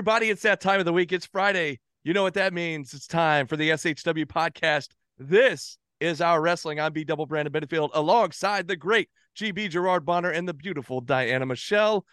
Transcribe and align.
everybody? 0.00 0.30
It's 0.30 0.40
that 0.40 0.62
time 0.62 0.80
of 0.80 0.86
the 0.86 0.94
week. 0.94 1.12
It's 1.12 1.26
Friday. 1.26 1.78
You 2.04 2.14
know 2.14 2.22
what 2.22 2.32
that 2.32 2.54
means. 2.54 2.94
It's 2.94 3.06
time 3.06 3.46
for 3.46 3.58
the 3.58 3.68
SHW 3.68 4.24
podcast. 4.24 4.88
This 5.18 5.76
is 6.00 6.22
our 6.22 6.40
wrestling. 6.40 6.80
I'm 6.80 6.94
B 6.94 7.04
Double 7.04 7.26
Brandon 7.26 7.52
Benefield 7.52 7.90
alongside 7.92 8.66
the 8.66 8.76
great 8.76 9.10
GB 9.36 9.68
Gerard 9.68 10.06
Bonner 10.06 10.30
and 10.30 10.48
the 10.48 10.54
beautiful 10.54 11.02
Diana 11.02 11.44
Michelle. 11.44 12.06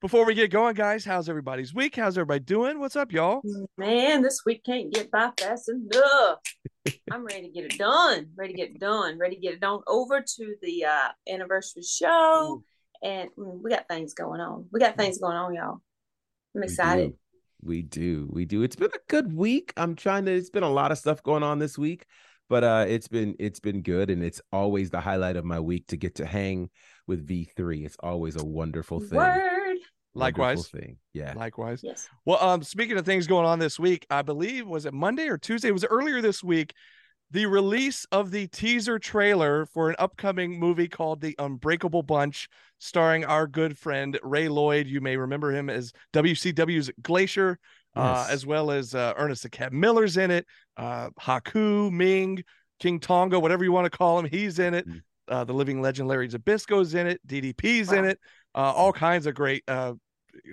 Before 0.00 0.24
we 0.24 0.34
get 0.34 0.52
going, 0.52 0.76
guys, 0.76 1.04
how's 1.04 1.28
everybody's 1.28 1.74
week? 1.74 1.96
How's 1.96 2.16
everybody 2.16 2.38
doing? 2.38 2.78
What's 2.78 2.94
up, 2.94 3.10
y'all? 3.10 3.42
Man, 3.76 4.22
this 4.22 4.42
week 4.46 4.62
can't 4.64 4.94
get 4.94 5.10
by 5.10 5.32
fast 5.36 5.68
enough. 5.68 6.38
I'm 7.10 7.24
ready 7.24 7.48
to 7.48 7.52
get 7.52 7.64
it 7.64 7.76
done. 7.76 8.28
Ready 8.36 8.52
to 8.52 8.56
get 8.56 8.70
it 8.70 8.78
done. 8.78 9.18
Ready 9.18 9.34
to 9.34 9.40
get 9.40 9.54
it 9.54 9.60
done 9.60 9.80
over 9.88 10.20
to 10.20 10.54
the 10.62 10.84
uh, 10.84 11.08
anniversary 11.28 11.82
show. 11.82 12.62
And 13.02 13.28
mm, 13.36 13.60
we 13.60 13.70
got 13.70 13.88
things 13.88 14.14
going 14.14 14.40
on. 14.40 14.66
We 14.70 14.78
got 14.78 14.96
things 14.96 15.18
going 15.18 15.36
on, 15.36 15.52
y'all. 15.52 15.80
I'm 16.54 16.62
excited. 16.62 17.14
We 17.64 17.82
do. 17.82 18.28
We 18.30 18.44
do. 18.44 18.62
It's 18.62 18.76
been 18.76 18.90
a 18.92 18.98
good 19.08 19.34
week. 19.34 19.72
I'm 19.76 19.96
trying 19.96 20.26
to 20.26 20.32
it's 20.32 20.50
been 20.50 20.62
a 20.62 20.70
lot 20.70 20.92
of 20.92 20.98
stuff 20.98 21.22
going 21.22 21.42
on 21.42 21.58
this 21.58 21.78
week, 21.78 22.06
but 22.48 22.62
uh 22.62 22.84
it's 22.86 23.08
been 23.08 23.34
it's 23.38 23.60
been 23.60 23.82
good 23.82 24.10
and 24.10 24.22
it's 24.22 24.40
always 24.52 24.90
the 24.90 25.00
highlight 25.00 25.36
of 25.36 25.44
my 25.44 25.60
week 25.60 25.86
to 25.88 25.96
get 25.96 26.16
to 26.16 26.26
hang 26.26 26.70
with 27.06 27.26
V3. 27.26 27.84
It's 27.84 27.96
always 28.00 28.36
a 28.36 28.44
wonderful 28.44 29.00
thing. 29.00 29.18
Word. 29.18 29.78
Likewise. 30.14 30.56
Wonderful 30.58 30.80
thing. 30.80 30.96
Yeah. 31.12 31.32
Likewise. 31.34 31.80
Yes. 31.82 32.08
Well, 32.24 32.42
um, 32.42 32.62
speaking 32.62 32.96
of 32.98 33.04
things 33.04 33.26
going 33.26 33.46
on 33.46 33.58
this 33.58 33.80
week, 33.80 34.06
I 34.10 34.22
believe 34.22 34.66
was 34.66 34.86
it 34.86 34.94
Monday 34.94 35.28
or 35.28 35.38
Tuesday? 35.38 35.68
It 35.68 35.72
was 35.72 35.84
earlier 35.84 36.20
this 36.20 36.42
week. 36.44 36.74
The 37.34 37.46
release 37.46 38.06
of 38.12 38.30
the 38.30 38.46
teaser 38.46 39.00
trailer 39.00 39.66
for 39.66 39.90
an 39.90 39.96
upcoming 39.98 40.56
movie 40.56 40.86
called 40.86 41.20
The 41.20 41.34
Unbreakable 41.40 42.04
Bunch, 42.04 42.48
starring 42.78 43.24
our 43.24 43.48
good 43.48 43.76
friend 43.76 44.16
Ray 44.22 44.46
Lloyd. 44.46 44.86
You 44.86 45.00
may 45.00 45.16
remember 45.16 45.50
him 45.50 45.68
as 45.68 45.92
WCW's 46.12 46.92
Glacier, 47.02 47.58
uh, 47.96 48.28
as 48.30 48.46
well 48.46 48.70
as 48.70 48.94
uh, 48.94 49.14
Ernest 49.16 49.42
the 49.42 49.50
Cat 49.50 49.72
Miller's 49.72 50.16
in 50.16 50.30
it. 50.30 50.46
Uh, 50.76 51.10
Haku, 51.20 51.90
Ming, 51.90 52.44
King 52.78 53.00
Tonga, 53.00 53.40
whatever 53.40 53.64
you 53.64 53.72
want 53.72 53.90
to 53.90 53.98
call 53.98 54.16
him, 54.16 54.26
he's 54.26 54.60
in 54.60 54.72
it. 54.72 54.86
Mhm. 54.88 55.02
Uh, 55.26 55.42
the 55.42 55.54
living 55.54 55.82
legend 55.82 56.06
Larry 56.06 56.28
Zbyszko's 56.28 56.94
in 56.94 57.08
it. 57.08 57.20
DDP's 57.26 57.90
in 57.90 58.04
it. 58.04 58.20
Uh, 58.54 58.72
all 58.72 58.92
kinds 58.92 59.26
of 59.26 59.34
great 59.34 59.64
uh, 59.66 59.94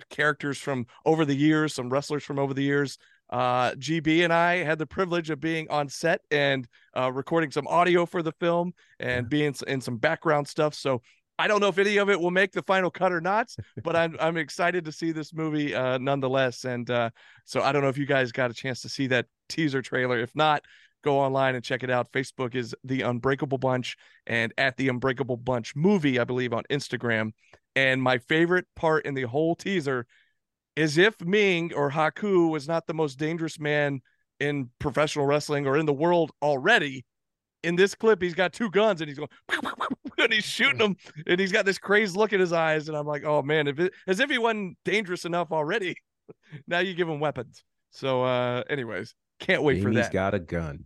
characters 0.09 0.57
from 0.57 0.87
over 1.05 1.25
the 1.25 1.35
years, 1.35 1.75
some 1.75 1.91
wrestlers 1.91 2.23
from 2.23 2.39
over 2.39 2.55
the 2.55 2.63
years. 2.63 2.97
Uh, 3.31 3.71
GB 3.75 4.23
and 4.23 4.33
I 4.33 4.57
had 4.57 4.77
the 4.77 4.85
privilege 4.85 5.29
of 5.29 5.39
being 5.39 5.69
on 5.69 5.87
set 5.87 6.21
and 6.31 6.67
uh, 6.97 7.11
recording 7.11 7.49
some 7.51 7.65
audio 7.67 8.05
for 8.05 8.21
the 8.21 8.33
film 8.33 8.73
and 8.99 9.29
being 9.29 9.55
in 9.67 9.79
some 9.79 9.97
background 9.97 10.47
stuff. 10.47 10.73
So 10.73 11.01
I 11.39 11.47
don't 11.47 11.59
know 11.59 11.69
if 11.69 11.79
any 11.79 11.97
of 11.97 12.09
it 12.09 12.19
will 12.19 12.29
make 12.29 12.51
the 12.51 12.61
final 12.61 12.91
cut 12.91 13.11
or 13.11 13.21
not, 13.21 13.55
but 13.83 13.95
I'm 13.95 14.15
I'm 14.19 14.37
excited 14.37 14.85
to 14.85 14.91
see 14.91 15.11
this 15.11 15.33
movie 15.33 15.73
uh, 15.73 15.97
nonetheless. 15.97 16.65
And 16.65 16.89
uh, 16.89 17.09
so 17.45 17.61
I 17.61 17.71
don't 17.71 17.81
know 17.81 17.89
if 17.89 17.97
you 17.97 18.05
guys 18.05 18.31
got 18.31 18.51
a 18.51 18.53
chance 18.53 18.81
to 18.81 18.89
see 18.89 19.07
that 19.07 19.25
teaser 19.49 19.81
trailer. 19.81 20.19
If 20.19 20.35
not, 20.35 20.63
go 21.03 21.19
online 21.19 21.55
and 21.55 21.63
check 21.63 21.83
it 21.83 21.89
out. 21.89 22.11
Facebook 22.11 22.53
is 22.53 22.75
the 22.83 23.01
Unbreakable 23.01 23.57
Bunch 23.57 23.97
and 24.27 24.53
at 24.57 24.77
the 24.77 24.89
Unbreakable 24.89 25.37
Bunch 25.37 25.75
movie, 25.75 26.19
I 26.19 26.25
believe, 26.25 26.53
on 26.53 26.63
Instagram. 26.69 27.31
And 27.75 28.01
my 28.03 28.17
favorite 28.17 28.67
part 28.75 29.05
in 29.05 29.13
the 29.13 29.23
whole 29.23 29.55
teaser 29.55 30.05
is 30.75 30.97
if 30.97 31.19
Ming 31.21 31.73
or 31.73 31.91
Haku 31.91 32.49
was 32.49 32.67
not 32.67 32.87
the 32.87 32.93
most 32.93 33.17
dangerous 33.17 33.59
man 33.59 34.01
in 34.39 34.69
professional 34.79 35.25
wrestling 35.25 35.67
or 35.67 35.77
in 35.77 35.85
the 35.85 35.93
world 35.93 36.31
already. 36.41 37.05
In 37.63 37.75
this 37.75 37.93
clip, 37.93 38.21
he's 38.21 38.33
got 38.33 38.53
two 38.53 38.71
guns 38.71 39.01
and 39.01 39.07
he's 39.07 39.19
going 39.19 39.29
and 40.17 40.33
he's 40.33 40.43
shooting 40.43 40.79
them 40.79 40.95
and 41.27 41.39
he's 41.39 41.51
got 41.51 41.63
this 41.63 41.77
crazed 41.77 42.15
look 42.15 42.33
in 42.33 42.39
his 42.39 42.51
eyes. 42.51 42.87
And 42.87 42.97
I'm 42.97 43.05
like, 43.05 43.23
oh 43.23 43.43
man, 43.43 43.67
if 43.67 43.79
it, 43.79 43.93
as 44.07 44.19
if 44.19 44.31
he 44.31 44.39
wasn't 44.39 44.77
dangerous 44.83 45.25
enough 45.25 45.51
already. 45.51 45.95
now 46.67 46.79
you 46.79 46.95
give 46.95 47.07
him 47.07 47.19
weapons. 47.19 47.63
So, 47.91 48.23
uh, 48.23 48.63
anyways, 48.69 49.13
can't 49.39 49.61
wait 49.61 49.83
for 49.83 49.93
that. 49.93 50.05
He's 50.05 50.09
got 50.09 50.33
a 50.33 50.39
gun. 50.39 50.85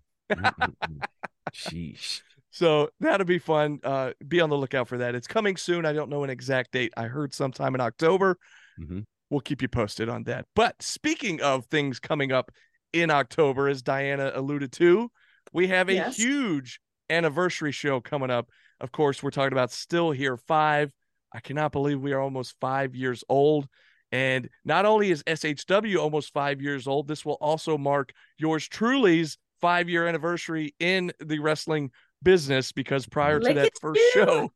Sheesh. 1.54 2.22
So 2.52 2.90
that'll 3.00 3.26
be 3.26 3.40
fun. 3.40 3.80
Uh, 3.84 4.12
be 4.28 4.42
on 4.42 4.50
the 4.50 4.58
lookout 4.58 4.88
for 4.88 4.98
that. 4.98 5.16
It's 5.16 5.28
coming 5.28 5.56
soon. 5.58 5.86
I 5.86 5.94
don't 5.94 6.10
know 6.10 6.24
an 6.24 6.30
exact 6.30 6.72
date. 6.72 6.94
I 6.98 7.04
heard 7.04 7.34
sometime 7.34 7.76
in 7.76 7.82
October. 7.82 8.38
Mhm. 8.80 9.06
We'll 9.30 9.42
keep 9.42 9.62
you 9.62 9.68
posted 9.68 10.10
on 10.10 10.24
that. 10.24 10.46
But 10.56 10.82
speaking 10.82 11.42
of 11.42 11.66
things 11.66 12.00
coming 12.00 12.32
up 12.32 12.52
in 12.94 13.10
October, 13.10 13.68
as 13.68 13.82
Diana 13.82 14.32
alluded 14.36 14.72
to, 14.74 15.12
we 15.52 15.68
have 15.68 15.90
a 15.90 15.94
Yes. 15.94 16.18
huge 16.18 16.80
anniversary 17.10 17.72
show 17.72 18.00
coming 18.02 18.30
up. 18.30 18.50
Of 18.80 18.92
course, 18.92 19.24
we're 19.24 19.32
talking 19.32 19.54
about 19.54 19.72
Still 19.72 20.12
Here 20.12 20.38
5. 20.38 20.92
I 21.34 21.40
cannot 21.40 21.72
believe 21.72 22.00
we 22.02 22.14
are 22.14 22.20
almost 22.22 22.56
five 22.62 22.96
years 22.96 23.24
old. 23.28 23.68
And 24.12 24.50
not 24.64 24.86
only 24.86 25.12
is 25.12 25.24
SHW 25.24 25.98
almost 25.98 26.32
five 26.32 26.62
years 26.62 26.88
old, 26.88 27.08
this 27.08 27.26
will 27.26 27.38
also 27.42 27.78
mark 27.78 28.14
yours 28.38 28.68
truly's 28.68 29.38
five 29.60 29.90
year 29.90 30.08
anniversary 30.08 30.76
in 30.80 31.12
the 31.20 31.40
wrestling 31.40 31.92
business 32.24 32.72
because 32.72 33.08
prior 33.08 33.40
to 33.40 33.54
that 33.54 33.72
first 33.82 34.00
you. 34.00 34.12
show, 34.14 34.52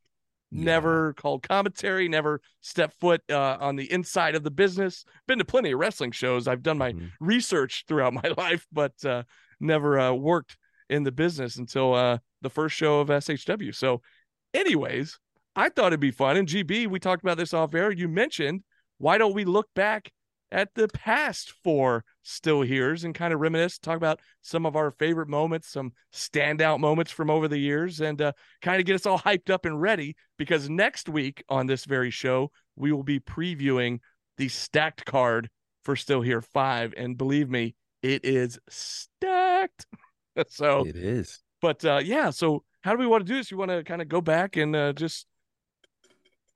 Yeah. 0.51 0.63
never 0.65 1.13
called 1.13 1.43
commentary, 1.43 2.07
never 2.09 2.41
stepped 2.61 2.99
foot 2.99 3.21
uh, 3.29 3.57
on 3.59 3.75
the 3.75 3.91
inside 3.91 4.35
of 4.35 4.43
the 4.43 4.51
business. 4.51 5.05
Been 5.27 5.39
to 5.39 5.45
plenty 5.45 5.71
of 5.71 5.79
wrestling 5.79 6.11
shows. 6.11 6.47
I've 6.47 6.63
done 6.63 6.77
my 6.77 6.93
Mhm. 6.93 7.11
research 7.19 7.85
throughout 7.87 8.13
my 8.23 8.33
life, 8.37 8.65
but 8.71 8.93
uh, 9.05 9.23
never 9.59 9.99
uh, 9.99 10.13
worked 10.13 10.57
in 10.89 11.03
the 11.03 11.11
business 11.11 11.57
until 11.57 11.93
uh, 11.93 12.17
the 12.41 12.49
first 12.49 12.75
show 12.75 12.99
of 12.99 13.09
SHW. 13.09 13.75
So, 13.75 14.01
anyways, 14.53 15.19
I 15.55 15.69
thought 15.69 15.87
it'd 15.87 15.99
be 15.99 16.11
fun. 16.11 16.37
And 16.37 16.47
GB, 16.47 16.87
we 16.87 16.99
talked 16.99 17.23
about 17.23 17.37
this 17.37 17.53
off 17.53 17.73
air. 17.75 17.91
You 17.91 18.07
mentioned 18.07 18.63
why 18.97 19.17
don't 19.17 19.33
we 19.33 19.45
look 19.45 19.67
back 19.75 20.11
at 20.51 20.73
the 20.73 20.87
past 20.87 21.53
four 21.63 22.03
still 22.23 22.61
here's 22.61 23.03
and 23.03 23.13
kind 23.13 23.33
of 23.33 23.39
reminisce, 23.39 23.77
talk 23.77 23.97
about 23.97 24.19
some 24.41 24.65
of 24.65 24.75
our 24.75 24.91
favorite 24.91 25.27
moments, 25.29 25.69
some 25.69 25.93
standout 26.13 26.79
moments 26.79 27.11
from 27.11 27.29
over 27.29 27.47
the 27.47 27.57
years, 27.57 28.01
and 28.01 28.21
uh, 28.21 28.31
kind 28.61 28.79
of 28.79 28.85
get 28.85 28.95
us 28.95 29.05
all 29.05 29.19
hyped 29.19 29.49
up 29.49 29.65
and 29.65 29.79
ready 29.81 30.15
because 30.37 30.69
next 30.69 31.07
week 31.09 31.43
on 31.49 31.67
this 31.67 31.85
very 31.85 32.09
show, 32.11 32.51
we 32.75 32.91
will 32.91 33.03
be 33.03 33.19
previewing 33.19 33.99
the 34.37 34.47
stacked 34.47 35.05
card 35.05 35.49
for 35.83 35.95
Still 35.95 36.21
Here 36.21 36.41
5. 36.41 36.93
And 36.97 37.17
believe 37.17 37.49
me, 37.49 37.75
it 38.01 38.25
is 38.25 38.57
stacked. 38.69 39.85
so, 40.47 40.85
It 40.85 40.95
is. 40.95 41.39
but 41.61 41.83
uh, 41.85 41.99
yeah, 42.03 42.29
so 42.31 42.63
how 42.81 42.93
do 42.93 42.97
we 42.99 43.07
want 43.07 43.25
to 43.25 43.31
do 43.31 43.37
this? 43.37 43.51
You 43.51 43.57
want 43.57 43.71
to 43.71 43.83
kind 43.83 44.01
of 44.01 44.07
go 44.07 44.21
back 44.21 44.55
and 44.57 44.75
uh, 44.75 44.93
just 44.93 45.27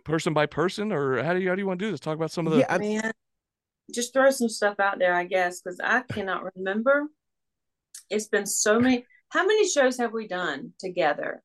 person 0.05 0.33
by 0.33 0.45
person, 0.45 0.91
or 0.91 1.21
how 1.23 1.33
do 1.33 1.39
you 1.39 1.49
how 1.49 1.55
do 1.55 1.61
you 1.61 1.67
want 1.67 1.79
to 1.79 1.85
do 1.85 1.91
this? 1.91 1.99
Talk 1.99 2.15
about 2.15 2.31
some 2.31 2.47
of 2.47 2.53
the 2.53 2.59
Yeah, 2.59 2.65
I'm- 2.69 2.81
Man, 2.81 3.11
just 3.91 4.13
throw 4.13 4.29
some 4.31 4.49
stuff 4.49 4.79
out 4.79 4.99
there, 4.99 5.13
I 5.13 5.25
guess, 5.25 5.61
because 5.61 5.79
I 5.83 6.01
cannot 6.01 6.43
remember. 6.55 7.07
It's 8.09 8.27
been 8.27 8.45
so 8.45 8.79
many. 8.79 9.05
How 9.29 9.45
many 9.45 9.67
shows 9.67 9.97
have 9.97 10.13
we 10.13 10.27
done 10.27 10.73
together? 10.79 11.41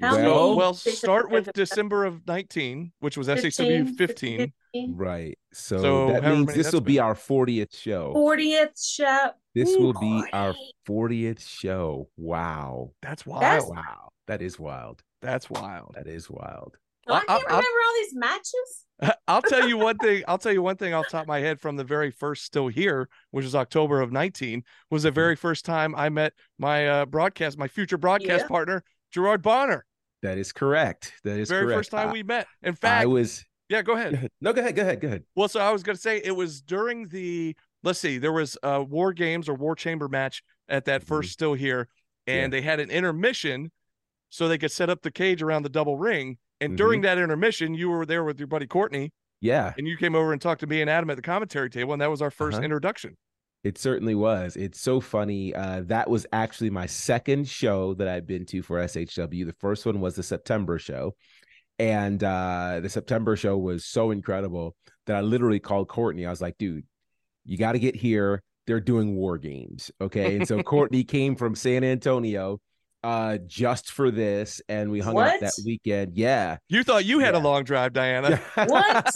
How 0.00 0.14
Well- 0.16 0.24
well, 0.24 0.46
many 0.48 0.56
well, 0.58 0.74
start 0.74 1.30
with? 1.30 1.52
December 1.54 2.04
of 2.04 2.26
19, 2.26 2.92
which 3.00 3.16
was 3.16 3.28
SHW 3.28 3.96
15. 3.96 4.52
Right. 4.90 5.38
So, 5.54 5.78
So 5.78 6.12
that 6.12 6.22
means 6.24 6.46
this 6.48 6.66
that's 6.66 6.74
will 6.74 6.82
be 6.82 6.98
our 6.98 7.14
40th 7.14 7.74
show. 7.74 8.12
40th 8.14 8.78
show. 8.78 9.30
This 9.54 9.70
Ooh, 9.70 9.80
will 9.80 9.92
be 9.94 10.22
our 10.34 10.54
40th 10.86 11.40
show. 11.40 12.10
Wow. 12.18 12.92
That's 13.00 13.24
wild. 13.24 13.42
That's- 13.42 13.68
Wow. 13.70 14.08
That 14.26 14.42
is 14.42 14.58
wild. 14.58 15.02
That's 15.22 15.48
wild. 15.48 15.94
That 15.94 16.08
is 16.08 16.28
wild. 16.28 16.76
Oh, 17.08 17.14
I 17.14 17.18
I- 17.18 17.24
can't 17.24 17.30
I- 17.30 17.56
remember 17.56 17.78
all 17.86 17.94
these 18.02 18.14
matches. 18.14 18.84
I'll 19.28 19.42
tell 19.42 19.68
you 19.68 19.76
one 19.76 19.98
thing. 19.98 20.22
I'll 20.26 20.38
tell 20.38 20.52
you 20.52 20.62
one 20.62 20.76
thing 20.76 20.94
off 20.94 21.06
the 21.06 21.10
top 21.12 21.22
of 21.22 21.28
my 21.28 21.40
head 21.40 21.60
from 21.60 21.76
the 21.76 21.84
very 21.84 22.10
first 22.10 22.44
Still 22.44 22.68
Here, 22.68 23.08
which 23.30 23.44
was 23.44 23.54
October 23.54 24.00
of 24.00 24.10
19, 24.12 24.62
was 24.90 25.02
the 25.02 25.10
very 25.10 25.36
first 25.36 25.64
time 25.64 25.94
I 25.94 26.08
met 26.08 26.32
my 26.58 26.88
uh, 26.88 27.06
broadcast, 27.06 27.58
my 27.58 27.68
future 27.68 27.98
broadcast 27.98 28.42
Yeah. 28.44 28.48
partner, 28.48 28.84
Gerard 29.12 29.42
Bonner. 29.42 29.84
That 30.22 30.38
is 30.38 30.50
correct. 30.52 31.12
That 31.24 31.38
is 31.38 31.48
the 31.48 31.54
very 31.54 31.66
correct. 31.66 31.78
first 31.78 31.90
time 31.90 32.08
I, 32.08 32.12
we 32.12 32.22
met. 32.22 32.46
In 32.62 32.74
fact, 32.74 33.02
I 33.02 33.06
was 33.06 33.44
yeah, 33.68 33.82
go 33.82 33.94
ahead. 33.94 34.30
no, 34.40 34.52
go 34.52 34.60
ahead, 34.62 34.74
go 34.76 34.82
ahead, 34.82 35.00
go 35.00 35.08
ahead. 35.08 35.24
Well, 35.34 35.48
so 35.48 35.60
I 35.60 35.70
was 35.72 35.82
going 35.82 35.96
to 35.96 36.00
say 36.02 36.20
it 36.24 36.34
was 36.34 36.62
during 36.62 37.08
the 37.08 37.54
let's 37.82 37.98
see, 37.98 38.16
there 38.18 38.32
was 38.32 38.56
a 38.62 38.82
war 38.82 39.12
games 39.12 39.48
or 39.48 39.54
war 39.54 39.76
chamber 39.76 40.08
match 40.08 40.42
at 40.68 40.86
that 40.86 41.02
Mhm. 41.02 41.06
first 41.06 41.32
still 41.32 41.52
here, 41.54 41.88
and 42.26 42.50
Yeah. 42.52 42.58
they 42.58 42.62
had 42.62 42.80
an 42.80 42.90
intermission 42.90 43.70
so 44.30 44.48
they 44.48 44.58
could 44.58 44.72
set 44.72 44.88
up 44.88 45.02
the 45.02 45.10
cage 45.10 45.42
around 45.42 45.62
the 45.64 45.68
double 45.68 45.96
ring. 45.98 46.38
And 46.60 46.70
Mm-hmm. 46.72 46.76
during 46.76 47.00
that 47.02 47.18
intermission, 47.18 47.74
you 47.74 47.90
were 47.90 48.06
there 48.06 48.24
with 48.24 48.38
your 48.38 48.46
buddy 48.46 48.66
Courtney, 48.66 49.12
Yeah, 49.40 49.74
and 49.76 49.86
you 49.86 49.96
came 49.96 50.14
over 50.14 50.32
and 50.32 50.40
talked 50.40 50.60
to 50.60 50.66
me 50.66 50.80
and 50.80 50.88
Adam 50.90 51.10
at 51.10 51.16
the 51.16 51.22
commentary 51.22 51.68
table, 51.70 51.92
and 51.92 52.00
that 52.02 52.10
was 52.10 52.22
our 52.22 52.30
1st 52.30 52.54
Uh-huh. 52.54 52.62
introduction. 52.62 53.16
it 53.64 53.78
certainly 53.78 54.14
was. 54.14 54.54
It's 54.56 54.80
so 54.80 55.00
funny. 55.00 55.52
Uh, 55.52 55.82
that 55.86 56.08
was 56.08 56.24
actually 56.32 56.70
my 56.70 56.86
second 56.86 57.48
show 57.48 57.94
that 57.94 58.06
I've 58.06 58.26
been 58.26 58.46
to 58.46 58.62
for 58.62 58.78
SHW. 58.78 59.44
The 59.44 59.52
first 59.58 59.84
one 59.84 60.00
was 60.00 60.14
the 60.14 60.22
September 60.22 60.78
show. 60.78 61.14
And 61.78 62.22
uh, 62.22 62.78
the 62.80 62.88
September 62.88 63.34
show 63.36 63.58
was 63.58 63.84
so 63.84 64.10
incredible 64.12 64.76
that 65.06 65.16
I 65.16 65.20
literally 65.20 65.58
called 65.58 65.88
Courtney. 65.88 66.24
I 66.26 66.30
was 66.30 66.40
like, 66.40 66.56
dude, 66.58 66.84
you 67.44 67.58
got 67.58 67.72
to 67.72 67.78
get 67.80 67.96
here. 67.96 68.40
They're 68.68 68.80
doing 68.80 69.16
war 69.16 69.36
games. 69.36 69.90
Okay. 70.00 70.36
And 70.36 70.46
so 70.48 70.62
Courtney 70.74 71.02
came 71.04 71.34
from 71.36 71.54
San 71.56 71.82
Antonio 71.84 72.60
uh 73.06 73.38
just 73.46 73.92
for 73.92 74.10
this 74.10 74.60
and 74.68 74.90
we 74.90 74.98
hung 74.98 75.16
out 75.16 75.38
that 75.40 75.52
weekend. 75.64 76.16
Yeah. 76.16 76.56
You 76.68 76.82
thought 76.82 77.04
you 77.04 77.20
had 77.20 77.34
Yeah. 77.34 77.40
a 77.40 77.44
long 77.44 77.62
drive, 77.62 77.92
Diana. 77.92 78.40
What? 78.56 79.06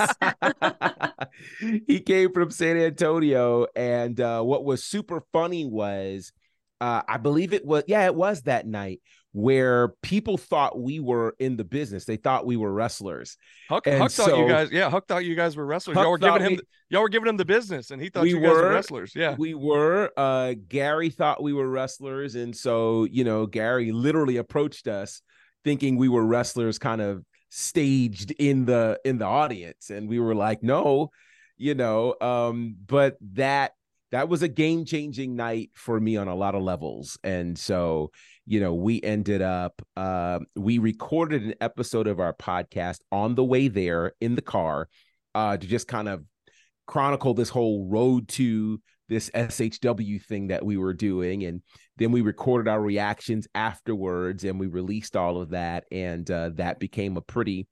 he 1.88 1.98
came 2.00 2.32
from 2.32 2.50
San 2.52 2.76
Antonio, 2.76 3.66
and 3.75 4.20
uh, 4.20 4.42
what 4.42 4.64
was 4.64 4.84
super 4.84 5.25
funny 5.32 5.64
was, 5.64 6.32
uh, 6.81 7.02
I 7.08 7.16
believe 7.16 7.52
it 7.52 7.64
was, 7.66 7.82
yeah, 7.88 8.04
it 8.06 8.14
was 8.14 8.42
that 8.42 8.64
night 8.66 9.00
where 9.32 9.88
people 10.02 10.36
thought 10.36 10.80
we 10.80 10.98
were 10.98 11.36
in 11.38 11.56
the 11.56 11.64
business. 11.64 12.04
They 12.04 12.16
thought 12.16 12.44
we 12.46 12.56
were 12.56 12.72
wrestlers. 12.72 13.36
Huck, 13.68 13.86
Huck 13.86 14.10
thought 14.10 14.36
you 14.36 14.48
guys, 14.48 14.70
yeah, 14.72 14.90
Huck 14.90 15.06
thought 15.06 15.24
you 15.24 15.34
guys 15.36 15.56
were 15.56 15.64
wrestlers. 15.64 15.96
Huck 15.96 16.04
y'all 16.04 16.10
were 16.10 16.18
giving 16.18 16.42
him, 16.42 16.52
we- 16.52 16.60
y'all 16.88 17.02
were 17.02 17.08
giving 17.08 17.28
him 17.28 17.36
the 17.36 17.44
business, 17.44 17.90
and 17.92 18.02
he 18.02 18.08
thought 18.08 18.24
We 18.24 18.30
you 18.30 18.40
guys 18.40 18.50
were 18.50 18.62
were. 18.62 18.70
wrestlers. 18.70 19.12
Yeah, 19.14 19.36
We 19.38 19.54
were. 19.54 20.10
Uh, 20.16 20.54
Gary 20.68 21.10
thought 21.10 21.42
we 21.42 21.52
were 21.52 21.68
wrestlers, 21.68 22.34
and 22.34 22.56
so 22.56 23.04
you 23.04 23.22
know, 23.24 23.46
Gary 23.46 23.92
literally 23.92 24.36
approached 24.38 24.88
us 24.88 25.22
thinking 25.62 25.96
we 25.96 26.08
were 26.08 26.24
wrestlers, 26.24 26.78
kind 26.78 27.00
of 27.00 27.24
staged 27.50 28.32
in 28.38 28.64
the 28.64 28.98
in 29.04 29.18
the 29.18 29.26
audience, 29.26 29.90
and 29.90 30.08
we 30.08 30.18
were 30.18 30.34
like, 30.34 30.62
no, 30.62 31.10
you 31.56 31.74
know. 31.74 32.14
Um, 32.20 32.74
but 32.86 33.16
that 33.34 33.72
that 34.12 34.28
was 34.28 34.42
a 34.42 34.48
game 34.48 34.84
changing 34.84 35.36
night 35.36 35.70
for 35.74 35.98
me 36.00 36.16
on 36.16 36.28
a 36.28 36.34
lot 36.34 36.54
of 36.54 36.62
levels, 36.62 37.18
and 37.22 37.58
so 37.58 38.10
you 38.50 38.58
know, 38.58 38.74
we 38.74 39.00
ended 39.02 39.42
up 39.42 39.80
uh, 39.96 40.40
we 40.56 40.78
recorded 40.78 41.44
an 41.44 41.54
episode 41.60 42.08
of 42.08 42.18
our 42.18 42.34
podcast 42.34 42.98
on 43.12 43.36
the 43.36 43.44
way 43.44 43.68
there 43.68 44.14
in 44.20 44.34
the 44.34 44.42
car 44.42 44.88
uh, 45.36 45.56
to 45.56 45.64
just 45.64 45.86
kind 45.86 46.08
of 46.08 46.24
chronicle 46.88 47.32
this 47.32 47.48
whole 47.48 47.86
road 47.86 48.26
to 48.26 48.80
this 49.08 49.30
SHW 49.30 50.20
thing 50.24 50.48
that 50.48 50.64
we 50.64 50.76
were 50.76 50.94
doing. 50.94 51.44
And 51.44 51.62
then 51.96 52.10
we 52.10 52.22
recorded 52.22 52.68
our 52.68 52.80
reactions 52.80 53.46
afterwards 53.54 54.42
and 54.42 54.58
we 54.58 54.66
released 54.66 55.16
all 55.16 55.40
of 55.40 55.50
that. 55.50 55.84
And 55.92 56.28
uh, 56.28 56.50
that 56.54 56.80
became 56.80 57.16
a 57.16 57.22
pretty 57.22 57.68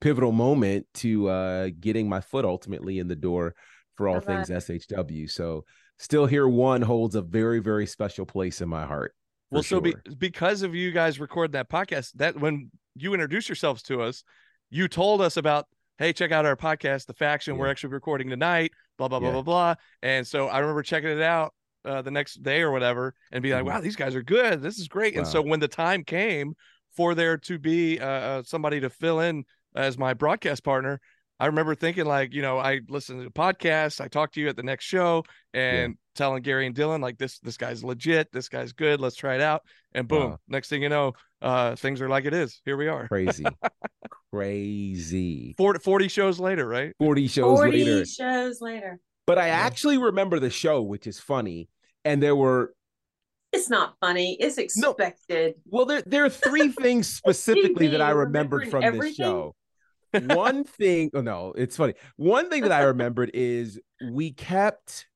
pivotal 0.00 0.30
moment 0.30 0.86
to 0.94 1.28
uh, 1.28 1.70
getting 1.80 2.08
my 2.08 2.20
foot 2.20 2.44
ultimately 2.44 3.00
in 3.00 3.08
the 3.08 3.16
door 3.16 3.56
for 3.96 4.06
all 4.06 4.20
things 4.20 4.48
SHW. 4.48 5.28
So 5.28 5.64
still 6.00 6.24
here 6.24 6.48
one 6.48 6.80
holds 6.80 7.14
a 7.14 7.20
very, 7.20 7.58
very 7.58 7.86
special 7.86 8.24
place 8.24 8.62
in 8.62 8.68
my 8.68 8.86
heart. 8.86 9.14
well, 9.50 9.62
so 9.62 9.80
be, 9.82 9.94
because 10.18 10.62
of 10.62 10.74
you 10.74 10.92
guys 10.92 11.20
recording 11.20 11.52
that 11.52 11.68
podcast, 11.68 12.12
that 12.14 12.40
when 12.40 12.70
you 12.96 13.12
introduced 13.12 13.48
yourselves 13.50 13.82
to 13.82 14.00
us, 14.00 14.24
you 14.70 14.88
told 14.88 15.20
us 15.20 15.36
about, 15.36 15.66
hey, 15.98 16.12
check 16.14 16.32
out 16.32 16.46
our 16.46 16.56
podcast, 16.56 17.04
The 17.04 17.12
Faction. 17.12 17.58
We're 17.58 17.68
actually 17.68 17.92
recording 17.92 18.30
tonight. 18.30 18.72
Blah 18.96 19.08
blah 19.08 19.18
blah 19.20 19.28
Yeah. 19.28 19.32
blah 19.34 19.42
blah. 19.42 19.74
And 20.02 20.26
so 20.26 20.48
I 20.48 20.60
remember 20.60 20.82
checking 20.82 21.10
it 21.10 21.20
out 21.20 21.52
uh, 21.84 22.00
the 22.02 22.10
next 22.10 22.42
day 22.42 22.62
or 22.62 22.70
whatever, 22.70 23.14
and 23.32 23.42
be 23.42 23.52
like, 23.52 23.64
Mhm. 23.64 23.68
wow, 23.68 23.80
these 23.80 23.96
guys 23.96 24.14
are 24.14 24.22
good. 24.22 24.62
This 24.62 24.78
is 24.78 24.88
great. 24.88 25.16
And 25.16 25.26
so 25.26 25.42
when 25.42 25.60
the 25.60 25.68
time 25.68 26.02
came 26.04 26.54
for 26.96 27.14
there 27.14 27.36
to 27.38 27.58
be 27.58 27.98
uh, 28.00 28.06
uh, 28.06 28.42
somebody 28.42 28.80
to 28.80 28.88
fill 28.90 29.20
in 29.20 29.44
as 29.74 29.96
my 29.98 30.14
broadcast 30.14 30.64
partner. 30.64 31.00
I 31.40 31.46
remember 31.46 31.74
thinking 31.74 32.04
like, 32.04 32.34
you 32.34 32.42
know, 32.42 32.58
I 32.58 32.80
listened 32.88 33.18
to 33.20 33.24
the 33.24 33.30
podcast, 33.32 34.00
I 34.00 34.08
talked 34.08 34.34
to 34.34 34.40
you 34.40 34.48
at 34.48 34.56
the 34.56 34.62
next 34.62 34.84
show 34.84 35.24
and 35.54 35.96
telling 36.14 36.42
Gary 36.42 36.66
and 36.66 36.74
Dylan 36.76 37.00
like 37.00 37.16
this 37.18 37.38
this 37.40 37.56
guy's 37.56 37.82
legit, 37.82 38.30
this 38.30 38.48
guy's 38.48 38.72
good, 38.72 39.00
let's 39.00 39.16
try 39.16 39.34
it 39.36 39.40
out. 39.40 39.62
And 39.94 40.06
boom, 40.06 40.30
Wow. 40.32 40.38
next 40.48 40.68
thing 40.68 40.82
you 40.82 40.90
know, 40.90 41.14
uh 41.40 41.74
things 41.76 42.00
are 42.02 42.08
like 42.10 42.26
it 42.26 42.34
is. 42.34 42.60
Here 42.66 42.76
we 42.76 42.88
are. 42.88 43.08
Crazy. 43.08 43.46
Crazy. 44.32 45.54
40, 45.56 45.80
40 45.80 46.08
shows 46.08 46.38
later, 46.38 46.66
right? 46.68 46.92
40 46.98 47.26
shows 47.26 47.58
40 47.58 47.84
later. 47.84 48.04
shows 48.06 48.60
later. 48.60 49.00
But 49.26 49.38
I 49.38 49.48
actually 49.48 49.98
remember 49.98 50.38
the 50.40 50.50
show, 50.50 50.82
which 50.82 51.06
is 51.06 51.18
funny. 51.18 51.68
And 52.04 52.22
there 52.22 52.36
were 52.36 52.74
It's 53.52 53.68
not 53.70 53.94
funny. 54.00 54.36
It's 54.40 54.56
No. 54.76 54.90
expected. 54.90 55.54
well, 55.66 55.86
there 55.86 56.02
there 56.06 56.24
are 56.24 56.30
three 56.30 56.68
things 56.68 57.08
specifically 57.14 57.88
that 57.88 58.00
I 58.00 58.10
remembered 58.10 58.68
from 58.68 58.82
this 58.82 58.88
everything? 58.88 59.14
show. 59.14 59.54
One 60.12 60.64
thing, 60.64 61.10
oh 61.14 61.20
no, 61.20 61.52
it's 61.56 61.76
funny. 61.76 61.94
One 62.16 62.50
thing 62.50 62.62
that 62.62 62.72
I 62.72 62.82
remembered 62.82 63.30
is 63.34 63.78
we 64.10 64.32
kept 64.32 65.06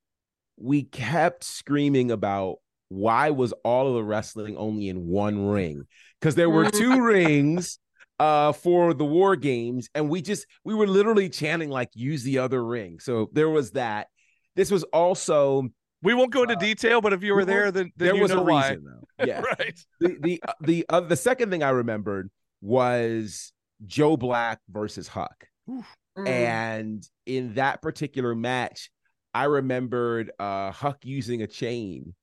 we 0.57 0.85
kept 0.85 1.45
screaming 1.45 2.11
about 2.11 2.57
why 2.89 3.31
was 3.31 3.53
all 3.65 3.89
of 3.89 3.95
the 3.95 4.05
wrestling 4.05 4.57
only 4.57 4.89
in 4.89 5.07
one 5.07 5.47
ring? 5.47 5.85
Because 6.21 6.35
there 6.37 6.51
were 6.51 6.71
two 6.71 7.03
rings 7.03 7.79
uh 8.21 8.53
for 8.53 8.95
the 8.95 9.05
war 9.05 9.35
games, 9.37 9.89
and 9.95 10.09
we 10.09 10.23
just 10.23 10.47
we 10.65 10.75
were 10.75 10.87
literally 10.87 11.29
chanting 11.29 11.71
like 11.71 11.91
use 11.95 12.23
the 12.23 12.39
other 12.39 12.65
ring. 12.65 13.01
So 13.01 13.29
there 13.33 13.51
was 13.51 13.73
that. 13.73 14.09
This 14.57 14.71
was 14.71 14.85
also 14.85 15.69
We 16.03 16.15
won't 16.15 16.31
go 16.33 16.43
into 16.43 16.57
detail, 16.57 17.01
but 17.01 17.13
if 17.13 17.23
you 17.25 17.33
Uh, 17.33 17.37
we 17.37 17.43
were 17.43 17.45
there, 17.45 17.71
then, 17.73 17.91
then 17.97 18.09
there 18.09 18.15
you 18.15 18.23
was 18.23 18.31
know 18.31 18.41
a 18.41 18.45
why. 18.45 18.69
reason 18.71 18.85
though. 18.85 19.09
Yeah. 19.27 19.41
right. 19.41 19.79
the 20.01 20.17
the 20.21 20.43
uh, 20.47 20.53
the 20.61 20.85
uh, 20.89 21.01
the 21.01 21.17
second 21.17 21.51
thing 21.51 21.63
I 21.65 21.71
remembered 21.71 22.31
was 22.61 23.53
Joe 23.87 24.17
Black 24.17 24.61
versus 24.69 25.09
Huck, 25.09 25.47
Mm. 25.69 26.29
and 26.29 27.09
in 27.27 27.55
that 27.55 27.83
particular 27.83 28.35
match, 28.35 28.91
I 29.33 29.45
remembered 29.45 30.31
uh 30.39 30.71
Huck 30.71 30.99
using 31.05 31.43
a 31.43 31.47
chain, 31.47 32.15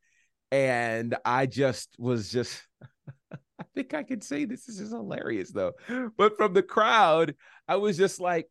and 0.51 1.15
I 1.25 1.45
just 1.45 1.95
was 1.98 2.31
just. 2.31 2.62
I 3.59 3.63
think 3.75 3.94
I 3.94 4.03
can 4.03 4.21
say 4.21 4.45
this. 4.45 4.65
This 4.65 4.80
is 4.80 4.92
hilarious 4.92 5.51
though, 5.51 5.74
but 6.18 6.36
from 6.38 6.53
the 6.53 6.63
crowd, 6.63 7.36
I 7.68 7.75
was 7.77 7.97
just 7.97 8.19
like, 8.19 8.47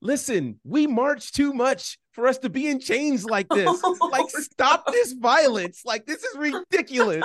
"Listen, 0.00 0.60
we 0.64 0.86
march 0.86 1.32
too 1.32 1.52
much 1.52 1.98
for 2.16 2.26
us 2.26 2.38
to 2.38 2.48
be 2.48 2.66
in 2.68 2.80
chains 2.80 3.24
like 3.24 3.48
this. 3.50 3.80
like, 4.10 4.28
stop 4.30 4.86
this 4.90 5.12
violence. 5.12 5.82
Like, 5.84 6.06
this 6.06 6.24
is 6.24 6.36
ridiculous." 6.36 7.24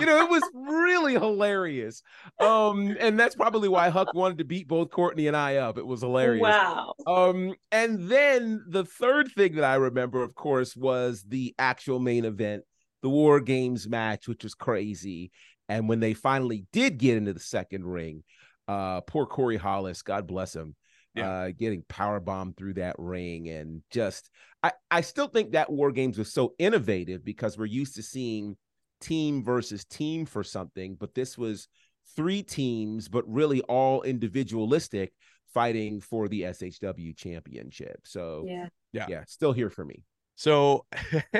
you 0.00 0.06
know, 0.06 0.24
it 0.24 0.30
was 0.30 0.42
really 0.54 1.12
hilarious. 1.12 2.02
Um, 2.40 2.96
and 2.98 3.20
that's 3.20 3.36
probably 3.36 3.68
why 3.68 3.90
Huck 3.90 4.14
wanted 4.14 4.38
to 4.38 4.44
beat 4.44 4.66
both 4.66 4.90
Courtney 4.90 5.26
and 5.26 5.36
I 5.36 5.56
up. 5.56 5.78
It 5.78 5.86
was 5.86 6.00
hilarious. 6.00 6.42
Wow. 6.42 6.94
Um, 7.06 7.54
and 7.70 8.08
then 8.08 8.64
the 8.66 8.84
third 8.84 9.30
thing 9.32 9.56
that 9.56 9.64
I 9.64 9.76
remember, 9.76 10.22
of 10.22 10.34
course, 10.34 10.74
was 10.74 11.22
the 11.28 11.54
actual 11.58 12.00
main 12.00 12.24
event, 12.24 12.64
the 13.02 13.10
War 13.10 13.40
Games 13.40 13.88
match, 13.88 14.26
which 14.26 14.42
was 14.42 14.54
crazy. 14.54 15.30
And 15.68 15.88
when 15.88 16.00
they 16.00 16.14
finally 16.14 16.64
did 16.72 16.98
get 16.98 17.16
into 17.16 17.34
the 17.34 17.40
second 17.40 17.84
ring, 17.84 18.24
uh, 18.66 19.02
poor 19.02 19.26
Corey 19.26 19.56
Hollis, 19.56 20.02
God 20.02 20.26
bless 20.26 20.56
him, 20.56 20.74
Yeah. 21.14 21.28
uh, 21.28 21.50
getting 21.50 21.82
power 21.88 22.20
bombed 22.20 22.56
through 22.56 22.74
that 22.74 22.96
ring, 22.98 23.48
and 23.48 23.82
just 23.90 24.30
I 24.62 24.72
I 24.90 25.00
still 25.00 25.28
think 25.28 25.52
that 25.52 25.70
War 25.70 25.90
Games 25.92 26.18
was 26.18 26.32
so 26.32 26.54
innovative 26.58 27.24
because 27.24 27.58
we're 27.58 27.66
used 27.66 27.96
to 27.96 28.02
seeing 28.02 28.56
team 29.00 29.42
versus 29.42 29.84
team 29.84 30.26
for 30.26 30.44
something, 30.44 30.94
but 30.94 31.14
this 31.14 31.36
was 31.36 31.68
three 32.16 32.42
teams, 32.42 33.08
but 33.08 33.28
really 33.28 33.60
all 33.62 34.02
individualistic 34.02 35.12
fighting 35.52 36.00
for 36.00 36.28
the 36.28 36.42
SHW 36.42 37.16
championship. 37.16 38.00
So 38.04 38.44
Yeah. 38.46 38.68
Yeah. 38.92 39.06
yeah, 39.08 39.24
still 39.26 39.52
here 39.52 39.70
for 39.70 39.84
me. 39.84 40.04
So 40.36 40.86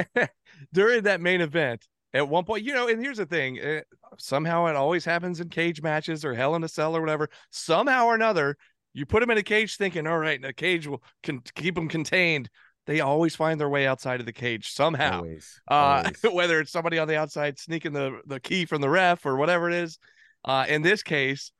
during 0.72 1.04
that 1.04 1.20
main 1.20 1.40
event, 1.40 1.86
at 2.12 2.28
one 2.28 2.44
point, 2.44 2.64
you 2.64 2.74
know, 2.74 2.88
and 2.88 3.00
here's 3.00 3.18
the 3.18 3.26
thing 3.26 3.58
eh, 3.60 3.82
somehow 4.18 4.66
it 4.66 4.76
always 4.76 5.04
happens 5.04 5.40
in 5.40 5.48
cage 5.48 5.80
matches 5.80 6.24
or 6.24 6.34
Hell 6.34 6.54
in 6.56 6.64
a 6.64 6.68
Cell 6.68 6.96
or 6.96 7.00
whatever. 7.00 7.28
Somehow 7.50 8.06
or 8.06 8.14
another, 8.14 8.56
you 8.92 9.06
put 9.06 9.20
them 9.20 9.30
in 9.30 9.38
a 9.38 9.42
cage 9.42 9.76
thinking, 9.76 10.06
all 10.06 10.18
right, 10.18 10.40
the 10.40 10.52
cage 10.52 10.86
will 10.86 11.02
con- 11.22 11.42
keep 11.54 11.74
them 11.74 11.88
contained. 11.88 12.50
They 12.86 13.00
always 13.00 13.36
find 13.36 13.60
their 13.60 13.68
way 13.68 13.86
outside 13.86 14.20
of 14.20 14.26
the 14.26 14.32
cage 14.32 14.72
somehow. 14.72 15.18
Always. 15.18 15.60
Uh, 15.70 16.02
always. 16.04 16.22
whether 16.34 16.60
it's 16.60 16.72
somebody 16.72 16.98
on 16.98 17.06
the 17.06 17.16
outside 17.16 17.58
sneaking 17.58 17.92
the, 17.92 18.20
the 18.26 18.40
key 18.40 18.64
from 18.64 18.80
the 18.80 18.88
ref 18.88 19.24
or 19.26 19.36
whatever 19.36 19.68
it 19.68 19.74
is. 19.74 19.98
Uh, 20.44 20.64
in 20.68 20.82
this 20.82 21.02
case, 21.02 21.52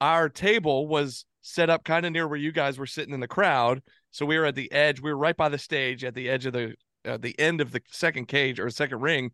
our 0.00 0.28
table 0.28 0.88
was 0.88 1.24
set 1.42 1.70
up 1.70 1.84
kind 1.84 2.06
of 2.06 2.12
near 2.12 2.26
where 2.26 2.38
you 2.38 2.52
guys 2.52 2.78
were 2.78 2.86
sitting 2.86 3.14
in 3.14 3.20
the 3.20 3.28
crowd. 3.28 3.82
So 4.10 4.24
we 4.26 4.38
were 4.38 4.46
at 4.46 4.54
the 4.54 4.70
edge. 4.72 5.00
We 5.00 5.12
were 5.12 5.18
right 5.18 5.36
by 5.36 5.48
the 5.48 5.58
stage 5.58 6.04
at 6.04 6.14
the 6.14 6.28
edge 6.28 6.46
of 6.46 6.52
the 6.52 6.74
uh, 7.04 7.18
the 7.18 7.38
end 7.38 7.60
of 7.60 7.72
the 7.72 7.82
second 7.90 8.28
cage 8.28 8.60
or 8.60 8.70
second 8.70 9.00
ring, 9.00 9.32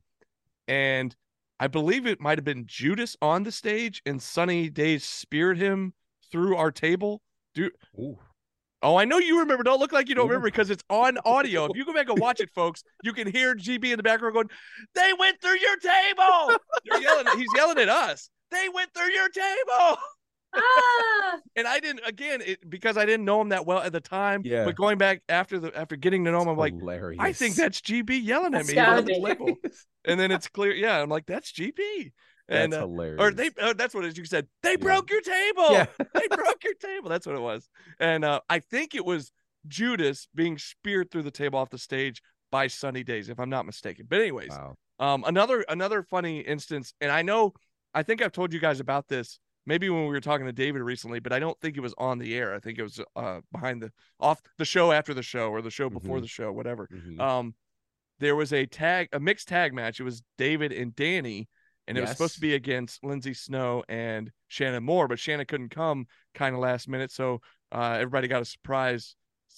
and 0.67 1.15
I 1.61 1.67
believe 1.67 2.07
it 2.07 2.21
might 2.21 2.39
have 2.39 2.45
been 2.45 2.65
Judas 2.67 3.15
on 3.21 3.43
the 3.43 3.53
stage, 3.53 4.01
and 4.07 4.23
Sunny 4.23 4.71
Days 4.71 5.05
speared 5.05 5.59
him 5.59 5.93
through 6.31 6.57
our 6.57 6.71
table. 6.71 7.21
Do 7.55 7.71
Ooh. 7.99 8.19
oh, 8.83 8.97
I 8.97 9.05
know 9.05 9.19
you 9.19 9.41
remember. 9.41 9.65
Don't 9.65 9.81
look 9.81 9.93
like 9.93 10.09
you 10.09 10.15
don't 10.15 10.29
remember 10.29 10.49
because 10.49 10.71
it's 10.71 10.85
on 10.91 11.19
audio. 11.25 11.67
If 11.67 11.77
you 11.77 11.85
go 11.85 11.93
back 11.93 12.09
and 12.09 12.19
watch 12.19 12.41
it, 12.41 12.51
folks, 12.55 12.83
you 13.03 13.13
can 13.13 13.31
hear 13.31 13.55
GB 13.55 13.91
in 13.91 13.97
the 13.97 14.03
background 14.03 14.35
going, 14.35 14.49
"They 14.95 15.13
went 15.19 15.41
through 15.41 15.59
your 15.59 15.77
table." 15.77 16.59
They're 16.85 17.03
yelling. 17.03 17.27
He's 17.37 17.49
yelling 17.55 17.79
at 17.79 17.89
us. 17.89 18.31
They 18.51 18.69
went 18.73 18.93
through 18.95 19.13
your 19.13 19.29
table. 19.29 19.99
Ah, 20.55 21.39
and 21.57 21.67
I 21.67 21.81
didn't 21.81 22.01
again 22.07 22.41
it, 22.45 22.69
because 22.69 22.97
I 22.97 23.05
didn't 23.05 23.25
know 23.25 23.41
him 23.41 23.51
that 23.51 23.67
well 23.67 23.81
at 23.81 23.93
the 23.93 24.01
time. 24.01 24.43
Yeah. 24.45 24.65
But 24.65 24.77
going 24.77 24.99
back 24.99 25.23
after 25.29 25.59
the 25.59 25.77
after 25.77 25.97
getting 25.97 26.25
to 26.25 26.33
know 26.33 26.43
him, 26.43 26.49
I'm 26.49 26.57
like, 26.57 26.75
hilarious. 26.75 27.21
I 27.21 27.33
think 27.33 27.55
that's 27.55 27.81
GB 27.81 28.25
yelling 28.25 28.55
at 28.55 28.67
That's 28.67 29.07
me 29.07 29.15
the 29.15 29.57
And 30.05 30.19
then 30.19 30.31
it's 30.31 30.49
clear, 30.49 30.73
yeah. 30.73 31.01
I'm 31.01 31.11
like, 31.11 31.27
that's 31.27 31.53
GB. 31.53 32.13
And 32.49 32.73
that's 32.73 32.83
uh, 32.83 32.87
hilarious. 32.87 33.17
or 33.21 33.31
they 33.33 33.51
uh, 33.61 33.73
that's 33.75 33.95
what 33.95 34.05
it 34.05 34.09
is. 34.09 34.19
You 34.19 34.25
said 34.25 34.47
they 34.63 34.73
Yeah. 34.73 34.77
broke 34.77 35.11
your 35.11 35.21
table. 35.21 35.73
yeah. 35.73 35.87
they 36.15 36.27
broke 36.29 36.65
your 36.65 36.75
table. 36.75 37.09
That's 37.11 37.27
what 37.27 37.37
it 37.37 37.41
was. 37.43 37.69
And 38.01 38.25
uh, 38.25 38.41
I 38.49 38.59
think 38.61 38.95
it 38.95 39.05
was 39.05 39.33
Judas 39.67 40.29
being 40.35 40.57
speared 40.59 41.11
through 41.11 41.23
the 41.25 41.31
table 41.31 41.59
off 41.59 41.71
the 41.71 41.79
stage 41.79 42.23
by 42.51 42.67
Sunny 42.67 43.05
Days, 43.05 43.29
if 43.29 43.39
I'm 43.39 43.51
not 43.51 43.67
mistaken. 43.67 44.07
But 44.09 44.21
anyways, 44.21 44.51
Wow. 44.51 44.77
um, 44.99 45.25
another 45.27 45.65
another 45.69 46.03
funny 46.03 46.41
instance, 46.41 46.95
and 47.01 47.13
I 47.13 47.23
know 47.23 47.53
I 47.95 48.03
think 48.03 48.23
I've 48.23 48.33
told 48.33 48.53
you 48.53 48.61
guys 48.61 48.81
about 48.81 49.09
this 49.09 49.39
maybe 49.67 49.91
when 49.91 50.01
we 50.03 50.09
were 50.09 50.21
talking 50.21 50.47
to 50.47 50.53
David 50.53 50.81
recently, 50.81 51.21
but 51.21 51.31
I 51.31 51.39
don't 51.39 51.59
think 51.61 51.77
it 51.77 51.81
was 51.81 51.95
on 51.99 52.19
the 52.19 52.35
air. 52.35 52.55
I 52.55 52.59
think 52.61 52.79
it 52.79 52.83
was 52.83 53.01
uh 53.17 53.41
behind 53.53 53.83
the 53.83 53.93
off 54.19 54.41
the 54.57 54.65
show 54.65 54.93
after 54.93 55.13
the 55.13 55.23
show 55.23 55.51
or 55.51 55.61
the 55.61 55.71
show 55.71 55.91
before 55.91 56.19
Mhm. 56.19 56.23
the 56.23 56.29
show, 56.29 56.51
whatever. 56.53 56.89
Mhm. 56.91 57.21
Um, 57.21 57.55
there 58.21 58.35
was 58.35 58.53
a 58.55 58.65
tag, 58.67 59.09
a 59.13 59.21
mixed 59.21 59.47
tag 59.49 59.75
match. 59.75 60.01
It 60.01 60.05
was 60.05 60.23
David 60.39 60.73
and 60.73 60.97
Danny, 60.97 61.49
and 61.89 61.99
it 61.99 62.01
was 62.03 62.11
supposed 62.11 62.35
to 62.35 62.41
be 62.41 62.55
against 62.55 63.03
Lindsay 63.03 63.35
Snow 63.35 63.83
and 63.89 64.31
Shannon 64.49 64.85
Moore, 64.85 65.09
but 65.09 65.19
Shannon 65.19 65.47
couldn't 65.47 65.71
come 65.71 66.07
kind 66.35 66.55
of 66.55 66.61
last 66.61 66.89
minute, 66.89 67.11
so 67.11 67.41
uh, 67.73 67.97
everybody 68.01 68.29
got 68.29 68.43
a 68.43 68.45
surprise 68.45 69.17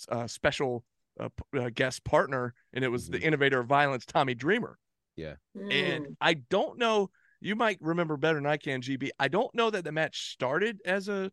uh, 0.09 0.27
special 0.27 0.85
uh, 1.19 1.29
uh, 1.59 1.69
guest 1.75 2.03
partner, 2.05 2.55
and 2.73 2.83
it 2.85 2.89
was 2.89 3.09
the 3.09 3.19
Mhm. 3.19 3.25
innovator 3.25 3.61
of 3.61 3.67
violence, 3.67 4.07
Tommy 4.07 4.35
Dreamer. 4.35 4.79
Mm. 5.57 5.73
And 5.73 6.17
I 6.21 6.35
don't 6.35 6.79
know, 6.79 7.11
you 7.41 7.55
might 7.57 7.79
remember 7.83 8.17
better 8.17 8.37
than 8.37 8.47
I 8.47 8.57
can, 8.57 8.81
GB. 8.81 9.11
I 9.19 9.29
don't 9.29 9.55
know 9.55 9.69
that 9.71 9.85
the 9.85 9.93
match 9.93 10.31
started 10.31 10.81
as 10.85 11.09
a 11.09 11.31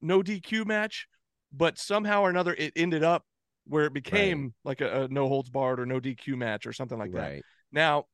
no 0.00 0.22
DQ 0.22 0.64
match, 0.64 1.06
but 1.52 1.78
somehow 1.78 2.22
or 2.22 2.30
another 2.30 2.54
it 2.54 2.72
ended 2.74 3.04
up 3.04 3.24
where 3.64 3.84
it 3.84 3.92
became 3.92 4.54
like 4.64 4.80
a, 4.80 5.02
a 5.04 5.08
no 5.08 5.28
holds 5.28 5.50
barred 5.50 5.78
or 5.78 5.86
no 5.86 6.00
DQ 6.00 6.36
match 6.36 6.66
or 6.66 6.72
something 6.72 6.98
like 6.98 7.12
that. 7.12 7.18
Now, 7.70 8.06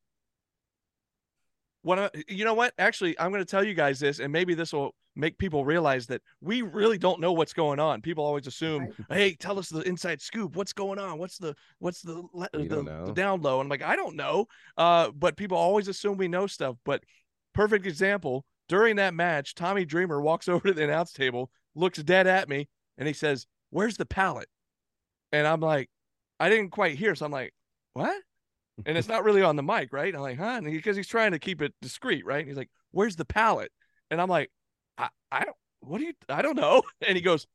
what 1.85 1.99
I, 1.99 2.09
you 2.27 2.43
know 2.45 2.55
what? 2.55 2.73
Actually, 2.79 3.17
I'm 3.19 3.29
going 3.29 3.43
to 3.43 3.49
tell 3.49 3.63
you 3.63 3.75
guys 3.75 3.99
this, 3.99 4.19
and 4.19 4.33
maybe 4.33 4.55
this 4.55 4.73
will 4.73 4.95
make 5.15 5.37
people 5.37 5.63
realize 5.63 6.07
that 6.07 6.23
we 6.41 6.63
really 6.63 6.97
don't 6.97 7.21
know 7.21 7.31
what's 7.31 7.53
going 7.53 7.79
on. 7.79 8.01
People 8.01 8.25
always 8.25 8.47
assume, 8.47 8.89
"Hey, 9.07 9.35
tell 9.35 9.59
us 9.59 9.69
the 9.69 9.81
inside 9.81 10.19
scoop. 10.19 10.55
What's 10.55 10.73
going 10.73 10.97
on? 10.97 11.19
What's 11.19 11.37
the 11.37 11.55
what's 11.77 12.01
the 12.01 12.23
le- 12.33 12.49
the, 12.51 13.03
the 13.05 13.13
down 13.13 13.41
low?" 13.43 13.59
And 13.59 13.67
I'm 13.67 13.69
like, 13.69 13.83
I 13.83 13.95
don't 13.95 14.15
know. 14.15 14.47
Uh, 14.75 15.11
but 15.11 15.37
people 15.37 15.57
always 15.57 15.87
assume 15.87 16.17
we 16.17 16.27
know 16.27 16.47
stuff. 16.47 16.75
But 16.85 17.03
perfect 17.53 17.85
example 17.85 18.45
during 18.67 18.95
that 18.95 19.13
match, 19.13 19.53
Tommy 19.53 19.85
Dreamer 19.85 20.19
walks 20.19 20.47
over 20.49 20.67
to 20.67 20.73
the 20.73 20.83
announce 20.83 21.13
table, 21.13 21.51
looks 21.75 22.01
dead 22.01 22.25
at 22.25 22.49
me, 22.49 22.67
and 22.97 23.07
he 23.07 23.13
says, 23.13 23.45
"Where's 23.69 23.97
the 23.97 24.07
pallet?" 24.07 24.49
And 25.31 25.45
I'm 25.45 25.59
like, 25.59 25.89
I 26.39 26.49
didn't 26.49 26.71
quite 26.71 26.97
hear, 26.97 27.13
so 27.13 27.27
I'm 27.27 27.31
like, 27.31 27.53
what? 27.93 28.19
And 28.85 28.97
it's 28.97 29.07
not 29.07 29.23
really 29.23 29.41
on 29.41 29.55
the 29.55 29.63
mic, 29.63 29.93
right? 29.93 30.13
I'm 30.13 30.21
like, 30.21 30.37
huh? 30.37 30.61
Because 30.61 30.97
he's 30.97 31.07
trying 31.07 31.31
to 31.31 31.39
keep 31.39 31.61
it 31.61 31.73
discreet, 31.81 32.25
right? 32.25 32.39
And 32.39 32.47
he's 32.47 32.57
like, 32.57 32.69
"Where's 32.91 33.15
the 33.15 33.25
pallet?" 33.25 33.71
And 34.11 34.21
I'm 34.21 34.29
like, 34.29 34.51
I, 34.97 35.09
I 35.31 35.45
don't, 35.45 35.57
what 35.81 35.99
do 35.99 36.05
you, 36.05 36.13
I 36.29 36.41
don't 36.41 36.55
know. 36.57 36.81
And 37.07 37.15
he 37.15 37.21
goes, 37.21 37.47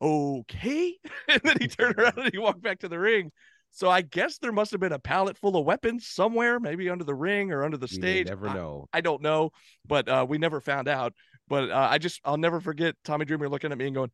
"Okay," 0.00 0.98
and 1.28 1.40
then 1.42 1.56
he 1.60 1.68
turned 1.68 1.98
around 1.98 2.18
and 2.18 2.30
he 2.32 2.38
walked 2.38 2.62
back 2.62 2.80
to 2.80 2.88
the 2.88 2.98
ring. 2.98 3.32
So 3.72 3.88
I 3.88 4.02
guess 4.02 4.38
there 4.38 4.52
must 4.52 4.72
have 4.72 4.80
been 4.80 4.92
a 4.92 4.98
pallet 4.98 5.38
full 5.38 5.56
of 5.56 5.64
weapons 5.64 6.06
somewhere, 6.06 6.58
maybe 6.58 6.90
under 6.90 7.04
the 7.04 7.14
ring 7.14 7.52
or 7.52 7.64
under 7.64 7.76
the 7.76 7.88
stage. 7.88 8.26
never 8.26 8.48
I- 8.48 8.54
know. 8.54 8.88
I 8.92 9.00
don't 9.00 9.22
know, 9.22 9.50
but 9.86 10.08
uh, 10.08 10.26
we 10.28 10.38
never 10.38 10.60
found 10.60 10.88
out. 10.88 11.14
But 11.48 11.70
uh, 11.70 11.88
I 11.90 11.98
just, 11.98 12.20
I'll 12.24 12.36
never 12.36 12.60
forget 12.60 12.94
Tommy 13.04 13.24
Dreamer 13.24 13.48
looking 13.48 13.72
at 13.72 13.78
me 13.78 13.86
and 13.86 13.94
going, 13.94 14.10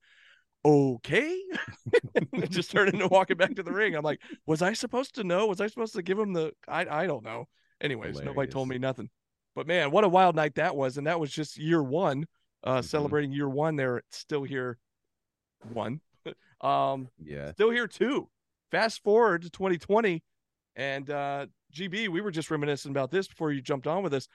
okay. 0.66 1.40
just 2.49 2.70
turning 2.70 3.00
and 3.00 3.11
walking 3.11 3.37
back 3.37 3.54
to 3.56 3.62
the 3.62 3.73
ring. 3.73 3.94
I'm 3.94 4.02
like, 4.04 4.20
was 4.46 4.62
I 4.62 4.73
supposed 4.73 5.14
to 5.16 5.25
know? 5.25 5.46
Was 5.46 5.61
I 5.61 5.66
supposed 5.66 5.94
to 5.94 6.02
give 6.02 6.18
him 6.18 6.32
the, 6.32 6.52
I, 6.68 6.87
I 6.87 7.06
don't 7.06 7.25
know. 7.25 7.46
Anyways, 7.80 8.20
nobody 8.23 8.50
told 8.50 8.68
me 8.68 8.78
nothing. 8.78 9.11
But 9.54 9.66
man, 9.66 9.90
what 9.90 10.04
a 10.04 10.08
wild 10.08 10.35
night 10.37 10.54
that 10.56 10.76
was. 10.76 10.99
And 10.99 11.06
that 11.06 11.20
was 11.20 11.30
just 11.30 11.56
year 11.56 11.82
one, 11.82 12.26
uh, 12.64 12.80
Mhm. 12.80 12.85
celebrating 12.85 13.32
year 13.32 13.49
one 13.49 13.76
there. 13.76 13.99
at 13.99 14.04
Still 14.11 14.44
here 14.44 14.78
one. 15.73 16.00
um, 16.61 17.08
Yeah. 17.23 17.52
still 17.52 17.70
here 17.70 17.87
two. 17.87 18.28
Fast 18.70 19.02
forward 19.02 19.42
to 19.42 19.50
2020, 19.50 20.23
and 20.75 21.08
uh, 21.08 21.46
GB, 21.73 22.08
we 22.08 22.20
were 22.20 22.30
just 22.32 22.50
reminiscing 22.50 22.90
about 22.90 23.11
this 23.11 23.28
before 23.28 23.52
you 23.52 23.62
jumped 23.62 23.87
on 23.87 24.02
with 24.02 24.12
us. 24.12 24.26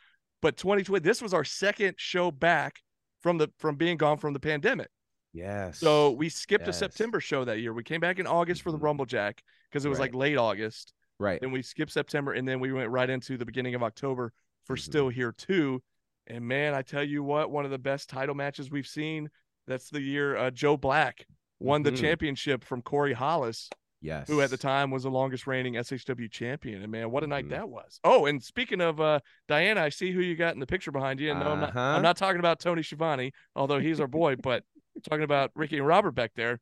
But 0.42 0.56
2020, 0.58 1.04
this 1.04 1.22
was 1.22 1.34
our 1.34 1.44
second 1.44 1.96
show 1.98 2.32
back 2.32 2.82
from 3.22 3.38
the 3.38 3.50
from 3.60 3.76
being 3.76 3.98
gone 3.98 4.18
from 4.18 4.34
the 4.34 4.40
pandemic. 4.40 4.90
Yes. 5.34 5.80
So 5.80 6.12
we 6.12 6.30
skipped 6.30 6.68
a 6.68 6.74
September 6.74 7.20
show 7.20 7.46
that 7.46 7.60
year. 7.60 7.74
We 7.74 7.84
came 7.84 8.02
back 8.02 8.20
in 8.20 8.28
August 8.28 8.62
for 8.62 8.72
the 8.72 8.78
Mhm. 8.78 8.84
Rumble 8.84 9.06
Jack 9.06 9.42
because 9.70 9.86
it 9.86 9.90
was 9.90 10.00
like 10.00 10.14
late 10.14 10.38
August. 10.38 10.94
right. 11.20 11.40
Then 11.40 11.52
we 11.52 11.62
skipped 11.62 11.92
September, 11.92 12.34
and 12.34 12.48
then 12.48 12.60
we 12.60 12.74
went 12.74 12.90
right 12.90 13.08
into 13.08 13.38
the 13.38 13.46
beginning 13.46 13.76
of 13.76 13.84
October 13.84 14.34
for 14.66 14.76
Mhm. 14.76 14.80
Still 14.80 15.10
Here 15.10 15.32
Two. 15.32 15.84
And 16.26 16.44
man, 16.48 16.74
I 16.74 16.82
tell 16.82 17.04
you 17.04 17.22
what, 17.24 17.52
one 17.52 17.64
of 17.64 17.70
the 17.70 17.78
best 17.78 18.10
title 18.10 18.34
matches 18.34 18.72
we've 18.72 18.88
seen. 18.88 19.30
That's 19.68 19.90
the 19.92 20.02
year 20.02 20.36
uh, 20.36 20.50
Joe 20.50 20.78
Black 20.78 21.28
won 21.60 21.84
the 21.84 21.92
Mhm. 21.92 21.98
championship 22.02 22.64
from 22.64 22.82
Corey 22.82 23.14
Hollis, 23.14 23.70
Yes. 24.02 24.28
who 24.28 24.42
at 24.42 24.50
the 24.50 24.58
time 24.58 24.90
was 24.90 25.04
the 25.04 25.12
longest 25.12 25.46
reigning 25.46 25.78
SHW 25.78 26.28
champion. 26.28 26.82
And 26.82 26.92
man, 26.92 27.12
what 27.12 27.24
a 27.24 27.28
night 27.28 27.46
Mhm. 27.46 27.50
that 27.50 27.70
was! 27.70 28.00
Oh, 28.04 28.26
and 28.26 28.44
speaking 28.44 28.82
of 28.82 29.00
uh, 29.00 29.20
Diana, 29.48 29.82
I 29.84 29.90
see 29.90 30.12
who 30.12 30.22
you 30.22 30.36
got 30.36 30.56
in 30.56 30.60
the 30.60 30.66
picture 30.66 30.92
behind 30.92 31.20
you. 31.20 31.30
And 31.30 31.40
no, 31.40 31.52
I'm 31.52 31.60
not, 31.60 31.70
Uh-huh. 31.70 31.80
I'm 31.98 32.02
not 32.02 32.18
talking 32.18 32.40
about 32.40 32.60
Tony 32.60 32.82
Schiavone, 32.82 33.32
although 33.56 33.80
he's 33.80 34.00
our 34.00 34.08
boy, 34.08 34.38
but 34.38 34.64
talking 35.08 35.24
about 35.24 35.52
Ricky 35.56 35.78
and 35.78 35.88
Robert 35.88 36.12
back 36.12 36.32
there. 36.36 36.60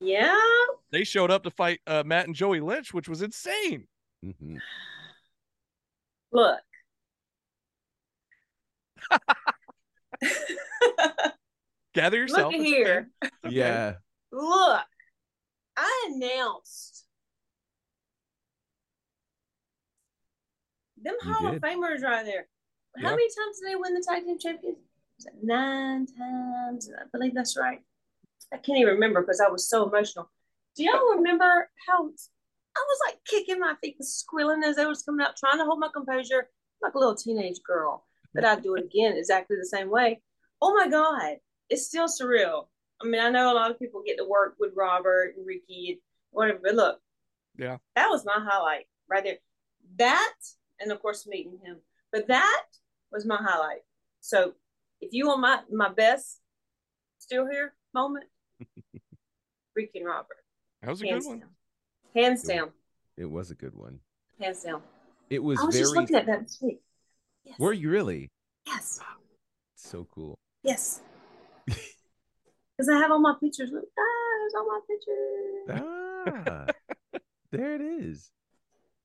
Yeah. 0.00 0.36
They 0.92 1.04
showed 1.04 1.30
up 1.30 1.42
to 1.44 1.50
fight 1.50 1.80
uh, 1.86 2.02
Matt 2.06 2.26
and 2.26 2.34
Joey 2.34 2.60
Lynch, 2.60 2.92
which 2.94 3.08
was 3.08 3.22
insane. 3.22 3.86
Mhm. 4.24 4.58
Look. 6.32 6.60
Gather 11.94 12.18
yourself. 12.18 12.52
Look 12.52 12.62
here. 12.64 13.08
okay. 13.24 13.30
Okay. 13.46 13.54
Yeah. 13.56 13.94
Look. 14.32 14.82
I 15.78 16.10
announced 16.10 17.04
them 21.02 21.14
You 21.22 21.32
Hall 21.32 21.50
did. 21.52 21.56
of 21.56 21.62
Famers 21.62 22.02
right 22.02 22.24
there. 22.24 22.48
How 22.96 23.10
Yeah. 23.10 23.16
many 23.16 23.28
times 23.28 23.60
did 23.60 23.70
they 23.70 23.76
win 23.76 23.92
the 23.94 24.02
tag 24.06 24.24
team 24.24 24.38
champions? 24.38 24.78
Was 25.18 25.26
it 25.26 25.34
nine 25.42 26.06
times? 26.06 26.90
I 26.98 27.04
believe 27.12 27.34
that's 27.34 27.56
right. 27.56 27.80
I 28.52 28.56
can't 28.58 28.78
even 28.78 28.94
remember 28.94 29.20
because 29.22 29.40
I 29.40 29.48
was 29.48 29.68
so 29.68 29.88
emotional. 29.88 30.30
Do 30.76 30.84
y'all 30.84 31.14
remember 31.16 31.68
how 31.88 32.04
I 32.04 32.84
was 32.88 32.98
like 33.06 33.16
kicking 33.26 33.58
my 33.58 33.74
feet 33.82 33.96
and 33.98 34.06
squealing 34.06 34.62
as 34.62 34.78
I 34.78 34.84
was 34.86 35.02
coming 35.02 35.24
out, 35.24 35.36
trying 35.36 35.58
to 35.58 35.64
hold 35.64 35.80
my 35.80 35.88
composure 35.94 36.48
like 36.82 36.94
a 36.94 36.98
little 36.98 37.14
teenage 37.14 37.60
girl. 37.66 38.04
But 38.34 38.44
I'd 38.44 38.62
do 38.62 38.74
it 38.74 38.84
again 38.84 39.16
exactly 39.16 39.56
the 39.56 39.64
same 39.66 39.88
way. 39.90 40.20
Oh 40.60 40.74
my 40.74 40.88
God. 40.88 41.36
It's 41.70 41.86
still 41.86 42.06
surreal. 42.06 42.66
I 43.02 43.06
mean, 43.06 43.20
I 43.20 43.30
know 43.30 43.50
a 43.50 43.54
lot 43.54 43.70
of 43.70 43.78
people 43.78 44.02
get 44.04 44.18
to 44.18 44.24
work 44.28 44.56
with 44.60 44.72
Robert 44.76 45.34
and 45.36 45.46
Ricky 45.46 45.92
and 45.92 45.98
whatever, 46.30 46.60
but 46.62 46.74
look, 46.74 47.00
Yeah. 47.58 47.78
that 47.94 48.08
was 48.08 48.24
my 48.26 48.36
highlight 48.38 48.84
right 49.08 49.24
there. 49.24 49.38
That, 49.98 50.34
and 50.78 50.92
of 50.92 51.00
course, 51.00 51.26
meeting 51.26 51.58
him, 51.64 51.78
but 52.12 52.28
that 52.28 52.64
was 53.10 53.24
my 53.24 53.36
highlight. 53.36 53.80
So, 54.20 54.52
if 55.00 55.12
you 55.12 55.26
want 55.28 55.40
my 55.40 55.60
my 55.72 55.88
best 55.92 56.40
still 57.18 57.46
here 57.50 57.74
moment, 57.94 58.24
freaking 59.76 60.04
Robert, 60.04 60.36
That 60.82 60.90
was 60.90 61.00
a 61.00 61.04
good 61.04 61.10
hands 61.12 61.26
one. 61.26 61.38
down, 61.40 61.48
hands 62.14 62.42
Good. 62.42 62.52
down, 62.54 62.70
It 63.16 63.30
was 63.30 63.50
a 63.50 63.54
good 63.54 63.74
one. 63.74 64.00
hands 64.40 64.62
down. 64.62 64.82
It 65.30 65.42
was, 65.42 65.58
I 65.60 65.64
was 65.64 65.74
very. 65.74 65.82
just 65.84 65.96
looking 65.96 66.16
at 66.16 66.26
that 66.26 66.42
this 66.42 66.58
week. 66.62 66.80
Yes. 67.44 67.58
Were 67.58 67.72
you 67.72 67.90
really? 67.90 68.30
Yes. 68.66 69.00
So 69.76 70.06
cool. 70.14 70.38
Yes. 70.62 71.00
Because 72.78 72.90
I 72.90 72.98
have 72.98 73.10
all 73.10 73.18
my 73.20 73.32
pictures. 73.40 73.70
Look, 73.72 73.84
ah, 73.98 74.02
there's 74.38 74.54
all 74.54 74.66
my 74.66 74.80
pictures. 74.86 75.86
Ah, 76.38 76.66
there 77.50 77.74
it 77.74 77.80
is. 77.80 78.30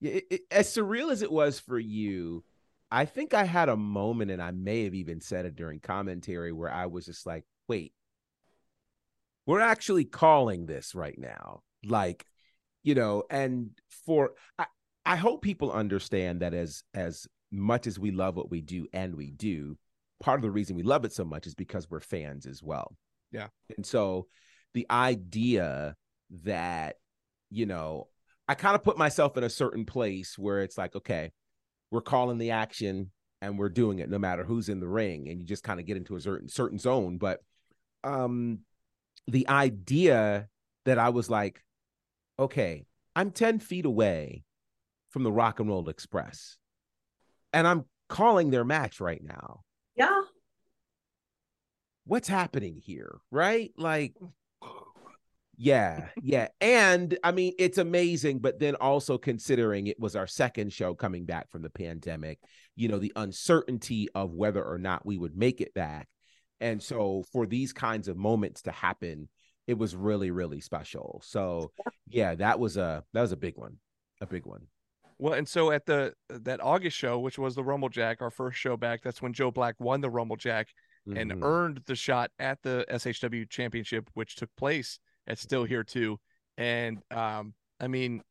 Yeah, 0.01 0.11
it, 0.11 0.25
it- 0.29 0.41
as 0.51 0.67
surreal 0.75 1.09
as 1.09 1.21
it 1.21 1.31
was 1.31 1.57
for 1.59 1.79
you, 1.79 2.43
I 2.91 3.05
think 3.05 3.33
I 3.33 3.45
had 3.45 3.69
a 3.69 3.77
moment, 3.77 4.31
and 4.31 4.41
I 4.41 4.51
may 4.51 4.83
have 4.83 4.93
even 4.93 5.21
said 5.21 5.45
it 5.45 5.55
during 5.55 5.79
commentary, 5.79 6.51
where 6.51 6.71
I 6.71 6.87
was 6.87 7.05
just 7.05 7.25
like, 7.25 7.45
"Wait, 7.67 7.93
we're 9.45 9.61
actually 9.61 10.05
calling 10.05 10.65
this 10.65 10.93
right 10.93 11.17
now." 11.17 11.61
Like, 11.83 12.25
you 12.83 12.95
know, 12.95 13.23
and 13.29 13.71
for 14.05 14.33
I, 14.59 14.65
I 15.05 15.15
hope 15.15 15.41
people 15.41 15.71
understand 15.71 16.41
that 16.41 16.53
as 16.53 16.83
as 16.93 17.27
much 17.51 17.87
as 17.87 17.97
we 17.97 18.11
love 18.11 18.35
what 18.35 18.51
we 18.51 18.61
do, 18.61 18.87
and 18.93 19.15
we 19.15 19.31
do, 19.31 19.77
part 20.21 20.37
of 20.37 20.43
the 20.43 20.51
reason 20.51 20.75
we 20.75 20.83
love 20.83 21.05
it 21.05 21.13
so 21.13 21.25
much 21.25 21.47
is 21.47 21.55
because 21.55 21.89
we're 21.89 21.99
fans 21.99 22.45
as 22.45 22.61
well. 22.61 22.95
Yeah. 23.31 23.47
And 23.75 23.85
so 23.85 24.27
the 24.73 24.85
idea 24.89 25.95
that, 26.43 26.95
you 27.49 27.65
know, 27.65 28.07
I 28.47 28.55
kind 28.55 28.75
of 28.75 28.83
put 28.83 28.97
myself 28.97 29.37
in 29.37 29.43
a 29.43 29.49
certain 29.49 29.85
place 29.85 30.37
where 30.37 30.61
it's 30.61 30.77
like, 30.77 30.95
okay, 30.95 31.31
we're 31.91 32.01
calling 32.01 32.37
the 32.37 32.51
action 32.51 33.11
and 33.41 33.59
we're 33.59 33.69
doing 33.69 33.99
it 33.99 34.09
no 34.09 34.17
matter 34.17 34.43
who's 34.43 34.69
in 34.69 34.79
the 34.79 34.87
ring. 34.87 35.27
And 35.29 35.39
you 35.39 35.45
just 35.45 35.63
kind 35.63 35.79
of 35.79 35.85
get 35.85 35.97
into 35.97 36.15
a 36.15 36.21
certain 36.21 36.47
certain 36.47 36.79
zone. 36.79 37.17
But 37.17 37.41
um 38.03 38.59
the 39.27 39.47
idea 39.47 40.47
that 40.85 40.97
I 40.97 41.09
was 41.09 41.29
like, 41.29 41.63
okay, 42.39 42.85
I'm 43.15 43.31
10 43.31 43.59
feet 43.59 43.85
away 43.85 44.43
from 45.09 45.23
the 45.23 45.31
Rock 45.31 45.59
and 45.59 45.69
Roll 45.69 45.89
Express. 45.89 46.57
And 47.53 47.67
I'm 47.67 47.85
calling 48.09 48.49
their 48.49 48.63
match 48.63 48.99
right 48.99 49.21
now. 49.23 49.61
Yeah. 49.95 50.21
What's 52.05 52.27
happening 52.27 52.81
here? 52.83 53.19
Right? 53.29 53.71
Like 53.77 54.15
Yeah, 55.57 56.07
yeah. 56.21 56.47
And 56.59 57.17
I 57.23 57.31
mean, 57.31 57.53
it's 57.59 57.77
amazing, 57.77 58.39
but 58.39 58.59
then 58.59 58.75
also 58.75 59.17
considering 59.17 59.87
it 59.87 59.99
was 59.99 60.15
our 60.15 60.27
second 60.27 60.73
show 60.73 60.95
coming 60.95 61.25
back 61.25 61.51
from 61.51 61.61
the 61.61 61.69
pandemic, 61.69 62.39
you 62.75 62.87
know, 62.87 62.97
the 62.97 63.13
uncertainty 63.15 64.09
of 64.15 64.33
whether 64.33 64.63
or 64.63 64.77
not 64.77 65.05
we 65.05 65.17
would 65.17 65.35
make 65.37 65.61
it 65.61 65.73
back. 65.73 66.07
And 66.59 66.81
so 66.81 67.23
for 67.31 67.45
these 67.45 67.73
kinds 67.73 68.07
of 68.07 68.17
moments 68.17 68.63
to 68.63 68.71
happen, 68.71 69.29
it 69.67 69.77
was 69.77 69.95
really, 69.95 70.31
really 70.31 70.61
special. 70.61 71.21
So 71.23 71.71
yeah, 72.07 72.35
that 72.35 72.59
was 72.59 72.77
a 72.77 73.03
that 73.13 73.21
was 73.21 73.31
a 73.31 73.37
big 73.37 73.57
one. 73.57 73.77
A 74.21 74.25
big 74.25 74.45
one. 74.45 74.67
Well, 75.19 75.33
and 75.33 75.47
so 75.47 75.71
at 75.71 75.85
the 75.85 76.13
that 76.29 76.61
August 76.63 76.97
show, 76.97 77.19
which 77.19 77.37
was 77.37 77.53
the 77.53 77.63
Rumble 77.63 77.89
Jack, 77.89 78.21
our 78.21 78.31
first 78.31 78.57
show 78.57 78.77
back, 78.77 79.01
that's 79.03 79.21
when 79.21 79.33
Joe 79.33 79.51
Black 79.51 79.75
won 79.79 80.01
the 80.01 80.09
Rumble 80.09 80.35
Jack 80.37 80.69
and 81.05 81.31
Mhm. 81.31 81.43
earned 81.43 81.81
the 81.85 81.95
shot 81.95 82.31
at 82.39 82.61
the 82.63 82.85
SHW 82.89 83.45
championship, 83.49 84.09
which 84.13 84.35
took 84.35 84.49
place 84.55 84.99
at 85.27 85.39
Still 85.39 85.63
Here 85.63 85.83
Two. 85.83 86.19
And 86.57 86.99
um, 87.11 87.53
I 87.79 87.87
mean, 87.87 88.21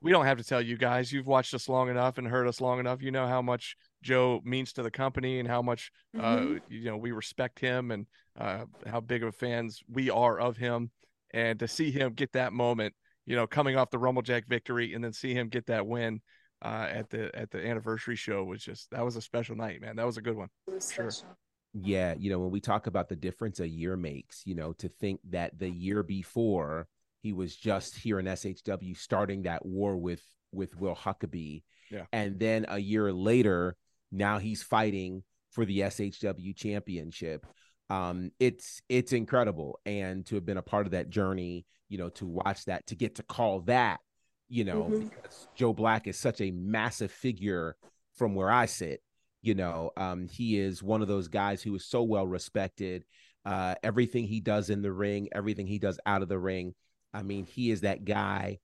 we 0.00 0.12
don't 0.12 0.26
have 0.26 0.38
to 0.38 0.44
tell 0.44 0.60
you 0.62 0.76
guys. 0.76 1.12
You've 1.12 1.26
watched 1.26 1.54
us 1.54 1.68
long 1.68 1.88
enough 1.88 2.18
and 2.18 2.26
heard 2.26 2.46
us 2.46 2.60
long 2.60 2.78
enough. 2.78 3.02
You 3.02 3.10
know 3.10 3.26
how 3.26 3.42
much 3.42 3.76
Joe 4.02 4.40
means 4.44 4.72
to 4.74 4.82
the 4.82 4.90
company 4.90 5.38
and 5.40 5.48
how 5.48 5.62
much 5.62 5.90
uh, 6.18 6.36
Mhm. 6.38 6.60
you 6.68 6.84
know 6.84 6.96
we 6.96 7.12
respect 7.12 7.58
him 7.58 7.90
and 7.90 8.06
uh, 8.38 8.66
how 8.86 9.00
big 9.00 9.22
of 9.22 9.34
fans 9.34 9.82
we 9.88 10.10
are 10.10 10.38
of 10.38 10.56
him. 10.56 10.90
And 11.32 11.58
to 11.58 11.68
see 11.68 11.90
him 11.90 12.12
get 12.12 12.32
that 12.32 12.52
moment, 12.52 12.94
you 13.26 13.34
know, 13.36 13.46
coming 13.46 13.76
off 13.76 13.90
the 13.90 13.98
Rumblejack 13.98 14.46
victory 14.46 14.94
and 14.94 15.02
then 15.02 15.12
see 15.12 15.34
him 15.34 15.48
get 15.48 15.66
that 15.66 15.86
win 15.86 16.20
uh, 16.62 16.86
at 16.90 17.10
the 17.10 17.34
at 17.34 17.50
the 17.50 17.66
anniversary 17.66 18.16
show 18.16 18.44
was 18.44 18.62
just 18.62 18.90
that 18.90 19.04
was 19.04 19.16
a 19.16 19.20
special 19.22 19.56
night, 19.56 19.80
man. 19.80 19.96
That 19.96 20.06
was 20.06 20.16
a 20.18 20.22
good 20.22 20.36
one. 20.36 20.48
It 20.68 20.74
was 20.74 20.92
Sure. 20.92 21.10
special. 21.10 21.36
Yeah, 21.82 22.14
you 22.18 22.30
know, 22.30 22.38
when 22.38 22.50
we 22.50 22.60
talk 22.60 22.86
about 22.86 23.08
the 23.08 23.16
difference 23.16 23.60
a 23.60 23.68
year 23.68 23.96
makes, 23.96 24.42
you 24.46 24.54
know, 24.54 24.72
to 24.74 24.88
think 24.88 25.20
that 25.30 25.58
the 25.58 25.68
year 25.68 26.02
before 26.02 26.88
he 27.22 27.32
was 27.32 27.54
just 27.56 27.96
here 27.96 28.18
in 28.18 28.26
SHW 28.26 28.96
starting 28.96 29.42
that 29.42 29.64
war 29.66 29.96
with 29.96 30.22
with 30.52 30.76
Will 30.76 30.94
Huckabee. 30.94 31.62
Yeah. 31.90 32.04
And 32.12 32.38
then 32.38 32.66
a 32.68 32.78
year 32.78 33.12
later, 33.12 33.76
now 34.10 34.38
he's 34.38 34.62
fighting 34.62 35.22
for 35.50 35.64
the 35.64 35.80
SHW 35.80 36.54
championship. 36.56 37.46
Um, 37.90 38.30
it's 38.38 38.80
it's 38.88 39.12
incredible. 39.12 39.78
And 39.84 40.24
to 40.26 40.36
have 40.36 40.46
been 40.46 40.56
a 40.56 40.62
part 40.62 40.86
of 40.86 40.92
that 40.92 41.10
journey, 41.10 41.66
you 41.88 41.98
know, 41.98 42.08
to 42.10 42.26
watch 42.26 42.64
that, 42.66 42.86
to 42.86 42.94
get 42.94 43.16
to 43.16 43.22
call 43.22 43.60
that, 43.62 44.00
you 44.48 44.64
know, 44.64 44.84
Mhm. 44.84 45.10
because 45.10 45.48
Joe 45.54 45.72
Black 45.72 46.06
is 46.06 46.18
such 46.18 46.40
a 46.40 46.50
massive 46.52 47.10
figure 47.10 47.76
from 48.14 48.34
where 48.34 48.50
I 48.50 48.66
sit 48.66 49.02
you 49.46 49.54
know 49.54 49.92
um 49.96 50.26
he 50.26 50.58
is 50.58 50.82
one 50.82 51.02
of 51.02 51.08
those 51.08 51.28
guys 51.28 51.62
who 51.62 51.74
is 51.76 51.84
so 51.84 52.02
well 52.02 52.26
respected 52.26 53.04
uh 53.44 53.76
everything 53.84 54.24
he 54.24 54.40
does 54.40 54.70
in 54.70 54.82
the 54.82 54.90
ring 54.90 55.28
everything 55.32 55.68
he 55.68 55.78
does 55.78 56.00
out 56.04 56.20
of 56.22 56.28
the 56.28 56.38
ring. 56.38 56.74
I 57.14 57.22
mean 57.22 57.46
he 57.46 57.70
is 57.70 57.82
that 57.82 58.04
guy 58.04 58.58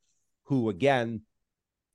who 0.44 0.68
again 0.68 1.22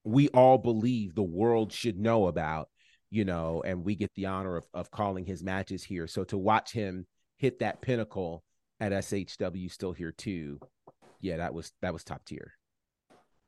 we 0.05 0.29
all 0.29 0.57
believe 0.57 1.13
the 1.13 1.21
world 1.21 1.73
should 1.73 1.99
know 1.99 2.27
about 2.27 2.69
you 3.09 3.25
know 3.25 3.61
and 3.65 3.83
we 3.83 3.95
get 3.95 4.13
the 4.15 4.27
honor 4.27 4.55
of, 4.55 4.65
of 4.73 4.89
calling 4.89 5.25
his 5.25 5.43
matches 5.43 5.83
here. 5.83 6.07
So 6.07 6.23
to 6.25 6.37
watch 6.37 6.71
him 6.71 7.05
hit 7.35 7.59
that 7.59 7.81
pinnacle 7.81 8.43
at 8.79 8.93
shw 9.03 9.69
still 9.69 9.91
here 9.91 10.13
two 10.13 10.59
yeah 11.19 11.37
that 11.37 11.53
was 11.53 11.73
that 11.81 11.91
was 11.91 12.05
top 12.05 12.23
tier. 12.23 12.53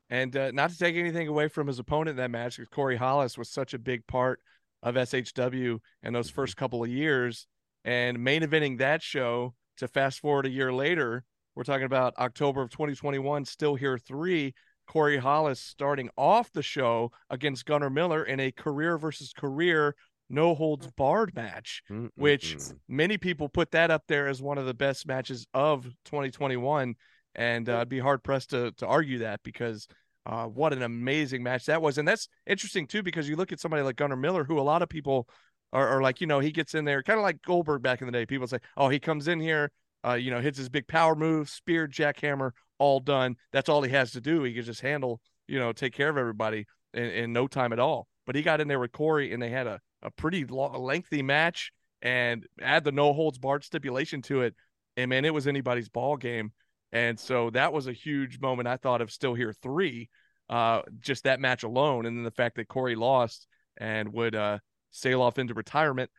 And 0.09 0.35
uh, 0.35 0.51
not 0.51 0.71
to 0.71 0.77
take 0.77 0.95
anything 0.95 1.27
away 1.27 1.47
from 1.47 1.67
his 1.67 1.77
opponent 1.77 2.09
in 2.09 2.15
that 2.17 2.31
match, 2.31 2.57
because 2.57 2.69
Corey 2.69 2.97
Hollis 2.97 3.37
was 3.37 3.47
such 3.47 3.75
a 3.75 3.79
big 3.79 4.07
part 4.07 4.39
of 4.83 4.95
SHW 4.95 5.79
in 6.03 6.13
those 6.13 6.29
first 6.29 6.55
couple 6.57 6.83
of 6.83 6.89
years. 6.89 7.47
And 7.85 8.23
main 8.23 8.41
eventing 8.41 8.79
that 8.79 9.01
show 9.01 9.53
to 9.77 9.87
fast 9.87 10.19
forward 10.19 10.45
a 10.45 10.49
year 10.49 10.73
later, 10.73 11.23
we're 11.55 11.63
talking 11.63 11.85
about 11.85 12.17
October 12.17 12.61
of 12.61 12.69
2021, 12.69 13.45
still 13.45 13.75
here 13.75 13.97
three. 13.97 14.53
Corey 14.87 15.17
Hollis 15.17 15.59
starting 15.59 16.09
off 16.17 16.51
the 16.51 16.63
show 16.63 17.11
against 17.29 17.65
Gunnar 17.65 17.91
Miller 17.91 18.23
in 18.23 18.39
a 18.39 18.51
career 18.51 18.97
versus 18.97 19.33
career 19.33 19.95
no 20.31 20.55
holds 20.55 20.87
barred 20.97 21.35
match, 21.35 21.83
which 22.15 22.55
Mm-mm-mm. 22.55 22.75
many 22.87 23.17
people 23.17 23.49
put 23.49 23.71
that 23.71 23.91
up 23.91 24.03
there 24.07 24.27
as 24.27 24.41
one 24.41 24.57
of 24.57 24.65
the 24.65 24.73
best 24.73 25.07
matches 25.07 25.45
of 25.53 25.83
2021 26.05 26.95
and 27.35 27.69
uh, 27.69 27.79
I'd 27.79 27.89
be 27.89 27.99
hard 27.99 28.23
pressed 28.23 28.51
to 28.51 28.71
to 28.73 28.87
argue 28.87 29.19
that 29.19 29.41
because 29.43 29.87
uh, 30.25 30.45
what 30.45 30.73
an 30.73 30.81
amazing 30.81 31.43
match 31.43 31.65
that 31.65 31.81
was, 31.81 31.97
and 31.97 32.07
that's 32.07 32.27
interesting 32.45 32.87
too 32.87 33.03
because 33.03 33.27
you 33.27 33.35
look 33.35 33.51
at 33.51 33.59
somebody 33.59 33.83
like 33.83 33.95
Gunnar 33.95 34.15
Miller, 34.15 34.43
who 34.43 34.59
a 34.59 34.61
lot 34.61 34.81
of 34.81 34.89
people 34.89 35.27
are, 35.73 35.87
are 35.87 36.01
like, 36.01 36.21
you 36.21 36.27
know, 36.27 36.39
he 36.39 36.51
gets 36.51 36.75
in 36.75 36.85
there 36.85 37.03
kind 37.03 37.19
of 37.19 37.23
like 37.23 37.41
Goldberg 37.41 37.81
back 37.81 38.01
in 38.01 38.07
the 38.07 38.11
day. 38.11 38.25
People 38.25 38.47
say, 38.47 38.59
oh, 38.77 38.89
he 38.89 38.99
comes 38.99 39.27
in 39.27 39.39
here, 39.39 39.71
uh, 40.05 40.13
you 40.13 40.31
know, 40.31 40.41
hits 40.41 40.57
his 40.57 40.69
big 40.69 40.87
power 40.87 41.15
move, 41.15 41.49
spear, 41.49 41.87
jackhammer, 41.87 42.51
all 42.77 42.99
done. 42.99 43.35
That's 43.51 43.69
all 43.69 43.81
he 43.81 43.91
has 43.91 44.11
to 44.11 44.21
do. 44.21 44.43
He 44.43 44.53
can 44.53 44.63
just 44.63 44.81
handle, 44.81 45.21
you 45.47 45.59
know, 45.59 45.71
take 45.71 45.93
care 45.93 46.09
of 46.09 46.17
everybody 46.17 46.65
in, 46.93 47.03
in 47.03 47.33
no 47.33 47.47
time 47.47 47.73
at 47.73 47.79
all. 47.79 48.07
But 48.25 48.35
he 48.35 48.41
got 48.41 48.61
in 48.61 48.67
there 48.67 48.79
with 48.79 48.91
Corey, 48.91 49.33
and 49.33 49.41
they 49.41 49.49
had 49.49 49.67
a 49.67 49.79
a 50.01 50.11
pretty 50.11 50.45
long, 50.45 50.81
lengthy 50.81 51.21
match, 51.21 51.71
and 52.01 52.45
add 52.61 52.83
the 52.83 52.91
no 52.91 53.13
holds 53.13 53.37
barred 53.37 53.63
stipulation 53.63 54.21
to 54.23 54.41
it, 54.41 54.55
and 54.97 55.09
man, 55.09 55.25
it 55.25 55.33
was 55.33 55.47
anybody's 55.47 55.89
ball 55.89 56.17
game. 56.17 56.51
And 56.91 57.19
so 57.19 57.49
that 57.51 57.71
was 57.71 57.87
a 57.87 57.93
huge 57.93 58.39
moment. 58.39 58.67
I 58.67 58.77
thought 58.77 59.01
of 59.01 59.11
Still 59.11 59.33
Here 59.33 59.53
three, 59.53 60.09
uh, 60.49 60.81
just 60.99 61.25
that 61.25 61.39
match 61.39 61.63
alone, 61.63 62.05
and 62.05 62.17
then 62.17 62.23
the 62.23 62.31
fact 62.31 62.55
that 62.55 62.67
Corey 62.67 62.95
lost 62.95 63.47
and 63.77 64.11
would 64.13 64.35
uh, 64.35 64.59
sail 64.91 65.21
off 65.21 65.37
into 65.37 65.53
retirement, 65.53 66.09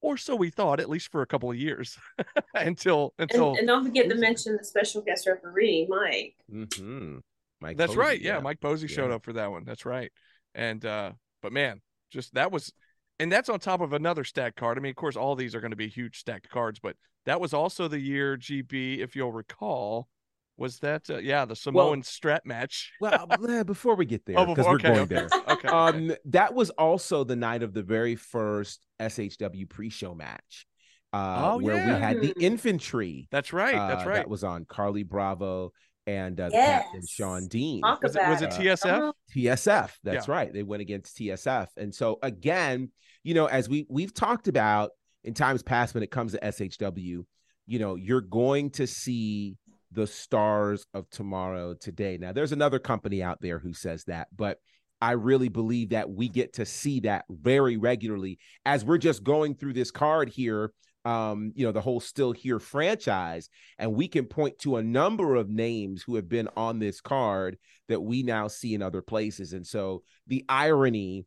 or 0.00 0.16
so 0.16 0.34
we 0.34 0.50
thought, 0.50 0.80
at 0.80 0.88
least 0.88 1.10
for 1.10 1.22
a 1.22 1.26
couple 1.26 1.50
of 1.50 1.56
years, 1.56 1.98
until 2.54 3.12
until 3.18 3.50
And, 3.50 3.58
and 3.58 3.68
don't 3.68 3.84
forget 3.84 4.08
to 4.08 4.14
mention 4.14 4.56
the 4.56 4.64
special 4.64 5.02
guest 5.02 5.26
referee, 5.26 5.86
Mike. 5.88 6.36
Mm-hmm. 6.52 7.18
Mike 7.60 7.76
that's 7.76 7.90
Posey, 7.90 7.98
right. 7.98 8.20
Yeah, 8.20 8.38
Mike 8.40 8.60
Posey 8.60 8.86
showed 8.86 9.10
up 9.10 9.24
for 9.24 9.34
that 9.34 9.50
one. 9.50 9.64
That's 9.64 9.84
right. 9.84 10.10
And 10.54 10.84
uh, 10.84 11.12
but 11.42 11.52
man, 11.52 11.80
just 12.10 12.34
that 12.34 12.50
was, 12.50 12.72
and 13.18 13.30
that's 13.30 13.48
on 13.48 13.58
top 13.58 13.80
of 13.80 13.92
another 13.92 14.24
stacked 14.24 14.56
card. 14.56 14.78
I 14.78 14.80
mean, 14.80 14.90
of 14.90 14.96
course, 14.96 15.16
all 15.16 15.34
these 15.34 15.54
are 15.54 15.60
going 15.60 15.72
to 15.72 15.76
be 15.76 15.88
huge 15.88 16.18
stacked 16.18 16.48
cards, 16.48 16.78
but 16.78 16.96
that 17.26 17.40
was 17.40 17.52
also 17.52 17.86
the 17.86 18.00
year 18.00 18.36
GB, 18.36 18.98
if 19.00 19.14
you'll 19.14 19.32
recall, 19.32 20.08
was 20.60 20.78
that 20.80 21.08
uh, 21.10 21.16
yeah 21.18 21.44
the 21.46 21.56
Samoan 21.56 22.02
strap 22.04 22.42
match. 22.44 22.92
Well, 23.00 23.26
eh, 23.48 23.62
before 23.64 23.96
we 23.96 24.04
get 24.04 24.24
there, 24.26 24.38
Oh, 24.38 24.46
because 24.46 24.66
we're 24.66 24.74
okay, 24.74 24.88
going 24.88 25.00
okay. 25.00 25.14
there. 25.14 25.28
Okay. 25.48 25.68
Um, 25.68 26.12
that 26.26 26.54
was 26.54 26.70
also 26.70 27.24
the 27.24 27.34
night 27.34 27.62
of 27.64 27.72
the 27.72 27.82
very 27.82 28.14
first 28.14 28.86
SHW 29.00 29.68
pre-show 29.68 30.14
match, 30.14 30.66
uh, 31.12 31.52
Oh, 31.54 31.58
where 31.58 31.74
we 31.84 31.92
had 31.92 32.20
the 32.20 32.34
infantry. 32.38 33.26
that's 33.32 33.52
right. 33.52 33.74
That's 33.74 34.04
uh, 34.04 34.08
right. 34.08 34.16
That 34.16 34.28
was 34.28 34.44
on 34.44 34.66
Carlie 34.66 35.02
Bravo 35.02 35.72
and 36.06 36.38
uh, 36.40 36.50
the 36.50 36.56
captain 36.56 37.02
Shawn 37.06 37.48
Dean. 37.48 37.80
Talk 37.82 38.02
was 38.02 38.14
it, 38.16 38.28
was 38.28 38.42
it 38.42 38.52
uh, 38.52 38.58
TSF? 38.58 38.82
Come 38.82 39.02
on. 39.02 39.12
TSF. 39.34 39.90
That's 40.04 40.28
right. 40.28 40.52
They 40.52 40.62
went 40.62 40.82
against 40.82 41.16
TSF. 41.16 41.68
And 41.76 41.94
so 41.94 42.18
again, 42.22 42.90
you 43.22 43.34
know, 43.34 43.46
as 43.46 43.68
we 43.68 43.86
we've 43.88 44.14
talked 44.14 44.46
about 44.48 44.90
in 45.24 45.34
times 45.34 45.62
past 45.62 45.94
when 45.94 46.02
it 46.02 46.10
comes 46.10 46.32
to 46.32 46.38
SHW, 46.40 47.24
you 47.66 47.78
know, 47.78 47.94
you're 47.96 48.20
going 48.22 48.70
to 48.70 48.86
see 48.86 49.56
the 49.92 50.06
stars 50.06 50.86
of 50.94 51.08
tomorrow 51.10 51.74
today. 51.74 52.16
Now, 52.18 52.32
there's 52.32 52.52
another 52.52 52.78
company 52.78 53.22
out 53.22 53.40
there 53.40 53.58
who 53.58 53.72
says 53.72 54.04
that, 54.04 54.28
but 54.36 54.58
I 55.00 55.12
really 55.12 55.48
believe 55.48 55.90
that 55.90 56.10
we 56.10 56.28
get 56.28 56.54
to 56.54 56.66
see 56.66 57.00
that 57.00 57.24
very 57.30 57.76
regularly 57.76 58.38
as 58.66 58.84
we're 58.84 58.98
just 58.98 59.24
going 59.24 59.54
through 59.54 59.72
this 59.72 59.90
card 59.90 60.28
here. 60.28 60.72
Um, 61.06 61.52
you 61.54 61.64
know, 61.64 61.72
the 61.72 61.80
whole 61.80 61.98
still 61.98 62.32
here 62.32 62.58
franchise, 62.58 63.48
and 63.78 63.94
we 63.94 64.06
can 64.06 64.26
point 64.26 64.58
to 64.58 64.76
a 64.76 64.82
number 64.82 65.34
of 65.34 65.48
names 65.48 66.02
who 66.02 66.16
have 66.16 66.28
been 66.28 66.50
on 66.58 66.78
this 66.78 67.00
card 67.00 67.56
that 67.88 68.02
we 68.02 68.22
now 68.22 68.48
see 68.48 68.74
in 68.74 68.82
other 68.82 69.00
places. 69.00 69.54
And 69.54 69.66
so 69.66 70.02
the 70.26 70.44
irony 70.46 71.24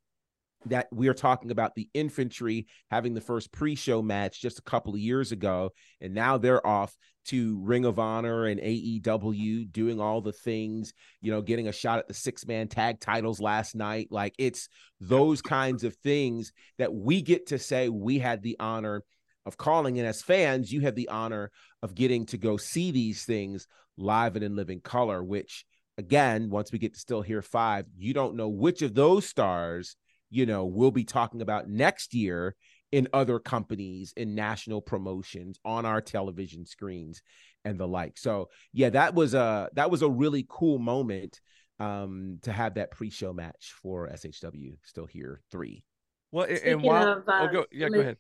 that 0.68 0.88
we 0.92 1.08
are 1.08 1.14
talking 1.14 1.52
about 1.52 1.76
the 1.76 1.90
infantry 1.94 2.68
having 2.90 3.14
the 3.14 3.22
first 3.22 3.52
pre-show 3.52 4.02
match 4.02 4.42
just 4.42 4.60
a 4.60 4.64
couple 4.64 4.94
of 4.94 5.00
years 5.00 5.32
ago, 5.32 5.72
and 6.02 6.14
now 6.14 6.38
they're 6.38 6.66
off 6.66 6.96
to 7.26 7.58
Ring 7.62 7.86
of 7.86 8.00
Honor 8.00 8.46
and 8.46 8.60
AEW 8.60 9.72
doing 9.72 10.00
all 10.02 10.22
the 10.22 10.34
things, 10.34 10.94
you 11.22 11.32
know, 11.32 11.42
getting 11.42 11.68
a 11.68 11.72
shot 11.72 12.00
at 12.00 12.08
the 12.08 12.14
six-man 12.14 12.68
tag 12.68 13.00
titles 13.00 13.40
last 13.40 13.76
night. 13.76 14.10
Like 14.12 14.34
it's 14.38 14.68
those 15.00 15.42
kinds 15.42 15.84
of 15.84 15.96
things 15.96 16.52
that 16.78 16.94
we 16.94 17.22
get 17.22 17.48
to 17.48 17.60
say 17.60 17.88
we 17.88 18.20
had 18.20 18.42
the 18.42 18.58
honor 18.60 19.04
of 19.46 19.58
calling. 19.58 20.00
And 20.00 20.08
as 20.08 20.22
fans, 20.22 20.72
you 20.72 20.82
have 20.82 20.96
the 20.96 21.10
honor 21.10 21.52
of 21.82 21.96
getting 21.96 22.26
to 22.28 22.38
go 22.38 22.58
see 22.58 22.92
these 22.92 23.24
things 23.24 23.68
live 23.98 24.36
and 24.36 24.44
in 24.44 24.56
living 24.56 24.82
color, 24.82 25.24
which 25.24 25.66
again, 25.98 26.50
once 26.50 26.72
we 26.72 26.80
get 26.80 26.94
to 26.94 27.00
still 27.00 27.22
here 27.22 27.42
five, 27.42 27.86
you 27.98 28.14
don't 28.14 28.36
know 28.36 28.50
which 28.50 28.82
of 28.82 28.96
those 28.96 29.26
stars, 29.26 29.96
you 30.34 30.48
know, 30.48 30.66
we'll 30.66 30.92
be 30.92 31.04
talking 31.04 31.42
about 31.42 31.70
next 31.70 32.16
year 32.16 32.56
in 32.92 33.08
other 33.14 33.38
companies, 33.38 34.14
in 34.18 34.34
national 34.34 34.82
promotions, 34.82 35.60
on 35.64 35.86
our 35.86 36.02
television 36.02 36.66
screens, 36.66 37.22
and 37.64 37.80
the 37.80 37.88
like. 37.88 38.18
So 38.18 38.50
yeah, 38.74 38.90
that 38.90 39.14
was 39.14 39.36
a 39.36 39.70
that 39.74 39.92
was 39.92 40.02
a 40.02 40.10
really 40.10 40.46
cool 40.50 40.80
moment 40.80 41.40
um 41.80 42.40
to 42.42 42.52
have 42.52 42.76
that 42.76 42.92
pre-show 42.92 43.34
match 43.34 43.74
for 43.82 44.10
SHW 44.10 44.78
still 44.84 45.06
here 45.06 45.42
three. 45.52 45.84
Well, 46.32 46.46
and- 46.46 46.54
and 46.54 46.62
Speaking 46.62 46.82
while 46.84 47.08
of, 47.08 47.30
uh, 47.30 47.48
oh, 47.50 47.54
go 47.54 47.66
yeah, 47.72 47.90
go 47.90 48.00
ahead. 48.00 48.18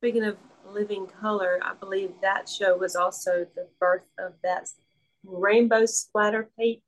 Speaking 0.00 0.24
of 0.24 0.36
living 0.68 1.06
color, 1.06 1.60
I 1.62 1.74
believe 1.74 2.10
that 2.22 2.48
show 2.48 2.76
was 2.76 2.96
also 2.96 3.46
the 3.54 3.68
birth 3.78 4.02
of 4.18 4.32
that 4.42 4.68
rainbow 5.24 5.86
splatter 5.86 6.50
paint 6.58 6.82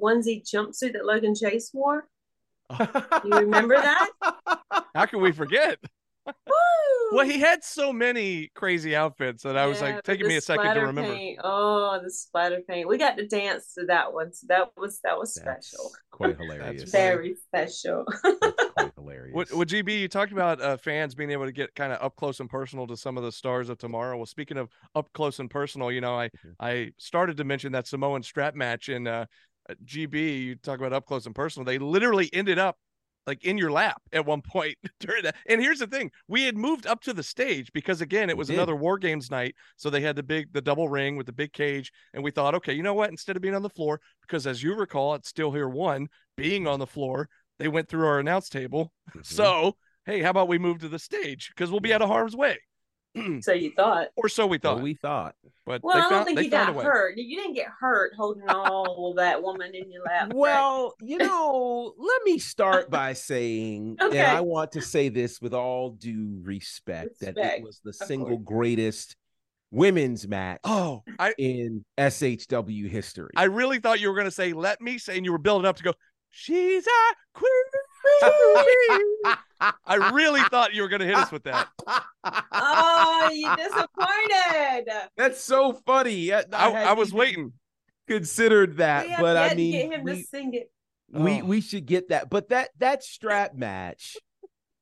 onesie 0.00 0.42
jumpsuit 0.42 0.92
that 0.94 1.04
Logan 1.04 1.34
Chase 1.34 1.70
wore? 1.72 2.08
You 3.24 3.30
remember 3.38 3.76
that? 3.76 4.10
How 4.94 5.06
can 5.06 5.20
we 5.20 5.32
forget? 5.32 5.78
Woo! 6.26 6.32
Well, 7.12 7.26
he 7.26 7.38
had 7.38 7.62
so 7.62 7.92
many 7.92 8.50
crazy 8.54 8.96
outfits 8.96 9.42
that 9.42 9.56
I 9.58 9.66
was 9.66 9.82
like 9.82 10.02
taking 10.04 10.26
me 10.26 10.36
a 10.36 10.40
second 10.40 10.74
to 10.74 10.80
remember. 10.80 11.12
paint- 11.14 11.38
Oh, 11.44 12.00
the 12.02 12.10
splatter 12.10 12.60
paint. 12.66 12.88
We 12.88 12.96
got 12.96 13.16
to 13.18 13.26
dance 13.26 13.74
to 13.74 13.84
that 13.86 14.12
one. 14.12 14.32
So 14.32 14.46
that 14.48 14.68
was 14.76 15.00
that 15.04 15.18
was 15.18 15.34
That's 15.44 15.68
special. 15.68 15.90
quite 16.10 16.36
hilarious. 16.40 16.90
funny. 16.90 16.90
Very 16.90 17.34
special. 17.46 18.04
That's 18.22 18.70
quite 18.76 18.92
hilarious. 18.96 19.34
What, 19.34 19.52
what 19.52 19.68
GB, 19.68 20.00
you 20.00 20.08
talked 20.08 20.32
about 20.32 20.60
uh, 20.62 20.78
fans 20.78 21.14
being 21.14 21.30
able 21.30 21.44
to 21.44 21.52
get 21.52 21.74
kind 21.74 21.92
of 21.92 22.02
up 22.02 22.16
close 22.16 22.40
and 22.40 22.48
personal 22.48 22.86
to 22.86 22.96
some 22.96 23.18
of 23.18 23.22
the 23.24 23.32
stars 23.32 23.68
of 23.68 23.76
tomorrow. 23.78 24.16
Well, 24.16 24.26
speaking 24.26 24.56
of 24.56 24.70
up 24.94 25.12
close 25.12 25.38
and 25.40 25.50
personal, 25.50 25.92
you 25.92 26.00
know, 26.00 26.18
I 26.18 26.28
Mhm. 26.28 26.54
I 26.58 26.92
started 26.96 27.36
to 27.36 27.44
mention 27.44 27.72
that 27.72 27.86
Samoan 27.86 28.22
strap 28.22 28.54
match 28.54 28.88
in 28.88 29.06
uh, 29.06 29.26
GB. 29.84 30.44
You 30.44 30.54
talk 30.56 30.78
about 30.78 30.92
up 30.92 31.06
close 31.06 31.26
and 31.26 31.34
personal. 31.34 31.64
They 31.64 31.78
literally 31.78 32.30
ended 32.32 32.58
up 32.58 32.76
like 33.26 33.44
in 33.44 33.56
your 33.56 33.72
lap 33.72 34.02
at 34.12 34.26
one 34.26 34.42
point 34.42 34.76
during 35.00 35.22
that. 35.22 35.36
And 35.48 35.60
here's 35.60 35.78
the 35.78 35.86
thing: 35.86 36.10
we 36.28 36.44
had 36.44 36.56
moved 36.56 36.86
up 36.86 37.00
to 37.02 37.12
the 37.12 37.22
stage 37.22 37.72
because 37.72 38.00
again, 38.00 38.30
it 38.30 38.36
was 38.36 38.50
another 38.50 38.76
War 38.76 38.98
Games 38.98 39.30
night, 39.30 39.54
so 39.76 39.90
they 39.90 40.00
had 40.00 40.16
the 40.16 40.22
big 40.22 40.52
the 40.52 40.60
double 40.60 40.88
ring 40.88 41.16
with 41.16 41.26
the 41.26 41.32
big 41.32 41.52
cage, 41.52 41.92
and 42.12 42.22
we 42.22 42.30
thought, 42.30 42.54
okay, 42.54 42.72
you 42.74 42.82
know 42.82 42.94
what? 42.94 43.10
Instead 43.10 43.36
of 43.36 43.42
being 43.42 43.54
on 43.54 43.62
the 43.62 43.70
floor, 43.70 44.00
because 44.22 44.46
as 44.46 44.62
you 44.62 44.74
recall, 44.74 45.14
it's 45.14 45.28
still 45.28 45.52
here 45.52 45.68
one 45.68 46.08
being 46.36 46.66
on 46.66 46.78
the 46.78 46.86
floor. 46.86 47.28
They 47.58 47.68
went 47.68 47.88
through 47.88 48.06
our 48.06 48.18
announce 48.18 48.48
table. 48.48 48.92
Mhm. 49.14 49.24
So, 49.24 49.76
hey, 50.06 50.20
how 50.20 50.30
about 50.30 50.48
we 50.48 50.58
move 50.58 50.80
to 50.80 50.88
the 50.88 50.98
stage 50.98 51.50
because 51.54 51.70
we'll 51.70 51.80
be 51.80 51.94
out 51.94 52.02
of 52.02 52.08
harm's 52.08 52.36
way, 52.36 52.58
so 53.42 53.52
you 53.52 53.72
thought. 53.76 54.08
or 54.16 54.28
so 54.28 54.46
we 54.46 54.58
Well, 54.62 54.74
thought. 54.74 54.82
we 54.82 54.94
thought. 54.94 55.34
but 55.66 55.82
Well, 55.82 55.94
they 55.94 56.00
I 56.00 56.02
don't 56.02 56.12
found, 56.12 56.24
think 56.26 56.38
they 56.38 56.44
you 56.44 56.50
got 56.50 56.74
hurt. 56.74 57.16
You 57.16 57.36
didn't 57.36 57.54
get 57.54 57.68
hurt 57.80 58.12
holding 58.16 58.42
all 58.48 59.14
that 59.16 59.42
woman 59.42 59.74
in 59.74 59.90
your 59.90 60.02
lap. 60.04 60.28
right? 60.28 60.34
Well, 60.34 60.94
you 61.00 61.18
know, 61.28 61.94
let 61.96 62.22
me 62.24 62.38
start 62.38 62.90
by 62.90 63.12
saying, 63.12 63.96
Okay. 64.00 64.18
and 64.18 64.36
I 64.36 64.40
want 64.40 64.72
to 64.72 64.80
say 64.80 65.08
this 65.08 65.40
with 65.40 65.54
all 65.54 65.90
due 65.90 66.40
respect, 66.42 67.20
that 67.20 67.36
it 67.38 67.62
was 67.62 67.80
the 67.84 67.92
single 67.92 68.38
greatest 68.38 69.16
women's 69.70 70.26
match 70.28 70.60
Oh, 70.64 71.02
I 71.18 71.34
in 71.38 71.84
SHW 71.98 72.88
history. 72.88 73.30
I 73.36 73.44
really 73.44 73.80
thought 73.80 74.00
you 74.00 74.08
were 74.08 74.16
gonna 74.16 74.30
say 74.30 74.52
"let 74.52 74.80
me 74.80 74.98
say," 74.98 75.16
and 75.16 75.24
you 75.24 75.32
were 75.32 75.38
building 75.38 75.66
up 75.66 75.76
to 75.76 75.82
go. 75.82 75.92
She's 76.30 76.86
a 76.86 77.14
queen. 78.20 79.34
I 79.86 80.10
really 80.12 80.40
thought 80.42 80.74
you 80.74 80.82
were 80.82 80.88
gonna 80.88 81.06
hit 81.06 81.14
us 81.16 81.30
with 81.32 81.44
that. 81.44 81.68
oh, 82.52 83.30
you 83.32 83.54
disappointed. 83.56 84.92
That's 85.16 85.40
so 85.40 85.72
funny. 85.86 86.32
I, 86.32 86.44
I, 86.52 86.70
I 86.84 86.92
was 86.92 87.12
waiting. 87.12 87.52
Considered 88.06 88.76
that, 88.76 89.06
We 89.06 89.14
but 89.18 89.36
I 89.38 89.54
mean, 89.54 89.72
get 89.90 89.98
him 89.98 90.04
we, 90.04 90.16
to 90.22 90.22
sing 90.28 90.52
it. 90.54 90.70
we 91.10 91.40
Oh. 91.40 91.44
we 91.46 91.60
should 91.62 91.86
get 91.86 92.10
that. 92.10 92.28
But 92.28 92.50
that 92.50 92.68
that 92.78 93.02
strap 93.02 93.54
match 93.54 94.16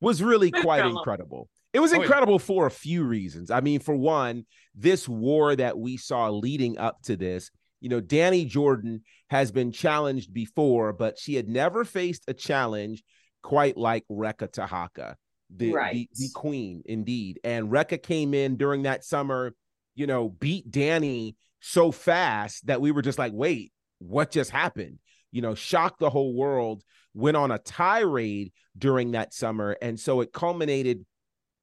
was 0.00 0.20
really 0.22 0.50
quite 0.50 0.80
Incredible. 0.80 0.98
incredible. 0.98 1.48
It 1.72 1.78
was 1.80 1.92
Oh, 1.92 1.96
yeah. 1.96 2.02
incredible 2.02 2.38
for 2.40 2.66
a 2.66 2.70
few 2.70 3.04
reasons. 3.04 3.50
I 3.52 3.60
mean, 3.60 3.78
for 3.78 3.94
one, 3.94 4.44
this 4.74 5.08
war 5.08 5.54
that 5.54 5.78
we 5.78 5.96
saw 5.98 6.30
leading 6.30 6.78
up 6.78 7.00
to 7.02 7.16
this, 7.16 7.50
you 7.80 7.88
know, 7.88 8.00
Danny 8.00 8.44
Jordan 8.44 9.02
has 9.30 9.52
been 9.52 9.70
challenged 9.70 10.34
before, 10.34 10.92
but 10.92 11.16
she 11.18 11.34
had 11.36 11.48
never 11.48 11.84
faced 11.84 12.24
a 12.26 12.34
challenge 12.34 13.04
quite 13.42 13.76
like 13.76 14.04
Reka 14.08 14.48
Tehaka, 14.48 15.14
the, 15.50 15.66
the, 15.66 15.72
Right. 15.72 16.08
the 16.14 16.30
queen, 16.34 16.82
indeed. 16.86 17.40
And 17.44 17.70
Reka 17.70 17.98
came 17.98 18.34
in 18.34 18.56
during 18.56 18.82
that 18.82 19.04
summer, 19.04 19.52
you 19.94 20.06
know, 20.06 20.28
beat 20.30 20.70
Danny 20.70 21.36
so 21.60 21.92
fast 21.92 22.66
that 22.66 22.80
we 22.80 22.90
were 22.90 23.02
just 23.02 23.18
like, 23.18 23.32
wait, 23.34 23.72
what 23.98 24.30
just 24.30 24.50
happened? 24.50 24.98
You 25.30 25.42
know, 25.42 25.54
shocked 25.54 26.00
the 26.00 26.10
whole 26.10 26.34
world, 26.34 26.82
went 27.14 27.36
on 27.36 27.50
a 27.50 27.58
tirade 27.58 28.52
during 28.76 29.12
that 29.12 29.32
summer. 29.34 29.76
And 29.80 29.98
so 29.98 30.20
it 30.20 30.32
culminated 30.32 31.04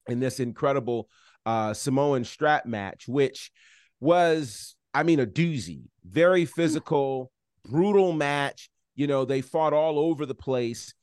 in 0.08 0.20
this 0.20 0.40
incredible 0.40 1.10
uh, 1.46 1.74
Samoan 1.74 2.24
strap 2.24 2.66
match, 2.66 3.08
which 3.08 3.52
was, 4.00 4.76
I 4.94 5.04
mean, 5.04 5.20
a 5.20 5.26
doozy, 5.26 5.84
very 6.06 6.46
physical, 6.46 7.32
brutal 7.66 8.14
match. 8.14 8.70
You 8.96 9.08
know, 9.08 9.26
they 9.26 9.42
fought 9.42 9.74
all 9.74 10.00
over 10.00 10.26
the 10.26 10.36
place. 10.36 10.94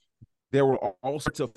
There 0.57 0.65
were 0.65 0.79
all 0.79 1.21
sorts 1.21 1.41
of 1.41 1.53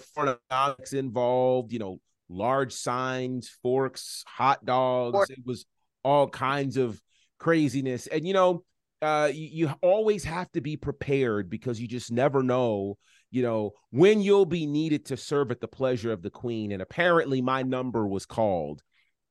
objects 0.52 0.94
involved, 0.94 1.72
you 1.72 1.80
know, 1.80 2.00
large 2.28 2.74
signs, 2.74 3.50
forks, 3.64 4.24
hot 4.28 4.66
dogs. 4.66 5.14
Fork. 5.14 5.30
It 5.30 5.46
was 5.46 5.66
all 6.04 6.28
kinds 6.28 6.76
of 6.76 7.02
craziness. 7.40 8.08
And, 8.08 8.28
you 8.28 8.34
know, 8.34 8.64
uh, 9.02 9.30
you, 9.34 9.48
you 9.52 9.74
always 9.82 10.26
have 10.26 10.52
to 10.52 10.62
be 10.62 10.76
prepared 10.76 11.50
because 11.50 11.80
you 11.80 11.88
just 11.88 12.12
never 12.12 12.44
know 12.44 12.98
you 13.32 13.44
know, 13.44 13.74
when 13.92 14.22
you'll 14.22 14.46
be 14.46 14.66
needed 14.66 15.06
to 15.06 15.18
serve 15.18 15.52
at 15.52 15.62
the 15.62 15.68
pleasure 15.68 16.12
of 16.12 16.22
the 16.22 16.30
queen. 16.30 16.72
And 16.72 16.82
apparently 16.82 17.42
my 17.42 17.64
number 17.64 18.08
was 18.08 18.26
called. 18.26 18.82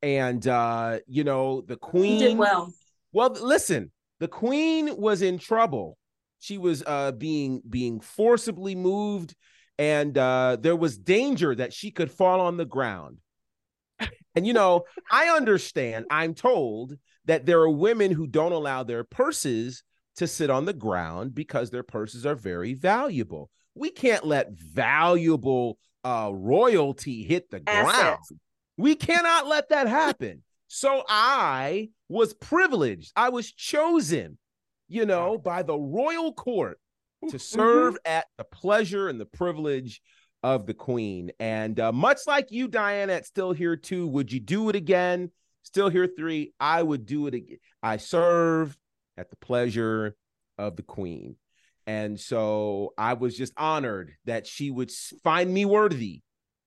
And 0.02 0.46
uh, 0.46 1.00
you 1.08 1.24
know, 1.24 1.62
the 1.62 1.74
You 1.74 1.78
queen 1.78 2.20
did 2.20 2.38
well. 2.38 2.72
well, 3.12 3.30
listen, 3.30 3.90
the 4.20 4.28
queen 4.28 4.96
was 4.96 5.22
in 5.22 5.38
trouble. 5.38 5.98
She 6.38 6.56
was 6.56 6.84
uh 6.86 7.12
being 7.12 7.62
being 7.68 7.98
forcibly 7.98 8.76
moved, 8.76 9.34
and 9.78 10.18
uh 10.18 10.56
there 10.60 10.76
was 10.76 10.98
danger 10.98 11.54
that 11.54 11.72
she 11.72 11.90
could 11.90 12.10
fall 12.10 12.40
on 12.40 12.56
the 12.56 12.64
ground. 12.64 13.18
And 14.34 14.46
you 14.46 14.52
know, 14.52 14.84
I 15.10 15.28
understand, 15.30 16.06
I'm 16.10 16.34
told 16.34 16.94
that 17.24 17.44
there 17.44 17.60
are 17.60 17.68
women 17.70 18.12
who 18.12 18.26
don't 18.26 18.52
allow 18.52 18.84
their 18.84 19.02
purses 19.02 19.82
to 20.16 20.26
sit 20.26 20.50
on 20.50 20.64
the 20.64 20.72
ground 20.72 21.34
because 21.34 21.70
their 21.70 21.82
purses 21.82 22.24
are 22.24 22.36
very 22.36 22.74
valuable. 22.74 23.50
We 23.74 23.90
can't 23.90 24.26
let 24.26 24.52
valuable 24.52 25.78
uh 26.04 26.30
royalty 26.32 27.24
hit 27.24 27.50
the 27.50 27.60
ground. 27.60 28.18
We 28.76 28.94
cannot 28.94 29.46
let 29.46 29.70
that 29.70 29.88
happen. 29.88 30.42
So 30.68 31.02
I 31.08 31.88
was 32.08 32.34
privileged. 32.34 33.12
I 33.16 33.30
was 33.30 33.50
chosen, 33.50 34.38
you 34.86 35.04
know, 35.06 35.38
by 35.38 35.62
the 35.62 35.76
royal 35.76 36.32
court 36.32 36.78
to 37.30 37.38
serve 37.38 37.96
at 38.04 38.26
the 38.36 38.44
pleasure 38.44 39.08
and 39.08 39.20
the 39.20 39.26
privilege 39.26 40.00
of 40.42 40.66
the 40.66 40.74
queen. 40.74 41.30
And 41.40 41.78
uh, 41.80 41.92
much 41.92 42.20
like 42.26 42.50
you, 42.50 42.68
Diana, 42.68 43.14
at 43.14 43.26
Still 43.26 43.52
Here 43.52 43.76
Two, 43.76 44.06
would 44.08 44.32
you 44.32 44.40
do 44.40 44.68
it 44.68 44.76
again? 44.76 45.30
Still 45.62 45.88
Here 45.88 46.06
Three, 46.06 46.52
I 46.60 46.82
would 46.82 47.06
do 47.06 47.26
it 47.26 47.34
again. 47.34 47.58
I 47.82 47.96
served 47.96 48.78
at 49.16 49.30
the 49.30 49.36
pleasure 49.36 50.16
of 50.56 50.76
the 50.76 50.82
queen. 50.82 51.36
And 51.86 52.20
so 52.20 52.92
I 52.98 53.14
was 53.14 53.36
just 53.36 53.52
honored 53.56 54.12
that 54.26 54.46
she 54.46 54.70
would 54.70 54.90
find 55.24 55.52
me 55.52 55.64
worthy. 55.64 56.20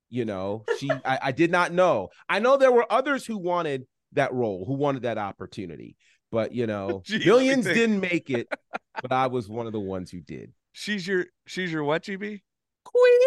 You 0.10 0.26
know, 0.26 0.66
she, 0.80 0.90
I, 1.06 1.20
I 1.22 1.32
did 1.32 1.52
not 1.52 1.72
know. 1.72 2.10
I 2.28 2.40
know 2.40 2.58
there 2.58 2.72
were 2.72 2.92
others 2.92 3.26
who 3.26 3.38
wanted 3.38 3.86
that 4.14 4.34
role, 4.34 4.66
who 4.66 4.74
wanted 4.74 5.04
that 5.04 5.18
opportunity, 5.18 5.96
but 6.32 6.54
you 6.54 6.68
know, 6.68 7.02
Gee, 7.06 7.18
let 7.18 7.26
millions 7.26 7.66
didn't 7.66 8.00
make 8.00 8.30
it, 8.30 8.48
but 9.02 9.12
I 9.12 9.28
was 9.28 9.50
one 9.50 9.68
of 9.68 9.74
the 9.74 9.80
ones 9.80 10.10
who 10.12 10.22
did. 10.22 10.54
She's 10.74 11.06
your 11.06 11.26
she's 11.46 11.72
your 11.72 11.84
what, 11.84 12.04
GB? 12.04 12.42
Queen 12.84 13.20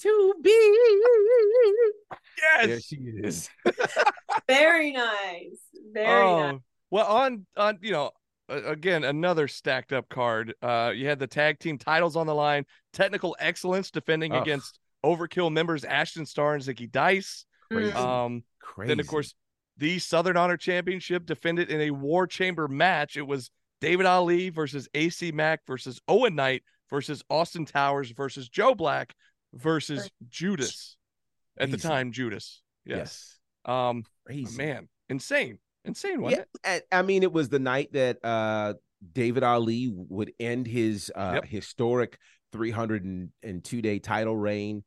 to 0.00 0.34
be. 0.42 1.00
Yes. 2.40 2.66
There 2.66 2.80
she 2.80 2.96
is. 2.96 3.50
Very 4.46 4.92
nice. 4.92 5.58
Very 5.92 6.06
nice. 6.06 6.54
Oh, 6.54 6.60
well, 6.90 7.06
on 7.06 7.46
on 7.56 7.78
you 7.82 7.92
know, 7.92 8.10
again 8.48 9.04
another 9.04 9.48
stacked 9.48 9.92
up 9.92 10.08
card. 10.08 10.54
Uh, 10.62 10.92
you 10.94 11.08
had 11.08 11.18
the 11.18 11.26
tag 11.26 11.58
team 11.58 11.78
titles 11.78 12.16
on 12.16 12.26
the 12.26 12.34
line, 12.34 12.64
technical 12.92 13.36
excellence 13.40 13.90
defending 13.90 14.32
Ugh. 14.32 14.42
against 14.42 14.78
Overkill 15.04 15.52
members 15.52 15.84
Ashton 15.84 16.26
Starr 16.26 16.54
and 16.54 16.62
Zicky 16.62 16.90
Dice. 16.90 17.44
Crazy. 17.70 17.92
Mm. 17.92 17.96
Um, 17.96 18.42
Crazy. 18.60 18.88
then 18.88 19.00
of 19.00 19.06
course 19.06 19.34
the 19.78 19.98
Southern 19.98 20.36
Honor 20.36 20.56
Championship 20.56 21.24
defended 21.26 21.70
in 21.70 21.80
a 21.80 21.90
War 21.90 22.26
Chamber 22.26 22.68
match. 22.68 23.16
It 23.16 23.26
was 23.26 23.50
David 23.80 24.06
Ali 24.06 24.50
versus 24.50 24.88
AC 24.94 25.32
Mack 25.32 25.60
versus 25.66 26.00
Owen 26.08 26.34
Knight 26.34 26.62
versus 26.90 27.22
Austin 27.30 27.64
Towers 27.64 28.10
versus 28.10 28.48
Joe 28.48 28.74
Black 28.74 29.14
versus 29.54 30.10
Judas. 30.28 30.96
At 31.58 31.70
the 31.70 31.76
time, 31.76 32.12
Judas. 32.12 32.62
Yes. 32.84 32.96
yes, 32.96 33.38
Um, 33.64 34.04
crazy. 34.26 34.56
man, 34.56 34.88
insane, 35.08 35.58
insane, 35.84 36.20
wasn't 36.22 36.46
Yeah, 36.64 36.74
it? 36.76 36.86
I 36.92 37.02
mean, 37.02 37.22
it 37.22 37.32
was 37.32 37.48
the 37.48 37.58
night 37.58 37.92
that 37.92 38.18
uh, 38.24 38.74
David 39.12 39.42
Ali 39.42 39.90
would 39.92 40.32
end 40.40 40.66
his 40.66 41.10
uh, 41.14 41.32
Yep. 41.34 41.44
historic 41.46 42.18
302 42.52 43.82
day 43.82 43.98
title 43.98 44.36
reign. 44.36 44.84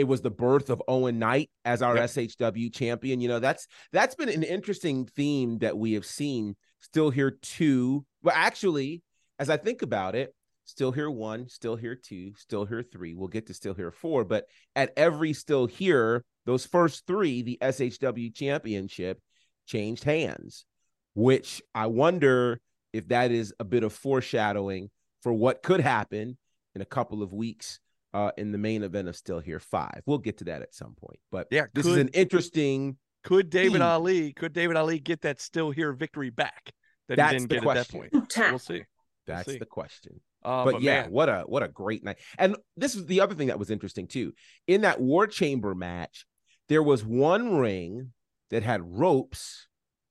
It 0.00 0.08
was 0.08 0.22
the 0.22 0.30
birth 0.30 0.70
of 0.70 0.82
Owen 0.88 1.18
Knight 1.18 1.50
as 1.66 1.82
our 1.82 1.94
Yep. 1.94 2.08
SHW 2.08 2.72
champion. 2.72 3.20
You 3.20 3.28
know, 3.28 3.38
that's 3.38 3.66
that's 3.92 4.14
been 4.14 4.30
an 4.30 4.42
interesting 4.42 5.04
theme 5.04 5.58
that 5.58 5.76
we 5.76 5.92
have 5.92 6.06
seen. 6.06 6.56
Still 6.78 7.10
here 7.10 7.30
two. 7.30 8.06
Well, 8.22 8.34
actually, 8.34 9.02
as 9.38 9.50
I 9.50 9.58
think 9.58 9.82
about 9.82 10.14
it, 10.14 10.34
still 10.64 10.90
here 10.90 11.10
one, 11.10 11.50
still 11.50 11.76
here 11.76 11.94
two, 11.94 12.32
still 12.38 12.64
here 12.64 12.82
three. 12.82 13.12
We'll 13.12 13.28
get 13.28 13.48
to 13.48 13.54
still 13.54 13.74
here 13.74 13.90
four, 13.90 14.24
but 14.24 14.46
at 14.74 14.94
every 14.96 15.34
still 15.34 15.66
here, 15.66 16.24
those 16.46 16.64
first 16.64 17.06
three, 17.06 17.42
the 17.42 17.58
SHW 17.60 18.34
championship 18.34 19.20
changed 19.66 20.04
hands, 20.04 20.64
which 21.12 21.60
I 21.74 21.88
wonder 21.88 22.58
if 22.94 23.08
that 23.08 23.32
is 23.32 23.52
a 23.60 23.64
bit 23.64 23.82
of 23.84 23.92
foreshadowing 23.92 24.88
for 25.22 25.34
what 25.34 25.62
could 25.62 25.80
happen 25.80 26.38
in 26.74 26.80
a 26.80 26.86
couple 26.86 27.22
of 27.22 27.34
weeks 27.34 27.80
uh, 28.12 28.30
in 28.36 28.52
the 28.52 28.58
main 28.58 28.82
event 28.82 29.08
of 29.08 29.16
Still 29.16 29.40
Here 29.40 29.60
Five. 29.60 30.02
We'll 30.06 30.18
get 30.18 30.38
to 30.38 30.44
that 30.44 30.62
at 30.62 30.74
some 30.74 30.94
point. 30.94 31.20
But 31.30 31.48
Yeah, 31.50 31.66
this 31.74 31.86
is 31.86 31.96
an 31.96 32.08
interesting. 32.08 32.96
Could 33.22 33.50
David 33.50 33.78
Hmm. 33.80 33.82
Ali? 33.82 34.32
Could 34.32 34.52
David 34.52 34.76
Ali 34.76 34.98
get 34.98 35.20
that 35.22 35.40
still 35.40 35.70
here 35.70 35.92
victory 35.92 36.30
back 36.30 36.72
that 37.08 37.16
That's 37.16 37.32
he 37.32 37.38
didn't 37.38 37.50
the 37.50 37.54
get 37.56 37.62
question. 37.62 37.80
at 37.80 38.12
that 38.12 38.34
point? 38.34 38.50
We'll 38.50 38.58
see. 38.58 38.82
That's 39.26 39.50
see. 39.50 39.58
the 39.58 39.66
question. 39.66 40.20
Uh, 40.42 40.64
but, 40.64 40.80
yeah, 40.80 41.02
man, 41.02 41.10
what 41.10 41.28
a 41.28 41.42
what 41.42 41.62
a 41.62 41.68
great 41.68 42.02
night. 42.02 42.16
And 42.38 42.56
this 42.76 42.94
is 42.94 43.04
the 43.06 43.20
other 43.20 43.34
thing 43.34 43.48
that 43.48 43.58
was 43.58 43.70
interesting 43.70 44.06
too. 44.06 44.32
In 44.66 44.80
that 44.82 45.00
War 45.00 45.26
Chamber 45.26 45.74
match, 45.74 46.24
there 46.68 46.82
was 46.82 47.04
one 47.04 47.56
ring 47.56 48.12
that 48.48 48.62
had 48.62 48.80
ropes 48.82 49.68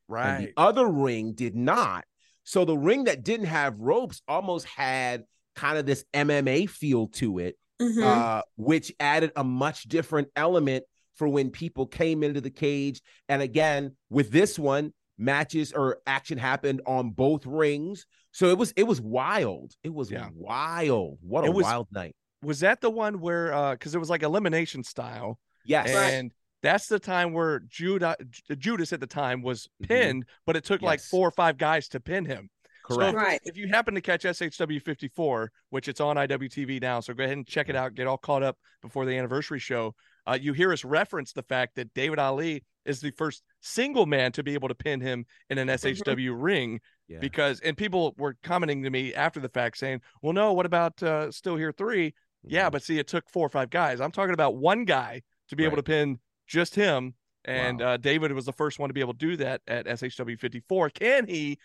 right? 0.08 0.28
and 0.28 0.38
right. 0.46 0.54
the 0.56 0.62
other 0.62 0.88
ring 0.88 1.34
did 1.34 1.56
not. 1.56 2.06
So 2.44 2.66
the 2.66 2.78
ring 2.78 3.06
that 3.06 3.24
didn't 3.24 3.48
have 3.48 3.80
ropes 3.80 4.22
almost 4.28 4.66
had 4.68 5.24
kind 5.56 5.78
of 5.78 5.86
this 5.86 6.06
MMA 6.14 6.70
feel 6.70 7.08
to 7.08 7.40
it, 7.40 7.56
Mhm. 7.82 8.04
uh, 8.04 8.42
which 8.58 8.94
added 9.00 9.32
a 9.36 9.44
much 9.44 9.84
different 9.84 10.30
element 10.36 10.84
for 11.16 11.28
when 11.28 11.50
people 11.50 11.86
came 11.88 12.24
into 12.24 12.42
the 12.42 12.50
cage. 12.52 13.02
And 13.28 13.42
again, 13.42 13.96
with 14.10 14.32
this 14.32 14.58
one, 14.60 14.94
matches 15.18 15.74
or 15.74 16.00
action 16.08 16.38
happened 16.38 16.82
on 16.86 17.10
both 17.12 17.46
rings. 17.46 18.06
So 18.32 18.48
it 18.50 18.58
was 18.58 18.72
it 18.78 18.84
was 18.84 19.02
wild. 19.02 19.74
It 19.84 19.94
was 19.94 20.10
Yeah. 20.12 20.30
wild. 20.34 21.18
What 21.22 21.46
a 21.48 21.52
was- 21.52 21.64
wild 21.64 21.88
night. 21.92 22.16
Was 22.42 22.62
that 22.62 22.80
the 22.80 22.90
one 22.90 23.20
where? 23.20 23.54
uh 23.54 23.72
Because 23.74 23.96
it 23.96 23.98
was 24.00 24.10
like 24.10 24.24
elimination 24.24 24.84
style, 24.84 25.40
Yes. 25.66 25.90
and 25.90 26.32
that's 26.62 26.88
the 26.88 27.00
time 27.00 27.34
where 27.34 27.60
Judah, 27.60 28.16
Judas 28.58 28.94
at 28.94 29.02
the 29.02 29.08
time 29.08 29.42
was 29.42 29.68
Mhm. 29.84 29.88
pinned, 29.88 30.26
but 30.46 30.56
it 30.56 30.64
took 30.64 30.82
like 30.82 31.02
four 31.02 31.28
or 31.28 31.32
five 31.32 31.58
guys 31.58 31.90
to 31.90 32.00
pin 32.00 32.26
him. 32.26 32.50
Correct. 32.90 33.16
Right. 33.16 33.40
If 33.44 33.58
you 33.58 33.68
happen 33.68 33.94
to 33.96 34.02
catch 34.02 34.24
SHW 34.24 34.82
54, 34.82 35.52
which 35.70 35.88
it's 35.88 36.02
on 36.02 36.16
IWTV 36.18 36.82
now, 36.82 37.00
so 37.00 37.14
go 37.14 37.24
ahead 37.24 37.38
and 37.38 37.46
check 37.48 37.70
it 37.70 37.76
out, 37.76 37.94
get 37.96 38.08
all 38.08 38.18
caught 38.18 38.44
up 38.44 38.58
before 38.82 39.06
the 39.06 39.18
anniversary 39.18 39.60
show. 39.60 39.94
Uh, 40.28 40.38
you 40.40 40.54
hear 40.54 40.72
us 40.74 40.84
reference 40.84 41.32
the 41.34 41.44
fact 41.44 41.76
that 41.76 41.94
David 41.94 42.20
Ali 42.20 42.64
is 42.86 43.00
the 43.02 43.12
first 43.12 43.44
single 43.62 44.06
man 44.06 44.32
to 44.32 44.44
be 44.44 44.54
able 44.54 44.68
to 44.68 44.76
pin 44.76 45.00
him 45.02 45.26
in 45.50 45.58
an 45.58 45.68
SHW 45.70 46.34
ring 46.36 46.80
Yeah. 47.08 47.20
because, 47.20 47.60
and 47.62 47.76
people 47.78 48.16
were 48.18 48.38
commenting 48.44 48.84
to 48.84 48.90
me 48.90 49.14
after 49.14 49.40
the 49.40 49.50
fact 49.50 49.78
saying, 49.78 50.02
well, 50.22 50.34
no, 50.34 50.54
what 50.54 50.66
about 50.66 51.02
uh, 51.04 51.32
Still 51.32 51.56
Here 51.56 51.72
3? 51.72 52.14
Yeah, 52.44 52.70
Mhm. 52.70 52.72
but 52.72 52.84
see, 52.84 52.98
it 53.00 53.08
took 53.08 53.30
four 53.30 53.46
or 53.46 53.50
five 53.50 53.70
guys. 53.70 54.00
I'm 54.00 54.12
talking 54.12 54.34
about 54.34 54.56
one 54.56 54.86
guy 54.86 55.22
to 55.50 55.56
be 55.56 55.66
able 55.66 55.76
to 55.78 55.84
pin 55.84 56.20
just 56.48 56.74
him. 56.76 57.16
And 57.46 57.80
Wow. 57.80 57.94
uh, 57.94 57.98
David 57.98 58.32
was 58.34 58.46
the 58.46 58.54
first 58.54 58.80
one 58.80 58.90
to 58.90 58.94
be 58.94 59.00
able 59.02 59.14
to 59.14 59.20
do 59.20 59.36
that 59.38 59.62
at 59.68 59.88
SHW 59.88 60.38
54. 60.40 60.90
Can 60.90 61.26
he 61.28 61.52
h- 61.54 61.58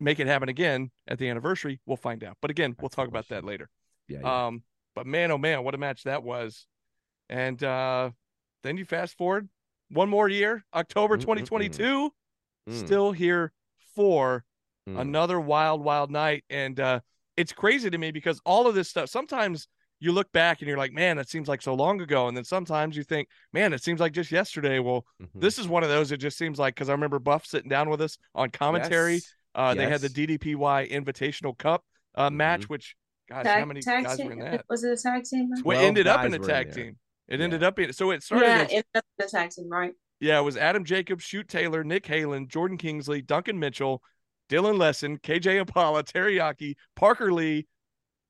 make 0.00 0.20
it 0.20 0.26
happen 0.26 0.48
again 0.48 0.90
at 1.08 1.18
the 1.18 1.28
anniversary? 1.28 1.80
We'll 1.86 1.96
find 1.96 2.22
out. 2.24 2.36
But 2.40 2.50
again, 2.50 2.74
we'll 2.80 2.88
talk 2.88 3.08
about 3.08 3.28
that 3.28 3.44
later. 3.44 3.68
yeah, 4.08 4.18
yeah. 4.22 4.46
Um, 4.46 4.62
but 4.94 5.06
man, 5.06 5.30
oh 5.30 5.38
man, 5.38 5.62
what 5.64 5.74
a 5.74 5.78
match 5.78 6.04
that 6.04 6.22
was. 6.22 6.66
And 7.28 7.62
uh, 7.62 8.10
then 8.62 8.76
you 8.76 8.84
fast 8.84 9.16
forward 9.18 9.48
one 9.90 10.08
more 10.08 10.28
year, 10.28 10.64
October 10.74 11.16
Mm, 11.16 11.18
mm, 11.18 11.22
mm. 11.22 11.26
2022, 11.26 12.10
Mm, 12.68 12.84
still 12.84 13.12
here 13.12 13.52
four 13.94 14.44
mm. 14.88 15.00
another 15.00 15.38
wild 15.38 15.80
wild 15.84 16.10
night 16.10 16.42
and 16.50 16.80
uh 16.80 16.98
it's 17.36 17.52
crazy 17.52 17.88
to 17.88 17.96
me 17.96 18.10
because 18.10 18.40
all 18.44 18.66
of 18.66 18.74
this 18.74 18.88
stuff 18.90 19.08
sometimes 19.08 19.68
you 20.00 20.10
look 20.10 20.30
back 20.32 20.60
and 20.60 20.68
you're 20.68 20.76
like 20.76 20.92
man 20.92 21.16
it 21.18 21.28
seems 21.28 21.46
like 21.46 21.62
so 21.62 21.74
long 21.74 22.00
ago 22.00 22.26
and 22.26 22.36
then 22.36 22.42
sometimes 22.44 22.96
you 22.96 23.04
think 23.04 23.28
man 23.52 23.72
it 23.72 23.82
seems 23.84 24.00
like 24.00 24.12
just 24.12 24.32
yesterday 24.32 24.80
well 24.80 25.04
Mhm. 25.22 25.40
this 25.40 25.58
is 25.60 25.68
one 25.68 25.84
of 25.84 25.88
those 25.88 26.10
it 26.10 26.16
just 26.16 26.36
seems 26.36 26.58
like 26.58 26.74
because 26.74 26.88
i 26.88 26.92
remember 26.92 27.20
buff 27.20 27.46
sitting 27.46 27.70
down 27.70 27.88
with 27.88 28.02
us 28.02 28.18
on 28.34 28.50
commentary 28.50 29.14
Yes. 29.14 29.34
Uh 29.56 29.74
they 29.74 29.88
had 29.88 30.00
the 30.00 30.08
ddpy 30.08 30.88
invitational 30.88 31.56
cup 31.58 31.84
uh 32.14 32.30
match 32.30 32.62
Mhm. 32.62 32.68
which 32.70 32.96
gosh 33.28 33.42
Tag- 33.44 33.58
how 33.60 33.64
many 33.64 33.80
tag 33.80 34.04
guys 34.04 34.16
team- 34.18 34.26
were 34.26 34.32
in 34.34 34.38
that 34.38 34.64
Was 34.70 34.84
it 34.84 34.92
a 34.92 35.02
tag 35.02 35.24
team? 35.24 35.50
well, 35.64 35.80
it 35.80 35.84
ended 35.84 36.06
up 36.06 36.24
in 36.24 36.32
a 36.34 36.38
were 36.38 36.44
in 36.44 36.48
tag 36.48 36.72
there. 36.72 36.84
team 36.84 36.98
it 37.26 37.38
Yeah. 37.40 37.44
ended 37.44 37.62
up 37.64 37.78
in 37.80 37.92
so 37.92 38.12
it 38.12 38.22
started 38.22 38.46
Yeah, 38.46 38.62
as- 38.62 38.72
it 38.72 38.86
was 38.94 39.02
a 39.18 39.36
tag 39.36 39.50
team, 39.50 39.68
right? 39.68 39.92
yeah, 40.20 40.38
it 40.38 40.42
was 40.42 40.56
Adam 40.56 40.84
Jacobs, 40.84 41.24
Shoot 41.24 41.48
Taylor, 41.48 41.82
Nick 41.82 42.04
Halen, 42.04 42.46
Jordan 42.48 42.78
Kingsley, 42.78 43.20
Duncan 43.22 43.58
Mitchell, 43.58 44.00
Dylan 44.48 44.78
Lesson, 44.78 45.18
KJ 45.18 45.56
Impala, 45.58 46.04
Teriyaki, 46.04 46.76
Parker 46.94 47.32
Lee, 47.32 47.66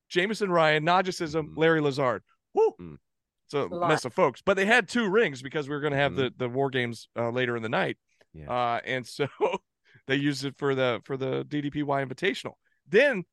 Jameson 0.09 0.49
Ryan, 0.49 0.83
Najasism, 0.85 1.49
Mhm. 1.49 1.57
Larry 1.57 1.81
Lazard. 1.81 2.23
Woo! 2.53 2.73
Mm. 2.79 2.97
So 3.49 3.65
A 3.65 3.67
lot. 3.67 3.87
mess 3.89 4.03
of 4.03 4.13
folks, 4.13 4.41
but 4.41 4.55
they 4.57 4.65
had 4.65 4.89
two 4.89 5.07
rings 5.09 5.41
because 5.41 5.69
we 5.69 5.75
were 5.75 5.81
going 5.81 5.93
to 5.93 5.99
have 5.99 6.13
Mhm. 6.13 6.15
the 6.15 6.33
the 6.37 6.49
war 6.49 6.69
games 6.69 7.07
uh, 7.15 7.29
later 7.29 7.55
in 7.55 7.61
the 7.63 7.69
night, 7.69 7.97
Yeah. 8.33 8.49
uh, 8.51 8.81
and 8.83 9.05
so 9.05 9.27
they 10.07 10.15
used 10.15 10.45
it 10.45 10.55
for 10.57 10.73
the 10.75 11.01
for 11.05 11.17
the 11.17 11.43
DDPY 11.45 12.05
Invitational. 12.07 12.53
Then 12.87 13.23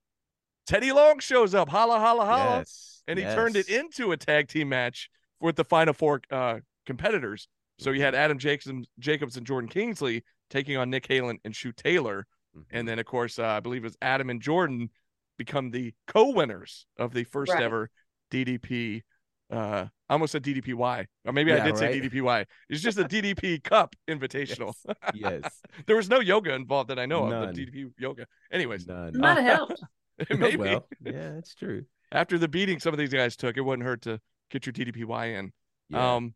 Teddy 0.66 0.92
Long 0.92 1.18
shows 1.18 1.54
up, 1.54 1.68
holla 1.68 1.98
holla 1.98 2.24
holla, 2.24 2.58
Yes. 2.58 3.02
and 3.06 3.18
he 3.18 3.24
turned 3.24 3.56
it 3.56 3.68
into 3.68 4.12
a 4.12 4.16
tag 4.16 4.48
team 4.48 4.68
match 4.68 5.08
with 5.40 5.56
the 5.56 5.64
final 5.64 5.92
four 5.94 6.20
uh, 6.30 6.60
competitors. 6.87 7.48
So 7.78 7.90
you 7.90 7.96
Mm-hmm. 7.96 8.04
had 8.04 8.14
Adam 8.14 8.38
Jacobs, 8.38 8.88
Jacobs 8.98 9.37
and 9.37 9.46
Jordan 9.46 9.68
Kingsley 9.68 10.24
taking 10.50 10.76
on 10.76 10.90
Nick 10.90 11.08
Halen 11.08 11.38
and 11.44 11.54
Shoot 11.54 11.76
Taylor, 11.76 12.26
Mhm. 12.56 12.64
and 12.70 12.88
then 12.88 12.98
of 12.98 13.06
course 13.06 13.38
uh, 13.38 13.46
I 13.46 13.60
believe 13.60 13.82
it 13.82 13.88
was 13.88 13.96
Adam 14.00 14.30
and 14.30 14.40
Jordan 14.40 14.90
become 15.37 15.70
the 15.70 15.92
co-winners 16.06 16.87
of 16.96 17.12
the 17.12 17.24
first 17.24 17.52
Right. 17.52 17.62
ever 17.62 17.90
DDP. 18.30 19.02
Uh, 19.50 19.87
I 20.09 20.12
almost 20.12 20.33
said 20.33 20.42
DDPY, 20.42 21.07
or 21.24 21.33
maybe 21.33 21.52
I 21.52 21.57
Yeah, 21.59 21.64
did 21.64 21.78
say. 21.78 22.00
DDPY. 22.00 22.46
It's 22.68 22.80
just 22.83 22.98
a 22.98 23.04
DDP 23.04 23.62
Cup 23.62 23.94
Invitational. 24.09 24.74
yes. 25.14 25.42
there 25.87 25.96
was 25.96 26.09
no 26.09 26.20
yoga 26.20 26.54
involved 26.54 26.90
that 26.90 26.98
I 26.98 27.07
know 27.07 27.28
None. 27.28 27.48
of. 27.50 27.54
The 27.54 27.66
DDP 27.66 27.92
yoga. 27.98 28.26
Anyways, 28.50 28.87
None. 28.87 29.18
might 29.18 29.35
have 29.40 29.44
helped. 29.57 29.83
maybe 30.30 30.57
well, 30.57 30.87
yeah, 31.04 31.30
that's 31.33 31.54
true. 31.54 31.85
after 32.12 32.38
the 32.38 32.48
beating 32.48 32.78
some 32.80 32.92
of 32.94 32.98
these 32.98 33.12
guys 33.12 33.37
took, 33.37 33.57
it 33.57 33.61
wouldn't 33.62 33.87
hurt 33.87 34.02
to 34.02 34.20
get 34.50 34.66
your 34.66 34.72
DDPY 34.72 35.38
in. 35.38 35.52
Yeah. 35.90 36.14
Um, 36.16 36.35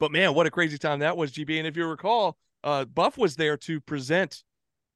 but 0.00 0.10
man, 0.12 0.34
what 0.34 0.46
a 0.46 0.50
crazy 0.50 0.78
time 0.78 1.00
that 1.00 1.16
was, 1.16 1.32
GB. 1.32 1.58
And 1.58 1.66
if 1.66 1.76
you 1.76 1.86
recall, 1.86 2.36
uh, 2.62 2.84
Buff 2.84 3.18
was 3.18 3.36
there 3.36 3.56
to 3.58 3.80
present 3.80 4.42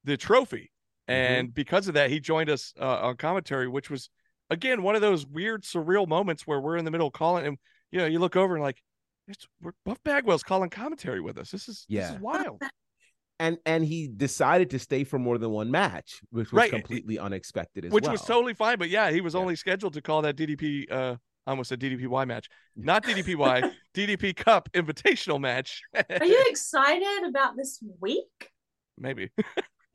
the 0.05 0.17
trophy, 0.17 0.73
Mm-hmm. 1.09 1.33
and 1.33 1.55
because 1.55 1.89
of 1.89 1.95
that, 1.95 2.11
he 2.11 2.21
joined 2.21 2.51
us 2.51 2.75
uh, 2.79 2.85
on 3.01 3.17
commentary, 3.17 3.67
which 3.67 3.89
was 3.89 4.11
again 4.51 4.83
one 4.83 4.95
of 4.95 5.01
those 5.01 5.27
weird, 5.27 5.63
surreal 5.65 6.07
moments 6.07 6.47
where 6.47 6.61
we're 6.61 6.77
in 6.77 6.85
the 6.85 6.91
middle 6.91 7.07
of 7.09 7.13
calling, 7.13 7.47
and 7.47 7.59
you 7.91 7.99
know, 7.99 8.07
you 8.07 8.19
look 8.19 8.37
over 8.37 8.55
and 8.55 8.63
like, 8.63 8.83
it's 9.27 9.47
we're, 9.61 9.73
Buff 9.85 9.99
Bagwell's 10.05 10.43
calling 10.43 10.71
commentary 10.71 11.21
with 11.21 11.39
us. 11.39 11.51
This 11.51 11.69
is 11.69 11.85
this 11.89 11.97
Yeah. 11.97 12.15
is 12.15 12.21
wild. 12.21 12.63
and 13.41 13.59
and 13.67 13.85
he 13.85 14.09
decided 14.09 14.71
to 14.71 14.79
stay 14.79 15.05
for 15.05 15.19
more 15.19 15.39
than 15.39 15.51
one 15.51 15.71
match, 15.71 16.21
which 16.31 16.51
was 16.53 16.59
Right. 16.59 16.71
completely 16.71 17.19
unexpected 17.19 17.85
as 17.85 17.93
which 17.93 18.05
well. 18.05 18.13
was 18.13 18.23
totally 18.23 18.55
fine. 18.55 18.79
But 18.79 18.89
yeah, 18.89 19.11
he 19.11 19.21
was 19.21 19.35
Yeah. 19.35 19.41
only 19.41 19.57
scheduled 19.57 19.95
to 19.95 20.03
call 20.03 20.23
that 20.23 20.37
DDP. 20.37 20.87
Uh, 20.91 21.17
I 21.47 21.51
almost 21.53 21.71
said 21.71 21.81
DDPY 21.81 22.27
match, 22.27 22.49
not 22.77 23.05
DDPY, 23.05 23.71
DDP 23.95 24.37
Cup 24.37 24.69
Invitational 24.73 25.41
match. 25.41 25.81
Are 25.95 26.27
you 26.27 26.45
excited 26.51 27.25
about 27.27 27.57
this 27.57 27.83
week? 28.01 28.51
Maybe. 28.99 29.31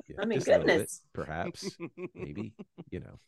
Yeah, 0.07 0.17
I 0.19 0.25
mean, 0.25 0.39
just 0.39 0.47
a 0.47 0.57
bit, 0.57 0.65
goodness. 0.65 1.01
perhaps, 1.13 1.77
maybe, 2.15 2.53
you 2.89 2.99
know, 3.01 3.19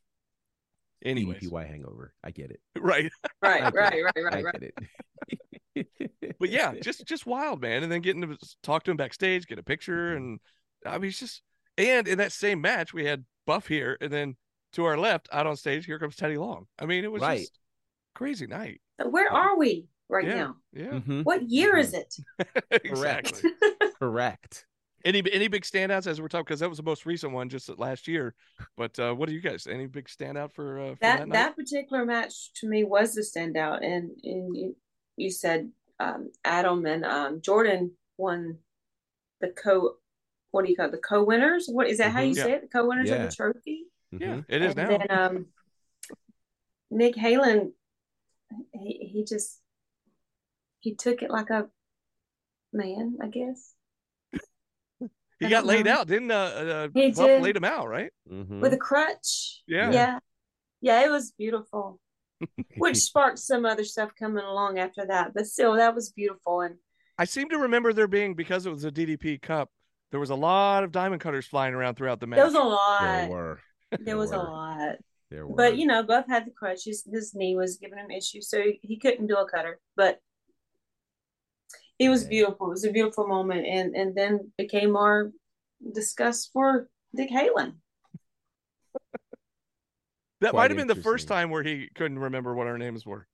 Anyways, 1.06 1.40
DDPY 1.50 1.68
hangover. 1.68 2.14
I 2.24 2.32
get 2.32 2.52
it. 2.52 2.60
right. 2.80 3.10
Right, 3.42 3.64
I 3.64 3.70
get 3.72 3.76
right, 3.80 4.04
right, 4.04 4.14
I 4.18 4.22
right, 4.22 4.44
right. 4.44 4.54
get 4.60 4.64
it. 4.64 5.88
But 6.40 6.50
yeah, 6.50 6.74
just 6.82 7.06
just 7.06 7.26
wild, 7.26 7.62
man. 7.62 7.84
And 7.84 7.92
then 7.92 8.02
getting 8.02 8.22
to 8.22 8.38
talk 8.64 8.84
to 8.84 8.92
him 8.92 8.98
backstage, 8.98 9.46
get 9.48 9.60
a 9.60 9.64
picture, 9.64 10.14
Mhm. 10.14 10.18
and 10.18 10.40
I 10.86 10.98
mean, 10.98 11.10
it's 11.10 11.20
just. 11.20 11.42
And 11.78 12.08
in 12.08 12.18
that 12.20 12.32
same 12.32 12.62
match, 12.62 12.94
we 12.94 13.04
had 13.06 13.26
Buff 13.46 13.68
here, 13.68 13.98
and 14.00 14.12
then 14.12 14.38
to 14.74 14.86
our 14.86 14.98
left, 14.98 15.28
out 15.34 15.46
on 15.48 15.58
stage, 15.58 15.86
here 15.86 16.00
comes 16.00 16.16
Teddy 16.16 16.38
Long. 16.38 16.68
I 16.80 16.86
mean, 16.86 17.04
it 17.04 17.12
was 17.12 17.22
Right. 17.22 17.40
just 17.40 17.60
crazy 18.14 18.48
night. 18.48 18.82
So 19.02 19.10
where 19.10 19.30
are 19.32 19.58
we 19.58 19.88
right 20.08 20.26
Yeah. 20.26 20.36
now? 20.36 20.56
Yeah, 20.72 21.00
Mhm. 21.00 21.24
What 21.26 21.50
year 21.50 21.76
is 21.78 21.94
it? 21.94 22.16
exactly. 22.72 23.52
Correct. 24.00 24.66
Any 25.06 25.22
any 25.32 25.48
big 25.48 25.62
standouts 25.62 26.08
as 26.08 26.20
we're 26.20 26.28
talking 26.28 26.46
because 26.46 26.62
that 26.62 26.70
was 26.70 26.78
the 26.80 26.84
most 26.84 27.06
recent 27.06 27.32
one 27.32 27.48
just 27.48 27.70
last 27.78 28.08
year. 28.08 28.34
But 28.76 28.98
uh, 28.98 29.14
what 29.14 29.30
do 29.30 29.36
you 29.36 29.40
guys? 29.40 29.68
Any 29.68 29.86
big 29.86 30.08
standout 30.08 30.52
for, 30.52 30.80
uh, 30.80 30.90
for 30.96 30.98
that, 31.02 31.20
that 31.20 31.30
that 31.30 31.56
particular 31.56 32.06
match 32.06 32.52
to 32.56 32.68
me 32.68 32.84
was 32.84 33.14
the 33.14 33.22
standout, 33.22 33.84
and 33.86 34.10
and 34.24 34.58
you, 34.58 34.76
you 35.16 35.30
said 35.30 35.72
um, 36.00 36.32
Adam 36.44 36.88
and 36.88 37.06
um, 37.06 37.40
Jordan 37.42 37.92
won 38.18 38.58
the 39.42 39.50
co. 39.50 39.98
What 40.50 40.66
do 40.66 40.72
you 40.72 40.76
call 40.76 40.88
it? 40.88 40.92
The 40.94 40.98
co-winners? 40.98 41.68
What 41.68 41.88
is 41.88 42.00
that? 42.00 42.12
How 42.12 42.22
you 42.22 42.34
Mhm. 42.34 42.44
say 42.44 42.52
it? 42.54 42.62
The 42.62 42.68
co-winners 42.68 43.12
of 43.12 43.22
the 43.22 43.32
trophy. 43.36 43.84
Yeah, 44.12 44.38
Mhm. 44.38 44.46
it 44.48 44.62
is 44.64 44.76
and 44.76 44.90
now. 44.90 44.98
then 44.98 45.12
um, 45.12 45.46
Nick 46.90 47.16
Halen, 47.16 47.74
he 48.74 49.12
he 49.14 49.24
just 49.24 49.62
he 50.80 50.96
took 50.96 51.22
it 51.22 51.30
like 51.30 51.52
a 51.52 51.70
man, 52.74 53.18
I 53.22 53.28
guess, 53.28 53.75
he 55.40 55.50
got 55.50 55.66
laid 55.66 55.86
know. 55.86 55.94
out, 55.94 56.08
didn't 56.08 56.32
uh, 56.32 56.36
uh 56.36 56.88
He 56.94 57.12
did. 57.12 57.42
laid 57.42 57.56
him 57.56 57.64
out, 57.64 57.88
right? 57.88 58.12
Mhm. 58.32 58.62
with 58.62 58.74
a 58.74 58.78
crutch. 58.78 59.62
Yeah. 59.68 59.92
yeah, 59.92 60.20
yeah. 60.82 61.06
It 61.06 61.10
was 61.10 61.32
beautiful, 61.38 62.00
which 62.78 62.98
sparked 62.98 63.40
some 63.40 63.66
other 63.66 63.84
stuff 63.84 64.12
coming 64.18 64.44
along 64.44 64.80
after 64.80 65.06
that. 65.08 65.34
But 65.34 65.48
still, 65.48 65.76
that 65.76 65.94
was 65.96 66.12
beautiful, 66.12 66.62
and 66.62 66.76
I 67.18 67.26
seem 67.26 67.50
to 67.50 67.58
remember 67.58 67.94
there 67.94 68.08
being 68.08 68.34
because 68.36 68.66
it 68.66 68.70
was 68.72 68.84
a 68.86 68.92
DDP 68.92 69.42
Cup. 69.42 69.70
there 70.12 70.20
was 70.20 70.30
a 70.30 70.36
lot 70.36 70.84
of 70.84 70.92
diamond 70.92 71.22
cutters 71.22 71.46
flying 71.46 71.74
around 71.74 71.96
throughout 71.96 72.20
the 72.20 72.28
match. 72.28 72.38
There 72.38 72.46
was 72.46 72.56
a 72.56 72.60
lot. 72.60 73.02
There 73.02 73.22
lot. 73.22 73.30
were. 73.30 73.60
There 74.00 74.18
was 74.18 74.32
a 74.32 74.38
lot. 74.38 74.96
There 75.32 75.48
were. 75.48 75.56
But 75.56 75.78
you 75.78 75.88
know, 75.88 76.04
both 76.04 76.28
had 76.28 76.46
the 76.46 76.52
crutches. 76.52 77.08
His 77.10 77.34
knee 77.34 77.56
was 77.56 77.78
giving 77.78 77.98
him 77.98 78.12
issues, 78.12 78.50
so 78.50 78.62
he, 78.62 78.80
he 78.82 78.98
couldn't 79.00 79.28
do 79.28 79.38
a 79.38 79.48
cutter. 79.48 79.80
But 79.96 80.20
it 82.00 82.10
was 82.10 82.24
Yeah. 82.24 82.30
beautiful. 82.30 82.68
It 82.68 82.72
was 82.72 82.84
a 82.86 82.92
beautiful 82.92 83.28
moment, 83.28 83.66
and 83.66 83.96
and 83.96 84.16
then 84.16 84.52
became 84.58 84.96
our 84.96 85.32
disgust 85.94 86.52
for 86.54 86.90
Dick 87.16 87.30
Halen. 87.32 87.76
that 90.42 90.52
quite 90.52 90.54
might 90.54 90.72
have 90.72 90.78
been 90.78 90.88
the 90.88 90.96
first 91.02 91.28
time 91.28 91.50
where 91.50 91.64
he 91.64 91.90
couldn't 91.96 92.20
remember 92.20 92.54
what 92.56 92.68
our 92.68 92.78
names 92.78 93.06
were. 93.06 93.28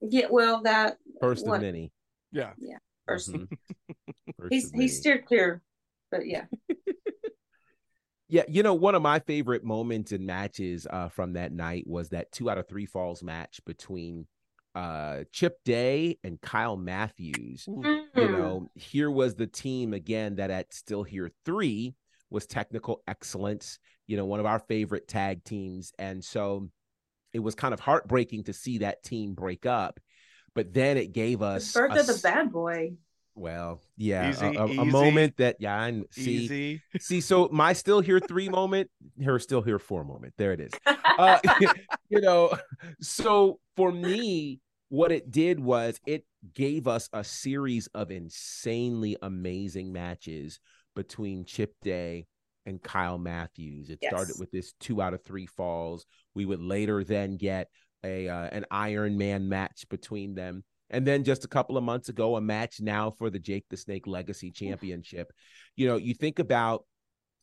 Yeah, 0.00 0.26
well, 0.30 0.62
that 0.62 0.98
first 1.20 1.46
what- 1.46 1.56
of 1.56 1.62
many. 1.62 1.92
Yeah. 2.32 2.52
first, 3.06 3.30
Mhm. 3.30 3.48
First 4.38 4.52
he's 4.52 4.64
of 4.66 4.80
he 4.80 4.88
steered 4.88 5.24
clear, 5.26 5.62
but 6.10 6.26
yeah, 6.26 6.46
Yeah, 8.28 8.42
you 8.48 8.62
know, 8.64 8.74
one 8.74 8.94
of 8.94 9.02
my 9.02 9.20
favorite 9.20 9.62
moments 9.62 10.10
in 10.10 10.24
matches 10.26 10.86
uh, 10.90 11.08
from 11.10 11.34
that 11.34 11.52
night 11.52 11.86
was 11.86 12.08
that 12.08 12.32
two 12.32 12.48
out 12.50 12.58
of 12.58 12.66
three 12.66 12.86
falls 12.86 13.22
match 13.22 13.60
between 13.64 14.26
uh, 14.74 15.24
Chip 15.32 15.58
Day 15.64 16.18
and 16.24 16.40
Kyle 16.40 16.76
Matthews. 16.76 17.66
You 17.66 17.84
Mm. 18.16 18.30
know, 18.30 18.70
here 18.74 19.10
was 19.10 19.34
the 19.34 19.46
team 19.46 19.92
again 19.92 20.36
that 20.36 20.50
at 20.50 20.72
Still 20.72 21.02
Here 21.02 21.30
three 21.44 21.94
was 22.30 22.46
technical 22.46 23.02
excellence. 23.06 23.78
You 24.06 24.16
know, 24.16 24.24
one 24.26 24.40
of 24.40 24.46
our 24.46 24.58
favorite 24.58 25.08
tag 25.08 25.44
teams, 25.44 25.92
and 25.98 26.22
so 26.24 26.68
it 27.32 27.40
was 27.40 27.54
kind 27.54 27.74
of 27.74 27.80
heartbreaking 27.80 28.44
to 28.44 28.52
see 28.52 28.78
that 28.78 29.02
team 29.02 29.34
break 29.34 29.66
up. 29.66 29.98
But 30.54 30.72
then 30.72 30.96
it 30.96 31.12
gave 31.12 31.40
the 31.40 31.46
us 31.46 31.72
birth 31.72 31.96
a 31.96 32.00
of 32.00 32.06
the 32.06 32.20
bad 32.22 32.52
boy. 32.52 32.92
Well, 33.34 33.80
yeah, 33.96 34.28
a- 34.28 34.30
Easy, 34.30 34.56
a, 34.56 34.64
a 34.64 34.68
easy, 34.68 34.84
moment 34.84 35.36
that 35.38 35.56
yeah, 35.58 35.76
I 35.76 36.02
see. 36.10 36.44
Easy. 36.44 36.80
See, 37.00 37.20
so 37.20 37.48
my 37.52 37.72
still 37.72 38.00
here 38.00 38.20
three 38.20 38.48
moment, 38.48 38.88
her 39.24 39.38
still 39.40 39.60
here 39.62 39.78
four 39.80 40.04
moment. 40.04 40.34
There 40.38 40.52
it 40.52 40.60
is. 40.60 40.72
Uh, 41.16 41.38
you 42.08 42.20
know, 42.20 42.52
so 43.00 43.60
for 43.76 43.92
me, 43.92 44.58
what 44.88 45.12
it 45.12 45.30
did 45.30 45.60
was 45.60 45.98
it 46.06 46.24
gave 46.54 46.86
us 46.86 47.08
a 47.12 47.24
series 47.24 47.88
of 47.88 48.10
insanely 48.10 49.16
amazing 49.22 49.92
matches 49.92 50.60
between 50.94 51.44
Chip 51.44 51.74
Day 51.82 52.26
and 52.66 52.82
Kyle 52.82 53.18
Matthews. 53.18 53.90
It 53.90 53.98
started 54.02 54.36
with 54.38 54.50
this 54.50 54.72
two 54.80 55.02
out 55.02 55.14
of 55.14 55.22
three 55.22 55.46
falls. 55.46 56.06
We 56.34 56.44
would 56.44 56.60
later 56.60 57.04
then 57.04 57.36
get 57.36 57.68
a 58.04 58.28
uh, 58.28 58.48
an 58.52 58.66
Iron 58.70 59.18
Man 59.18 59.48
match 59.48 59.86
between 59.88 60.34
them. 60.34 60.64
And 60.90 61.06
then 61.06 61.24
just 61.24 61.44
a 61.44 61.48
couple 61.48 61.76
of 61.76 61.84
months 61.84 62.08
ago, 62.08 62.36
a 62.36 62.40
match 62.40 62.80
now 62.80 63.10
for 63.10 63.30
the 63.30 63.38
Jake 63.38 63.64
the 63.70 63.76
Snake 63.76 64.06
Legacy 64.06 64.50
Championship. 64.50 65.32
You 65.76 65.88
know, 65.88 65.96
you 65.96 66.14
think 66.14 66.38
about 66.38 66.84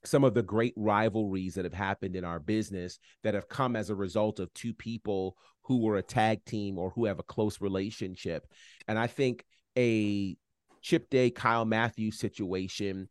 some 0.04 0.24
of 0.24 0.34
the 0.34 0.44
great 0.44 0.74
rivalries 0.76 1.56
that 1.56 1.66
have 1.66 1.74
happened 1.74 2.16
in 2.16 2.24
our 2.26 2.40
business 2.40 3.00
that 3.24 3.34
have 3.34 3.48
come 3.48 3.76
as 3.76 3.90
a 3.90 3.96
result 3.96 4.40
of 4.40 4.54
two 4.54 4.74
people 4.74 5.38
who 5.64 5.82
were 5.82 5.98
a 5.98 6.02
tag 6.02 6.44
team 6.46 6.78
or 6.80 6.90
who 6.92 7.06
have 7.06 7.20
a 7.20 7.24
close 7.24 7.62
relationship. 7.62 8.48
And 8.88 8.98
I 8.98 9.08
think 9.08 9.46
a 9.78 10.36
Chip 10.82 11.10
Day 11.10 11.30
Kyle 11.30 11.66
Matthews 11.66 12.18
situation, 12.18 13.10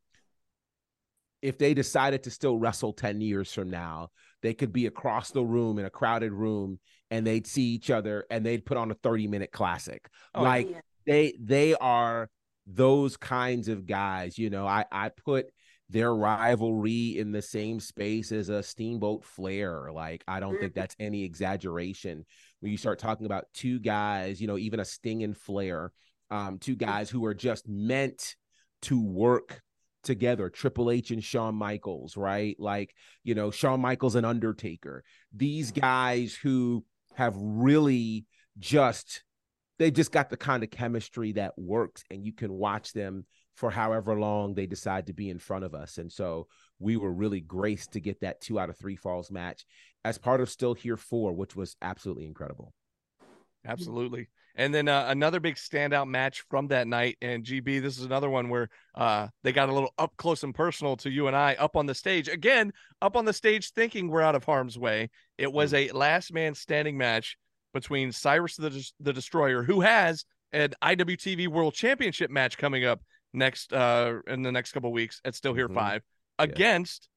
if 1.42 1.58
they 1.58 1.74
decided 1.74 2.24
to 2.24 2.30
still 2.30 2.58
wrestle 2.58 2.92
10 2.92 3.20
years 3.20 3.52
from 3.52 3.70
now, 3.70 4.08
they 4.42 4.52
could 4.52 4.72
be 4.72 4.86
across 4.86 5.30
the 5.30 5.44
room 5.44 5.78
in 5.78 5.84
a 5.84 5.90
crowded 5.90 6.32
room 6.32 6.80
and 7.10 7.26
they'd 7.26 7.46
see 7.46 7.62
each 7.62 7.90
other 7.90 8.24
and 8.30 8.44
they'd 8.44 8.66
put 8.66 8.76
on 8.76 8.90
a 8.90 8.94
30 8.94 9.26
minute 9.28 9.52
classic. 9.52 10.08
Oh, 10.34 10.42
like 10.42 10.68
Yeah. 10.70 10.80
they 11.06 11.34
they 11.40 11.74
are 11.74 12.28
those 12.66 13.16
kinds 13.16 13.68
of 13.68 13.86
guys. 13.86 14.38
You 14.38 14.50
know, 14.50 14.66
I 14.66 14.84
I 14.90 15.10
put 15.10 15.46
their 15.90 16.14
rivalry 16.14 17.18
in 17.18 17.32
the 17.32 17.42
same 17.42 17.80
space 17.80 18.30
as 18.30 18.48
a 18.48 18.62
Steamboat 18.62 19.24
Flair. 19.24 19.90
Like 19.92 20.22
I 20.28 20.40
don't 20.40 20.58
think 20.58 20.72
mm-hmm. 20.72 20.80
that's 20.80 20.96
any 21.00 21.24
exaggeration 21.24 22.24
when 22.60 22.70
you 22.70 22.78
start 22.78 22.98
talking 22.98 23.26
about 23.26 23.46
two 23.52 23.80
guys. 23.80 24.40
You 24.40 24.46
know, 24.46 24.58
even 24.58 24.80
a 24.80 24.84
Sting 24.84 25.22
and 25.22 25.36
Flair, 25.36 25.92
um, 26.30 26.58
two 26.58 26.76
mm-hmm. 26.76 26.88
guys 26.88 27.10
who 27.10 27.24
are 27.24 27.34
just 27.34 27.68
meant 27.68 28.36
to 28.82 29.02
work 29.02 29.62
together 30.02 30.48
triple 30.48 30.90
h 30.90 31.10
and 31.10 31.22
shawn 31.22 31.54
michaels 31.54 32.16
right 32.16 32.56
like 32.58 32.94
you 33.22 33.34
know 33.34 33.50
shawn 33.50 33.78
michaels 33.78 34.14
and 34.14 34.24
undertaker 34.24 35.04
these 35.34 35.70
mm-hmm. 35.72 35.82
guys 35.82 36.34
who 36.34 36.82
have 37.16 37.34
really 37.36 38.24
just 38.58 39.22
they 39.78 39.90
just 39.90 40.10
got 40.10 40.30
the 40.30 40.38
kind 40.38 40.62
of 40.62 40.70
chemistry 40.70 41.32
that 41.32 41.52
works 41.58 42.02
and 42.10 42.24
you 42.24 42.32
can 42.32 42.50
watch 42.50 42.94
them 42.94 43.26
for 43.56 43.70
however 43.70 44.18
long 44.18 44.54
they 44.54 44.66
decide 44.66 45.06
to 45.06 45.12
be 45.12 45.30
in 45.30 45.38
front 45.38 45.64
of 45.64 45.74
us 45.74 45.98
and 45.98 46.10
so 46.10 46.46
we 46.78 46.96
were 46.96 47.12
really 47.12 47.40
graced 47.40 47.92
to 47.92 48.00
get 48.00 48.20
that 48.20 48.40
two 48.40 48.58
out 48.58 48.70
of 48.70 48.76
three 48.76 48.96
falls 48.96 49.30
match 49.30 49.64
as 50.04 50.18
part 50.18 50.40
of 50.40 50.48
still 50.48 50.74
here 50.74 50.96
four 50.96 51.32
which 51.32 51.56
was 51.56 51.76
absolutely 51.82 52.26
incredible 52.26 52.72
Absolutely. 53.66 54.28
And 54.56 54.74
then 54.74 54.88
uh, 54.88 55.06
another 55.08 55.40
big 55.40 55.56
standout 55.56 56.08
match 56.08 56.44
from 56.50 56.68
that 56.68 56.88
night. 56.88 57.16
And 57.22 57.44
GB, 57.44 57.80
this 57.80 57.98
is 57.98 58.04
another 58.04 58.28
one 58.28 58.48
where 58.48 58.68
uh, 58.94 59.28
they 59.42 59.52
got 59.52 59.68
a 59.68 59.72
little 59.72 59.92
up 59.98 60.16
close 60.16 60.42
and 60.42 60.54
personal 60.54 60.96
to 60.98 61.10
you 61.10 61.28
and 61.28 61.36
I 61.36 61.54
up 61.54 61.76
on 61.76 61.86
the 61.86 61.94
stage. 61.94 62.28
Again, 62.28 62.72
up 63.00 63.16
on 63.16 63.24
the 63.24 63.32
stage, 63.32 63.72
thinking 63.72 64.08
we're 64.08 64.22
out 64.22 64.34
of 64.34 64.44
harm's 64.44 64.78
way. 64.78 65.10
It 65.38 65.52
was 65.52 65.72
a 65.72 65.90
last 65.90 66.32
man 66.32 66.54
standing 66.54 66.98
match 66.98 67.36
between 67.72 68.12
Cyrus 68.12 68.56
the, 68.56 68.90
the 68.98 69.12
Destroyer, 69.12 69.62
who 69.62 69.80
has 69.82 70.24
an 70.52 70.74
IWTV 70.82 71.48
World 71.48 71.74
Championship 71.74 72.30
match 72.30 72.58
coming 72.58 72.84
up 72.84 73.00
next 73.32 73.72
uh, 73.72 74.18
in 74.26 74.42
the 74.42 74.52
next 74.52 74.72
couple 74.72 74.88
of 74.90 74.94
weeks 74.94 75.20
at 75.24 75.34
Still 75.34 75.54
Here 75.54 75.68
Mhm. 75.68 75.74
5 75.74 76.02
against, 76.38 77.08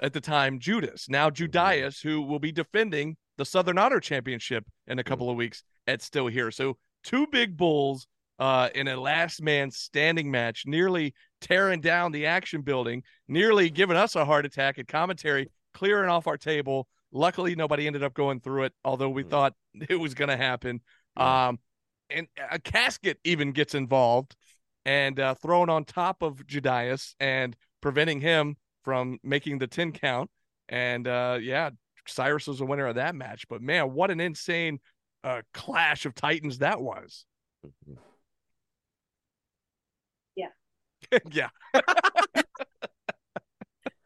at 0.00 0.12
the 0.12 0.20
time, 0.20 0.58
Judas. 0.58 1.08
Now, 1.08 1.30
Judas, 1.30 2.00
who 2.00 2.22
will 2.22 2.38
be 2.38 2.52
defending 2.52 3.16
the 3.36 3.44
Southern 3.44 3.78
Honor 3.78 4.00
Championship 4.00 4.64
in 4.86 4.98
a 4.98 5.04
couple 5.04 5.30
of 5.30 5.36
weeks 5.36 5.62
at 5.86 6.02
Still 6.02 6.26
Here. 6.26 6.50
So 6.50 6.76
two 7.02 7.26
big 7.28 7.56
bulls 7.56 8.06
uh, 8.38 8.68
in 8.74 8.88
a 8.88 8.96
last 9.00 9.40
man 9.40 9.70
standing 9.70 10.30
match, 10.30 10.64
nearly 10.66 11.14
tearing 11.40 11.80
down 11.80 12.10
the 12.12 12.26
action 12.26 12.62
building, 12.62 13.02
nearly 13.28 13.70
giving 13.70 13.96
us 13.96 14.16
a 14.16 14.24
heart 14.24 14.44
attack 14.44 14.78
at 14.78 14.88
commentary, 14.88 15.50
clearing 15.72 16.10
off 16.10 16.26
our 16.26 16.36
table. 16.36 16.88
Luckily, 17.12 17.54
nobody 17.54 17.86
ended 17.86 18.02
up 18.02 18.12
going 18.14 18.40
through 18.40 18.64
it, 18.64 18.72
although 18.84 19.10
we 19.10 19.22
Mhm. 19.22 19.30
thought 19.30 19.54
it 19.88 19.96
was 19.98 20.14
going 20.14 20.30
to 20.30 20.36
happen. 20.36 20.80
Yeah. 21.16 21.48
Um, 21.48 21.58
and 22.10 22.26
a 22.50 22.58
casket 22.58 23.18
even 23.24 23.52
gets 23.52 23.74
involved 23.74 24.34
and 24.84 25.18
uh, 25.18 25.34
thrown 25.34 25.70
on 25.70 25.84
top 25.84 26.22
of 26.22 26.46
Judas 26.46 27.14
and 27.20 27.56
preventing 27.80 28.20
him 28.20 28.56
from 28.82 29.18
making 29.22 29.58
the 29.58 29.66
10 29.66 29.92
count. 29.92 30.30
And 30.68 31.06
uh, 31.08 31.38
yeah, 31.40 31.70
Cyrus 32.06 32.46
was 32.46 32.58
the 32.58 32.66
winner 32.66 32.86
of 32.86 32.96
that 32.96 33.14
match. 33.14 33.46
But 33.48 33.62
man, 33.62 33.92
what 33.92 34.10
an 34.10 34.20
insane 34.20 34.80
uh, 35.22 35.42
clash 35.52 36.06
of 36.06 36.14
titans 36.14 36.58
that 36.58 36.80
was. 36.80 37.24
Yeah. 40.36 40.48
yeah. 41.30 41.48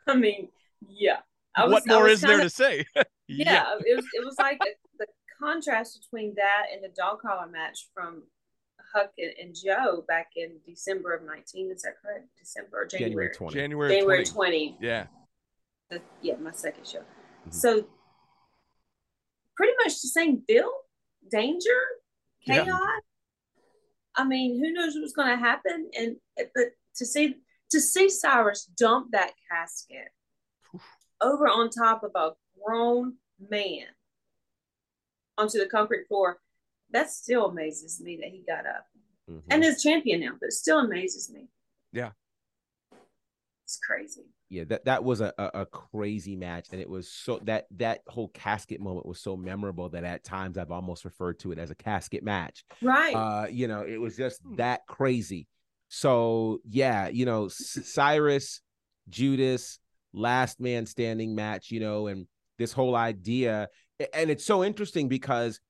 I 0.06 0.14
mean, 0.14 0.48
yeah. 0.88 1.18
I 1.54 1.64
was, 1.64 1.72
what 1.72 1.82
I 1.90 1.94
more 1.94 2.04
was 2.04 2.12
is 2.14 2.20
there 2.20 2.30
kinda- 2.30 2.44
to 2.44 2.50
say? 2.50 2.84
Yeah, 3.30 3.74
it 3.84 3.94
was. 3.94 4.06
It 4.14 4.24
was 4.24 4.36
like 4.38 4.58
the 4.98 5.06
contrast 5.38 6.00
between 6.00 6.34
that 6.36 6.68
and 6.72 6.82
the 6.82 6.88
dog 6.96 7.20
collar 7.20 7.46
match 7.46 7.88
from 7.92 8.22
Huck 8.94 9.10
and, 9.18 9.32
and 9.40 9.54
Joe 9.54 10.04
back 10.08 10.30
in 10.36 10.52
December 10.66 11.14
of 11.14 11.24
nineteen. 11.24 11.70
Is 11.70 11.82
that 11.82 11.94
correct? 12.02 12.26
December 12.38 12.82
or 12.82 12.86
january 12.86 13.10
January? 13.30 13.34
20 13.34 13.54
January, 13.54 13.94
January 13.94 14.24
20. 14.24 14.30
twenty. 14.34 14.76
Yeah. 14.80 15.06
The, 15.90 16.02
yeah, 16.22 16.36
my 16.36 16.52
second 16.52 16.86
show. 16.86 17.00
Mhm. 17.48 17.54
So 17.54 17.86
pretty 19.56 19.72
much 19.84 20.00
the 20.02 20.08
same 20.08 20.42
bill, 20.46 20.70
danger, 21.30 21.78
Yeah. 22.42 22.64
chaos. 22.64 22.80
I 24.16 24.24
mean, 24.24 24.58
who 24.58 24.72
knows 24.72 24.94
what's 24.96 25.12
going 25.12 25.28
to 25.28 25.36
happen? 25.36 25.90
And 25.98 26.16
but 26.36 26.66
to 26.96 27.06
see 27.06 27.36
to 27.70 27.80
see 27.80 28.08
Cyrus 28.08 28.64
dump 28.64 29.10
that 29.12 29.32
casket 29.50 30.08
over 31.20 31.46
on 31.48 31.68
top 31.70 32.02
of 32.02 32.12
a 32.14 32.30
grown 32.62 33.16
man 33.50 33.86
onto 35.36 35.58
the 35.58 35.66
concrete 35.66 36.06
floor, 36.08 36.40
that 36.92 37.10
still 37.10 37.46
amazes 37.46 38.00
me 38.00 38.16
that 38.20 38.30
he 38.30 38.42
got 38.46 38.66
up 38.66 38.86
Mhm. 39.30 39.42
and 39.50 39.64
is 39.64 39.82
champion 39.82 40.20
now. 40.20 40.32
But 40.40 40.46
it 40.48 40.52
still 40.52 40.78
amazes 40.80 41.30
me. 41.30 41.48
Yeah. 41.92 42.10
it's 43.64 43.78
crazy. 43.86 44.22
yeah 44.48 44.64
that 44.64 44.84
that 44.86 45.04
was 45.04 45.20
a, 45.20 45.32
a 45.36 45.50
a 45.60 45.66
crazy 45.66 46.34
match 46.36 46.68
and 46.72 46.80
it 46.80 46.88
was 46.88 47.10
so 47.12 47.38
that 47.44 47.66
that 47.76 48.00
whole 48.08 48.28
casket 48.28 48.80
moment 48.80 49.04
was 49.04 49.20
so 49.20 49.36
memorable 49.36 49.90
that 49.90 50.04
at 50.04 50.24
times 50.24 50.56
i've 50.56 50.70
almost 50.70 51.04
referred 51.04 51.38
to 51.38 51.52
it 51.52 51.58
as 51.58 51.70
a 51.70 51.74
casket 51.74 52.22
match 52.24 52.64
Right. 52.80 53.14
uh 53.14 53.46
you 53.50 53.68
know 53.68 53.82
it 53.82 53.98
was 54.00 54.16
just 54.16 54.40
Hmm. 54.42 54.56
that 54.56 54.86
crazy 54.86 55.46
so 55.88 56.60
yeah 56.66 57.08
you 57.08 57.26
know 57.26 57.48
cyrus 57.48 58.62
judas 59.10 59.78
last 60.14 60.60
man 60.60 60.86
standing 60.86 61.34
match 61.34 61.70
you 61.70 61.80
know 61.80 62.06
and 62.06 62.26
this 62.58 62.72
whole 62.72 62.96
idea 62.96 63.68
and 64.14 64.30
it's 64.30 64.46
so 64.46 64.64
interesting 64.64 65.08
because 65.08 65.60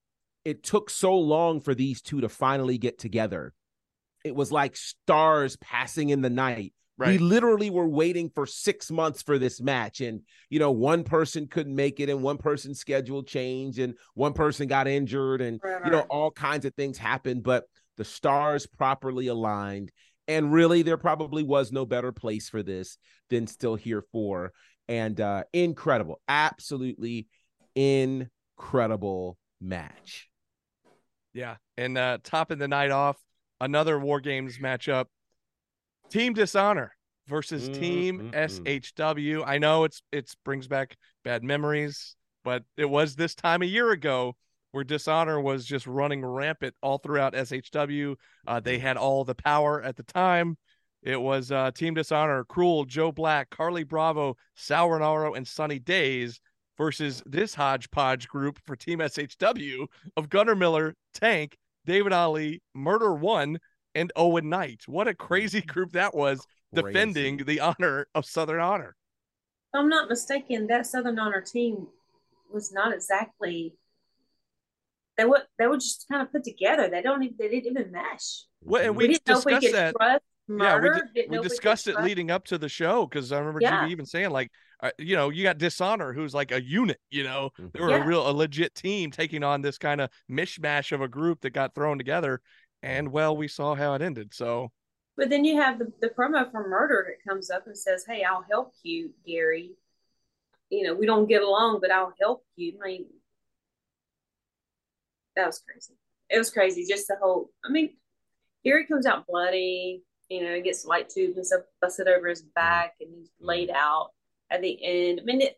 it 0.48 0.62
took 0.62 0.90
so 0.90 1.14
long 1.14 1.60
for 1.60 1.74
these 1.74 2.00
two 2.02 2.20
to 2.20 2.28
finally 2.28 2.78
get 2.78 2.98
together 2.98 3.52
it 4.24 4.34
was 4.34 4.50
like 4.50 4.76
stars 4.76 5.56
passing 5.56 6.08
in 6.10 6.22
the 6.22 6.30
night 6.30 6.72
We 7.12 7.18
literally 7.18 7.70
were 7.70 7.86
waiting 7.88 8.28
for 8.34 8.44
six 8.44 8.90
months 8.90 9.22
for 9.22 9.38
this 9.38 9.60
match. 9.60 10.00
And, 10.00 10.22
you 10.50 10.58
know, 10.58 10.72
one 10.72 11.04
person 11.04 11.46
couldn't 11.46 11.76
make 11.76 12.00
it 12.00 12.08
and 12.10 12.24
one 12.24 12.38
person's 12.38 12.80
schedule 12.80 13.22
changed 13.22 13.78
and 13.78 13.94
one 14.14 14.32
person 14.32 14.66
got 14.66 14.88
injured 14.88 15.40
and, 15.40 15.60
you 15.84 15.92
know, 15.92 16.00
all 16.10 16.32
kinds 16.32 16.64
of 16.64 16.74
things 16.74 16.98
happened. 16.98 17.44
But 17.44 17.66
the 17.96 18.04
stars 18.04 18.66
properly 18.66 19.28
aligned. 19.28 19.92
And 20.26 20.52
really, 20.52 20.82
there 20.82 20.96
probably 20.96 21.44
was 21.44 21.70
no 21.70 21.86
better 21.86 22.10
place 22.10 22.48
for 22.48 22.64
this 22.64 22.98
than 23.30 23.46
still 23.46 23.76
here 23.76 24.02
four. 24.10 24.52
And 24.88 25.20
uh 25.20 25.44
incredible, 25.52 26.20
absolutely 26.26 27.28
incredible 27.76 29.38
match. 29.60 30.28
Yeah. 31.38 31.56
And 31.76 31.96
uh 31.96 32.18
topping 32.24 32.58
the 32.58 32.66
night 32.68 32.90
off, 32.90 33.16
another 33.60 33.98
War 33.98 34.20
Games 34.20 34.58
matchup. 34.58 35.06
Team 36.10 36.32
Dishonor 36.32 36.92
versus 37.28 37.68
Mm, 37.68 37.74
Team. 37.80 38.30
SHW. 38.32 39.44
I 39.46 39.58
know 39.58 39.84
it's 39.84 40.02
it's 40.10 40.34
brings 40.44 40.66
back 40.66 40.96
bad 41.24 41.44
memories, 41.44 42.16
but 42.42 42.64
it 42.76 42.86
was 42.90 43.14
this 43.14 43.34
time 43.36 43.62
a 43.62 43.66
year 43.66 43.90
ago 43.92 44.34
where 44.72 44.82
Dishonor 44.84 45.40
was 45.40 45.64
just 45.64 45.86
running 45.86 46.24
rampant 46.24 46.74
all 46.82 46.98
throughout 46.98 47.34
SHW. 47.34 48.16
Uh, 48.46 48.60
they 48.60 48.78
had 48.78 48.96
all 48.96 49.24
the 49.24 49.34
power 49.34 49.80
at 49.82 49.96
the 49.96 50.02
time. 50.02 50.56
It 51.02 51.20
was 51.20 51.52
uh, 51.52 51.70
Team 51.70 51.94
Dishonor, 51.94 52.44
Cruel, 52.44 52.84
Joe 52.84 53.12
Black, 53.12 53.48
Carlie 53.50 53.84
Bravo, 53.84 54.36
Sal 54.56 54.88
Rinauro, 54.88 55.36
and 55.36 55.46
Sunny 55.46 55.78
Days 55.78 56.40
versus 56.78 57.22
this 57.26 57.54
hodgepodge 57.54 58.28
group 58.28 58.58
for 58.64 58.76
Team 58.76 59.00
SHW 59.00 59.86
of 60.16 60.30
Gunnar 60.30 60.54
Miller, 60.54 60.94
Tank, 61.12 61.58
David 61.84 62.12
Ali, 62.12 62.62
Murder 62.74 63.12
One, 63.12 63.58
and 63.94 64.12
Owen 64.16 64.48
Knight. 64.48 64.82
What 64.86 65.08
a 65.08 65.14
crazy 65.14 65.60
mm-hmm. 65.60 65.70
group 65.70 65.92
that 65.92 66.14
was 66.14 66.46
defending 66.72 67.38
the 67.38 67.60
honor 67.60 68.06
of 68.14 68.24
Southern 68.24 68.60
Honor. 68.60 68.94
If 69.74 69.80
I'm 69.80 69.88
not 69.88 70.08
mistaken, 70.08 70.66
that 70.68 70.86
Southern 70.86 71.18
Honor 71.18 71.40
team 71.42 71.88
was 72.52 72.72
not 72.72 72.94
exactly. 72.94 73.74
They 75.16 75.24
were 75.24 75.42
they 75.58 75.66
were 75.66 75.76
just 75.76 76.06
kind 76.08 76.22
of 76.22 76.30
put 76.30 76.44
together. 76.44 76.88
They 76.88 77.02
don't 77.02 77.22
even 77.22 77.36
they 77.38 77.48
didn't 77.48 77.72
even 77.72 77.92
mesh. 77.92 78.44
Well, 78.62 78.82
and 78.82 78.96
We, 78.96 79.08
we 79.08 79.14
didn't 79.14 79.26
know 79.26 79.38
if 79.38 79.44
we 79.44 79.54
discussed 79.54 79.72
that. 79.74 79.94
trust 79.96 80.24
Yeah, 80.48 80.80
we, 80.80 80.88
di- 80.90 81.00
didn't 81.14 81.30
we 81.30 81.38
discussed 81.40 81.84
could 81.84 81.90
it 81.90 81.94
trust- 81.94 82.08
leading 82.08 82.30
up 82.30 82.44
to 82.46 82.58
the 82.58 82.68
show 82.68 83.04
because 83.06 83.32
I 83.32 83.38
remember 83.38 83.60
Yeah. 83.60 83.84
GB 83.84 83.90
even 83.90 84.06
saying 84.06 84.30
like, 84.30 84.50
uh, 84.80 84.90
you 84.98 85.16
know, 85.16 85.30
you 85.30 85.42
got 85.42 85.58
Dishonor, 85.58 86.12
who's 86.12 86.34
like 86.34 86.52
a 86.52 86.62
unit. 86.62 87.00
You 87.10 87.24
know, 87.24 87.50
Mhm. 87.58 87.72
they 87.72 87.80
were 87.80 87.90
Yeah. 87.90 88.02
a 88.02 88.06
real 88.06 88.28
a 88.28 88.32
legit 88.32 88.74
team 88.74 89.10
taking 89.10 89.42
on 89.42 89.60
this 89.62 89.78
kind 89.78 90.00
of 90.00 90.10
mishmash 90.30 90.92
of 90.92 91.00
a 91.00 91.08
group 91.08 91.40
that 91.40 91.50
got 91.50 91.74
thrown 91.74 91.98
together. 91.98 92.40
And 92.82 93.10
well, 93.10 93.36
we 93.36 93.48
saw 93.48 93.74
how 93.74 93.94
it 93.94 94.02
ended. 94.02 94.32
So 94.34 94.72
But 95.16 95.30
then 95.30 95.44
you 95.44 95.60
have 95.60 95.80
the, 95.80 95.92
the 96.00 96.10
promo 96.10 96.48
from 96.52 96.70
Murder 96.70 97.08
that 97.08 97.28
comes 97.28 97.50
up 97.50 97.66
and 97.66 97.76
says, 97.76 98.04
Hey, 98.06 98.22
I'll 98.22 98.42
help 98.48 98.72
you, 98.84 99.12
Gary. 99.26 99.76
You 100.70 100.84
know, 100.84 100.94
we 100.94 101.06
don't 101.06 101.26
get 101.26 101.42
along, 101.42 101.80
but 101.80 101.90
I'll 101.90 102.14
help 102.20 102.44
you. 102.54 102.78
I 102.80 102.86
mean, 102.86 103.06
that 105.34 105.46
was 105.46 105.58
crazy. 105.60 105.94
It 106.30 106.38
was 106.38 106.50
crazy. 106.50 106.84
Just 106.88 107.08
the 107.08 107.16
whole, 107.20 107.50
I 107.64 107.70
mean, 107.70 107.96
Gary 108.64 108.86
comes 108.86 109.06
out 109.06 109.26
bloody, 109.26 110.02
you 110.28 110.42
know, 110.44 110.54
he 110.54 110.60
gets 110.60 110.84
light 110.84 111.08
tube 111.08 111.36
and 111.36 111.46
stuff 111.46 111.62
busted 111.80 112.06
over 112.06 112.28
his 112.28 112.42
back 112.42 112.94
and 113.00 113.10
he's 113.12 113.30
laid 113.40 113.70
out 113.70 114.10
at 114.50 114.62
the 114.62 114.78
end. 114.82 115.20
I 115.20 115.24
mean, 115.24 115.40
it, 115.42 115.56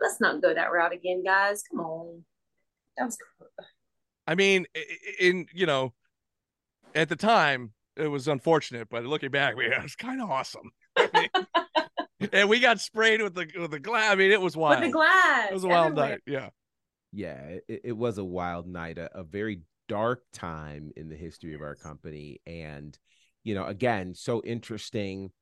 let's 0.00 0.20
not 0.20 0.42
go 0.42 0.52
that 0.54 0.72
route 0.72 0.92
again, 0.92 1.22
guys. 1.24 1.62
Come 1.70 1.80
on. 1.80 2.24
That 2.96 3.04
was 3.06 3.18
I 4.26 4.34
mean, 4.34 4.66
i- 4.76 4.78
i- 4.80 5.14
in 5.20 5.46
you 5.52 5.66
know, 5.66 5.92
at 6.94 7.08
the 7.08 7.16
time 7.16 7.72
it 7.96 8.08
was 8.08 8.28
unfortunate, 8.28 8.88
but 8.90 9.04
looking 9.04 9.30
back, 9.30 9.56
man, 9.58 9.72
it 9.72 9.82
was 9.82 9.96
kind 9.96 10.20
of 10.20 10.30
awesome. 10.30 10.70
I 10.96 11.08
mean, 11.14 12.28
and 12.32 12.48
we 12.48 12.60
got 12.60 12.80
sprayed 12.80 13.22
with 13.22 13.34
the 13.34 13.48
with 13.58 13.70
the 13.70 13.80
glass. 13.80 14.10
I 14.12 14.14
mean, 14.14 14.30
it 14.32 14.40
was 14.40 14.56
wild. 14.56 14.82
with 14.82 14.92
wild. 14.92 14.92
the 14.92 14.96
glass. 14.96 15.50
It 15.50 15.54
was 15.54 15.64
a 15.64 15.68
wild 15.68 15.86
everywhere. 15.92 16.08
night. 16.10 16.20
Yeah. 16.26 16.48
yeah 17.12 17.58
it, 17.68 17.80
it 17.84 17.96
was 17.96 18.18
a 18.18 18.24
wild 18.24 18.66
night 18.66 18.98
a, 18.98 19.10
a 19.18 19.22
very 19.24 19.62
dark 19.88 20.22
time 20.32 20.92
in 20.96 21.08
the 21.08 21.16
history 21.16 21.54
of 21.54 21.60
our 21.62 21.74
company 21.74 22.40
and 22.46 22.96
you 23.42 23.54
know 23.56 23.64
again 23.64 24.14
so 24.14 24.40
interesting 24.44 25.32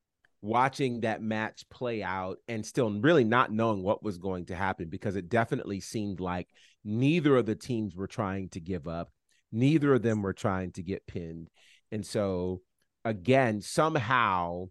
watching 0.41 1.01
that 1.01 1.21
match 1.21 1.65
play 1.69 2.01
out 2.01 2.37
and 2.47 2.65
still 2.65 2.89
really 2.89 3.23
not 3.23 3.51
knowing 3.51 3.83
what 3.83 4.03
was 4.03 4.17
going 4.17 4.45
to 4.45 4.55
happen 4.55 4.87
because 4.87 5.15
it 5.15 5.29
definitely 5.29 5.79
seemed 5.79 6.19
like 6.19 6.47
neither 6.83 7.35
of 7.35 7.45
the 7.45 7.55
teams 7.55 7.95
were 7.95 8.07
trying 8.07 8.47
to 8.49 8.59
give 8.59 8.87
up 8.87 9.09
neither 9.51 9.95
of 9.95 10.03
them 10.03 10.21
were 10.21 10.33
trying 10.33 10.71
to 10.71 10.83
get 10.83 11.07
pinned. 11.07 11.49
And 11.91 12.05
so 12.05 12.61
again 13.03 13.61
somehow 13.61 14.69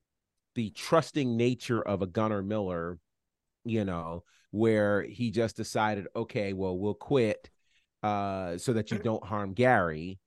the 0.55 0.71
trusting 0.71 1.37
nature 1.37 1.83
of 1.83 2.03
a 2.03 2.07
Gunnar 2.07 2.43
miller 2.43 2.99
you 3.65 3.85
know 3.85 4.23
where 4.51 5.03
he 5.03 5.31
just 5.31 5.57
decided, 5.57 6.07
okay, 6.17 6.53
well, 6.53 6.79
we'll 6.79 6.95
quit 6.95 7.51
uh, 8.03 8.57
so 8.59 8.73
that 8.73 8.91
you 8.91 8.99
don't 9.05 9.25
harm 9.25 9.53
Gary, 9.53 10.19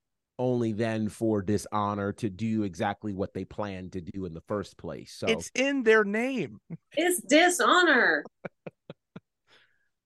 only 0.41 0.73
then 0.73 1.07
for 1.07 1.43
dishonor 1.43 2.11
to 2.13 2.27
do 2.27 2.63
exactly 2.63 3.13
what 3.13 3.31
they 3.31 3.45
planned 3.45 3.91
to 3.93 4.01
do 4.01 4.25
in 4.25 4.33
the 4.33 4.41
first 4.41 4.75
place. 4.75 5.13
So 5.15 5.27
It's 5.27 5.51
in 5.53 5.83
their 5.83 6.03
name. 6.03 6.59
It's 6.93 7.21
dishonor. 7.21 8.25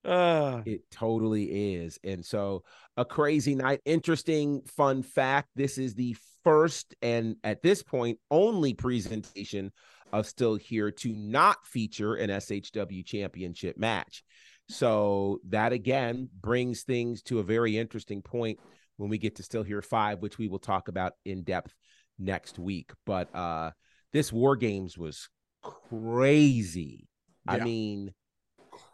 Uh, 0.03 0.61
it 0.65 0.81
totally 0.91 1.75
is. 1.75 1.97
And 2.03 2.25
so 2.25 2.63
a 2.97 3.05
crazy 3.05 3.55
night. 3.55 3.79
Interesting 3.85 4.63
fun 4.63 5.03
fact. 5.03 5.47
This 5.55 5.77
is 5.77 5.95
the 5.95 6.17
first 6.43 6.93
and 7.01 7.37
at 7.45 7.63
this 7.63 7.81
point 7.81 8.19
only 8.29 8.73
presentation 8.73 9.71
of 10.11 10.27
Still 10.27 10.55
Here 10.55 10.91
to 10.91 11.13
not 11.13 11.65
feature 11.65 12.15
an 12.15 12.29
SHW 12.29 13.05
championship 13.05 13.77
match. 13.77 14.21
So 14.67 15.39
that 15.47 15.71
again 15.71 16.27
brings 16.41 16.83
things 16.83 17.21
to 17.23 17.39
a 17.39 17.43
very 17.43 17.77
interesting 17.77 18.21
point 18.21 18.59
when 18.97 19.09
we 19.09 19.17
get 19.17 19.35
to 19.35 19.43
Still 19.43 19.63
Here 19.63 19.81
5, 19.81 20.21
which 20.21 20.37
we 20.37 20.47
will 20.47 20.59
talk 20.59 20.87
about 20.87 21.13
in 21.25 21.43
depth 21.43 21.73
next 22.17 22.57
week. 22.59 22.91
But 23.05 23.33
uh 23.35 23.71
this 24.13 24.31
War 24.31 24.55
Games 24.55 24.97
was 24.97 25.27
crazy. 25.61 27.07
I 27.47 27.59
mean, 27.59 28.13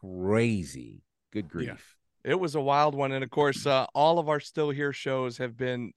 crazy. 0.02 1.04
Good 1.32 1.47
grief. 1.47 1.95
Yeah. 2.26 2.32
it 2.32 2.39
was 2.39 2.56
a 2.56 2.62
wild 2.62 2.95
one, 2.95 3.12
and 3.12 3.24
of 3.24 3.30
course, 3.30 3.66
uh, 3.66 3.86
all 3.93 4.20
of 4.20 4.30
our 4.30 4.39
still 4.39 4.70
here 4.72 4.91
shows 4.93 5.38
have 5.38 5.56
been 5.56 5.91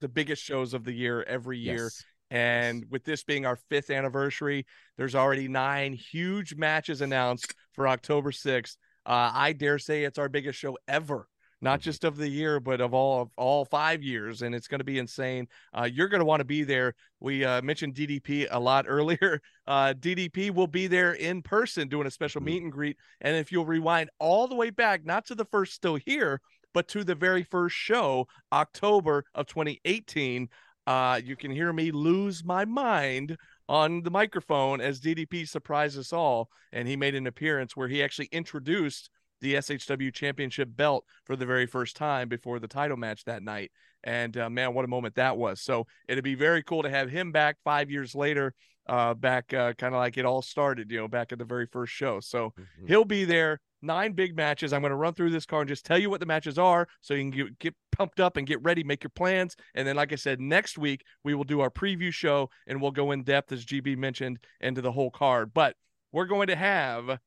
the 0.00 0.08
biggest 0.08 0.42
shows 0.42 0.74
of 0.74 0.84
the 0.84 0.92
year 0.92 1.22
every 1.22 1.58
year. 1.58 1.84
Yes. 1.84 2.04
And 2.30 2.86
with 2.90 3.04
this 3.04 3.22
being 3.24 3.44
our 3.46 3.56
fifth 3.68 3.90
anniversary, 3.90 4.64
there's 4.96 5.14
already 5.14 5.48
nine 5.48 5.92
huge 5.92 6.54
matches 6.56 7.02
announced 7.02 7.54
for 7.74 7.86
October 7.86 8.32
6th. 8.32 8.76
Uh, 9.04 9.30
I 9.34 9.52
dare 9.52 9.78
say 9.78 10.04
it's 10.04 10.18
our 10.18 10.28
biggest 10.30 10.58
show 10.58 10.78
ever, 10.88 11.28
not 11.62 11.80
just 11.80 12.04
of 12.04 12.16
the 12.16 12.28
year, 12.28 12.60
but 12.60 12.80
of 12.80 12.92
all 12.92 13.22
of 13.22 13.30
all 13.36 13.64
five 13.64 14.02
years. 14.02 14.42
And 14.42 14.54
it's 14.54 14.68
going 14.68 14.80
to 14.80 14.84
be 14.84 14.98
insane. 14.98 15.46
Uh, 15.72 15.84
you're 15.90 16.08
going 16.08 16.18
to 16.20 16.24
want 16.26 16.40
to 16.40 16.44
be 16.44 16.64
there. 16.64 16.94
We 17.20 17.44
uh, 17.44 17.62
mentioned 17.62 17.94
DDP 17.94 18.48
a 18.50 18.60
lot 18.60 18.84
earlier. 18.88 19.40
Uh, 19.66 19.94
DDP 19.98 20.50
will 20.50 20.66
be 20.66 20.88
there 20.88 21.12
in 21.14 21.40
person 21.40 21.88
doing 21.88 22.06
a 22.06 22.10
special 22.10 22.40
Mhm. 22.42 22.44
meet 22.44 22.62
and 22.64 22.72
greet. 22.72 22.96
And 23.20 23.36
if 23.36 23.52
you'll 23.52 23.64
rewind 23.64 24.10
all 24.18 24.48
the 24.48 24.56
way 24.56 24.70
back, 24.70 25.06
not 25.06 25.24
to 25.26 25.34
the 25.34 25.44
first 25.46 25.72
still 25.72 25.94
here, 25.96 26.40
but 26.74 26.88
to 26.88 27.04
the 27.04 27.14
very 27.14 27.44
first 27.44 27.76
show, 27.76 28.26
October 28.52 29.24
of 29.34 29.46
2018, 29.46 30.48
uh, 30.86 31.20
you 31.22 31.36
can 31.36 31.50
hear 31.52 31.72
me 31.72 31.92
lose 31.92 32.42
my 32.44 32.64
mind 32.64 33.36
on 33.68 34.02
the 34.02 34.10
microphone 34.10 34.80
as 34.80 35.00
DDP 35.00 35.46
surprised 35.46 35.96
us 35.98 36.12
all. 36.12 36.48
And 36.72 36.88
he 36.88 36.96
made 36.96 37.14
an 37.14 37.28
appearance 37.28 37.76
where 37.76 37.86
he 37.88 38.02
actually 38.02 38.28
introduced 38.32 39.08
the 39.42 39.54
SHW 39.54 40.14
championship 40.14 40.70
belt 40.74 41.04
for 41.26 41.36
the 41.36 41.44
very 41.44 41.66
first 41.66 41.96
time 41.96 42.28
before 42.28 42.58
the 42.58 42.68
title 42.68 42.96
match 42.96 43.24
that 43.24 43.42
night. 43.42 43.70
And 44.04 44.36
uh, 44.36 44.48
man, 44.48 44.72
what 44.72 44.84
a 44.84 44.88
moment 44.88 45.16
that 45.16 45.36
was. 45.36 45.60
So 45.60 45.86
it'd 46.08 46.24
be 46.24 46.34
very 46.34 46.62
cool 46.62 46.82
to 46.82 46.90
have 46.90 47.10
him 47.10 47.32
back 47.32 47.58
five 47.62 47.90
years 47.90 48.14
later, 48.14 48.54
uh, 48.88 49.14
back 49.14 49.52
uh, 49.52 49.74
kind 49.74 49.94
of 49.94 49.98
like 49.98 50.16
it 50.16 50.24
all 50.24 50.42
started, 50.42 50.90
you 50.90 50.98
know, 50.98 51.08
back 51.08 51.32
at 51.32 51.38
the 51.38 51.44
very 51.44 51.66
first 51.66 51.92
show. 51.92 52.20
So 52.20 52.54
Mhm. 52.58 52.88
He'll 52.88 53.04
be 53.04 53.24
there. 53.24 53.60
Nine 53.84 54.12
big 54.12 54.36
matches. 54.36 54.72
I'm 54.72 54.80
going 54.80 54.90
to 54.90 54.96
run 54.96 55.12
through 55.14 55.30
this 55.30 55.44
card 55.44 55.62
and 55.62 55.68
just 55.68 55.84
tell 55.84 55.98
you 55.98 56.08
what 56.08 56.20
the 56.20 56.26
matches 56.26 56.56
are 56.56 56.86
so 57.00 57.14
you 57.14 57.22
can 57.22 57.30
get, 57.30 57.58
get 57.58 57.74
pumped 57.90 58.20
up 58.20 58.36
and 58.36 58.46
get 58.46 58.62
ready, 58.62 58.84
make 58.84 59.02
your 59.02 59.10
plans. 59.10 59.56
And 59.74 59.86
then, 59.86 59.96
like 59.96 60.12
I 60.12 60.16
said, 60.16 60.40
next 60.40 60.78
week 60.78 61.04
we 61.24 61.34
will 61.34 61.42
do 61.42 61.60
our 61.60 61.70
preview 61.70 62.12
show 62.12 62.48
and 62.68 62.80
we'll 62.80 62.92
go 62.92 63.10
in 63.10 63.24
depth, 63.24 63.50
as 63.50 63.64
GB 63.64 63.96
mentioned, 63.96 64.38
into 64.60 64.82
the 64.82 64.92
whole 64.92 65.10
card. 65.10 65.52
But 65.52 65.74
we're 66.12 66.26
going 66.26 66.46
to 66.46 66.54
have 66.54 67.18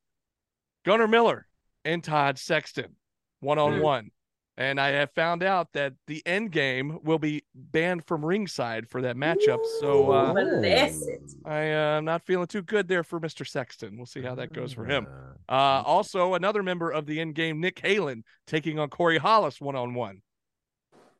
Gunnar 0.86 1.08
Miller 1.08 1.46
and 1.86 2.04
Todd 2.04 2.38
Sexton 2.38 2.96
one 3.40 3.58
on 3.58 3.80
one. 3.80 4.10
And 4.58 4.80
I 4.80 4.88
have 4.88 5.10
found 5.10 5.42
out 5.42 5.74
that 5.74 5.92
the 6.06 6.22
end 6.26 6.50
game 6.50 6.98
will 7.04 7.18
be 7.18 7.44
banned 7.54 8.06
from 8.06 8.24
ringside 8.24 8.88
for 8.88 9.02
that 9.02 9.14
matchup. 9.14 9.58
So 9.80 10.10
uh, 10.10 10.32
Blessed. 10.32 11.10
I, 11.44 11.72
uh, 11.72 11.98
I'm 11.98 12.06
not 12.06 12.24
feeling 12.24 12.46
too 12.46 12.62
good 12.62 12.88
there 12.88 13.04
for 13.04 13.20
Mr. 13.20 13.46
Sexton. 13.46 13.98
We'll 13.98 14.06
see 14.06 14.22
how 14.22 14.34
that 14.36 14.54
goes 14.54 14.72
for 14.72 14.86
him. 14.86 15.06
Uh, 15.06 15.52
Uh, 15.52 15.82
also, 15.84 16.34
another 16.34 16.62
member 16.62 16.90
of 16.90 17.04
the 17.04 17.20
end 17.20 17.34
game, 17.34 17.60
Nick 17.60 17.82
Halen, 17.82 18.22
taking 18.46 18.78
on 18.78 18.88
Corey 18.88 19.18
Hollis 19.18 19.60
one 19.60 19.76
on 19.76 19.92
one. 19.92 20.22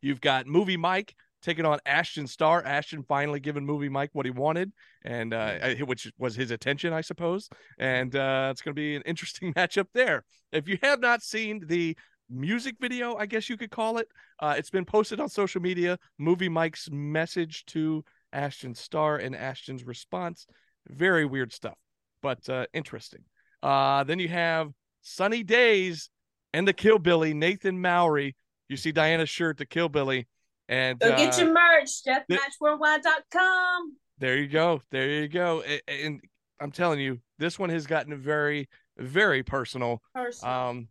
You've 0.01 0.23
got 0.23 0.47
Movie 0.47 0.79
Mike 0.79 1.15
taking 1.47 1.65
on 1.65 1.79
Ashton 1.87 2.27
Starr. 2.27 2.63
Ashton 2.65 3.05
finally 3.05 3.39
giving 3.39 3.65
movie 3.65 3.89
Mike 3.89 4.11
what 4.13 4.27
he 4.27 4.33
wanted, 4.33 4.73
and 5.05 5.33
uh, 5.33 5.75
which 5.87 6.13
was 6.19 6.35
his 6.35 6.51
attention, 6.51 6.93
I 6.93 7.01
suppose. 7.01 7.49
And 7.79 8.15
uh, 8.15 8.49
it's 8.51 8.61
going 8.61 8.75
to 8.75 8.81
be 8.81 8.97
an 8.97 9.03
interesting 9.07 9.53
matchup 9.55 9.87
there. 9.95 10.25
If 10.53 10.69
you 10.69 10.77
have 10.83 11.01
not 11.01 11.23
seen 11.23 11.63
the 11.67 11.97
music 12.29 12.77
video, 12.81 13.15
I 13.15 13.27
guess 13.27 13.49
you 13.49 13.57
could 13.57 13.71
call 13.71 13.99
it, 13.99 14.09
uh, 14.41 14.57
it's 14.59 14.71
been 14.71 14.85
posted 14.85 15.21
on 15.21 15.29
social 15.29 15.63
media. 15.63 15.99
Movie 16.19 16.49
Mike's 16.49 16.91
message 16.91 17.65
to 17.67 18.05
Ashton 18.33 18.75
Starr 18.75 19.19
and 19.19 19.37
Ashton's 19.37 19.85
response. 19.85 20.47
Very 20.89 21.25
weird 21.25 21.53
stuff, 21.53 21.79
but 22.23 22.47
uh, 22.49 22.67
interesting. 22.75 23.23
Uh, 23.63 24.03
then 24.03 24.19
you 24.19 24.29
have 24.29 24.73
Sunny 25.01 25.45
Days 25.45 26.11
and 26.53 26.67
the 26.67 26.73
Kill 26.73 26.99
Billy, 26.99 27.35
Nathan 27.35 27.81
Mowry. 27.81 28.35
You 28.69 28.77
see 28.77 28.91
Diana's 28.91 29.31
shirt, 29.31 29.59
the 29.59 29.67
Kill 29.67 29.89
Billy. 29.89 30.27
And 30.69 30.99
Go 30.99 31.11
uh, 31.13 31.17
get 31.17 31.39
your 31.39 31.53
merch, 31.53 32.03
deathmatchworldwide.com. 32.05 33.97
there 34.19 34.37
you 34.37 34.49
go. 34.49 34.83
There 34.91 35.09
you 35.09 35.29
go. 35.29 35.63
A- 35.67 35.81
And 35.89 36.21
I'm 36.61 36.73
telling 36.73 37.01
you, 37.01 37.21
this 37.39 37.59
one 37.59 37.71
has 37.71 37.87
gotten 37.87 38.17
very, 38.17 38.69
very 38.99 39.43
personal. 39.43 40.03
Personal. 40.15 40.53
Um, 40.55 40.89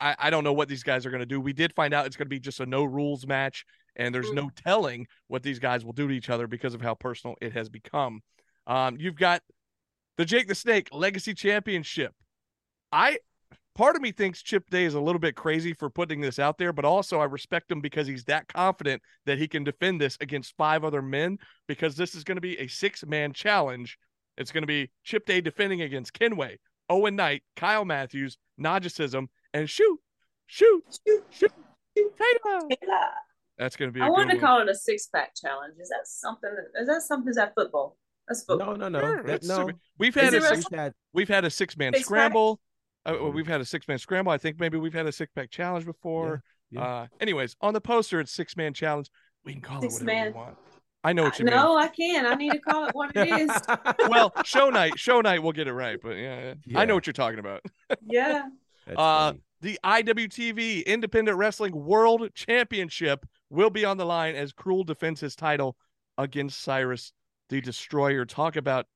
I, 0.00 0.16
I 0.18 0.30
don't 0.30 0.44
know 0.44 0.52
what 0.52 0.68
these 0.68 0.82
guys 0.82 1.04
are 1.06 1.10
going 1.10 1.20
to 1.20 1.26
do. 1.26 1.40
We 1.40 1.52
did 1.52 1.72
find 1.74 1.92
out 1.94 2.06
it's 2.06 2.16
going 2.16 2.26
to 2.26 2.30
be 2.30 2.40
just 2.40 2.60
a 2.60 2.66
no 2.66 2.84
rules 2.84 3.26
match, 3.26 3.64
and 3.96 4.14
there's 4.14 4.32
no 4.32 4.50
telling 4.64 5.06
what 5.28 5.42
these 5.42 5.58
guys 5.58 5.84
will 5.84 5.92
do 5.92 6.08
to 6.08 6.14
each 6.14 6.30
other 6.30 6.46
because 6.46 6.74
of 6.74 6.80
how 6.80 6.94
personal 6.94 7.36
it 7.40 7.52
has 7.52 7.68
become. 7.68 8.20
Um, 8.66 8.96
you've 8.98 9.16
got 9.16 9.42
the 10.16 10.24
Jake 10.24 10.48
the 10.48 10.54
Snake 10.54 10.88
Legacy 10.92 11.34
Championship. 11.34 12.14
I 12.92 13.18
part 13.74 13.96
of 13.96 14.02
me 14.02 14.12
thinks 14.12 14.42
Chip 14.42 14.68
Day 14.70 14.84
is 14.84 14.94
a 14.94 15.00
little 15.00 15.18
bit 15.18 15.34
crazy 15.36 15.72
for 15.72 15.90
putting 15.90 16.20
this 16.20 16.38
out 16.38 16.58
there, 16.58 16.72
but 16.72 16.84
also 16.84 17.20
I 17.20 17.24
respect 17.24 17.70
him 17.70 17.80
because 17.80 18.06
he's 18.06 18.24
that 18.24 18.48
confident 18.48 19.02
that 19.26 19.38
he 19.38 19.48
can 19.48 19.64
defend 19.64 20.00
this 20.00 20.16
against 20.20 20.54
five 20.56 20.84
other 20.84 21.02
men 21.02 21.38
because 21.68 21.96
this 21.96 22.14
is 22.14 22.24
going 22.24 22.36
to 22.36 22.40
be 22.42 22.58
a 22.58 22.66
six 22.66 23.04
man 23.06 23.32
challenge. 23.32 23.98
It's 24.36 24.52
going 24.52 24.62
to 24.62 24.66
be 24.66 24.90
Chip 25.04 25.26
Day 25.26 25.40
defending 25.40 25.82
against 25.82 26.12
Kenway, 26.14 26.58
Owen 26.88 27.16
Knight, 27.16 27.42
Kyle 27.56 27.84
Matthews, 27.84 28.38
Nagicism, 28.60 29.26
and 29.52 29.68
shoot, 29.68 29.98
shoot, 30.46 30.82
Shoot, 31.06 31.24
shoot, 31.30 31.52
shoot. 31.96 32.12
Taylor. 32.18 32.60
Yeah. 32.70 33.08
That's 33.58 33.76
going 33.76 33.90
to 33.90 33.92
be. 33.92 34.00
I 34.00 34.06
a 34.06 34.10
want 34.10 34.30
to 34.30 34.36
one. 34.36 34.40
call 34.44 34.60
it 34.62 34.68
a 34.70 34.74
six 34.74 35.06
pack 35.08 35.32
challenge. 35.34 35.74
Is 35.78 35.88
that 35.90 36.06
something? 36.06 36.50
Is 36.80 36.86
that 36.88 37.02
something? 37.02 37.28
Is 37.28 37.36
that 37.36 37.52
football? 37.54 37.96
That's 38.26 38.42
football. 38.44 38.76
No, 38.76 38.88
no, 38.88 38.88
no. 38.88 39.00
Sure, 39.00 39.22
That- 39.24 39.42
no. 39.42 39.68
We've 39.98 40.14
had 40.14 40.32
it 40.32 40.38
a 40.38 40.40
six, 40.40 40.50
wrestling? 40.50 40.64
We've 40.70 40.78
had- 40.80 40.92
we've 41.12 41.28
had 41.28 41.44
a 41.44 41.50
six 41.50 41.76
man 41.76 41.92
Six 41.92 42.04
pack? 42.04 42.06
scramble. 42.06 42.60
Uh, 43.06 43.12
Mhm. 43.14 43.34
we've 43.34 43.46
had 43.46 43.60
a 43.60 43.64
six 43.64 43.88
man 43.88 43.98
scramble. 43.98 44.30
I 44.32 44.38
think 44.38 44.60
maybe 44.60 44.76
we've 44.78 44.92
had 44.94 45.06
a 45.06 45.12
six 45.12 45.32
pack 45.34 45.50
challenge 45.50 45.84
before. 45.86 46.42
yeah. 46.70 46.82
Uh, 46.84 47.06
anyways, 47.20 47.56
on 47.60 47.74
the 47.74 47.80
poster 47.80 48.20
it's 48.20 48.32
six 48.32 48.56
man 48.56 48.74
challenge. 48.74 49.08
We 49.44 49.52
can 49.54 49.62
call 49.62 49.80
Six 49.80 49.96
it 50.00 50.04
whatever 50.04 50.24
man. 50.24 50.32
we 50.32 50.38
want. 50.38 50.56
I 51.02 51.12
know 51.14 51.22
what 51.24 51.38
you 51.38 51.46
no, 51.46 51.78
I 51.78 51.88
can't. 51.88 52.26
I 52.26 52.34
need 52.34 52.52
to 52.52 52.58
call 52.58 52.84
it 52.86 52.94
what 52.94 53.10
it 53.16 53.26
is. 53.28 53.50
Well, 54.10 54.32
show 54.44 54.68
night, 54.68 54.98
show 54.98 55.22
night, 55.22 55.42
we'll 55.42 55.52
get 55.52 55.66
it 55.66 55.72
right. 55.72 55.98
But 56.00 56.16
yeah, 56.18 56.54
I 56.76 56.84
know 56.84 56.94
what 56.94 57.06
you're 57.06 57.14
talking 57.14 57.38
about. 57.38 57.62
Yeah. 58.06 58.48
Uh. 58.94 59.32
The 59.62 59.78
IWTV 59.84 60.86
Independent 60.86 61.36
Wrestling 61.36 61.74
World 61.84 62.28
Championship 62.34 63.26
will 63.50 63.68
be 63.68 63.84
on 63.84 63.98
the 63.98 64.06
line 64.06 64.34
as 64.34 64.52
Cruel 64.54 64.84
defends 64.84 65.20
his 65.20 65.36
title 65.36 65.76
against 66.16 66.60
Cyrus 66.62 67.12
the 67.50 67.60
Destroyer. 67.60 68.24
Talk 68.24 68.56
about 68.56 68.86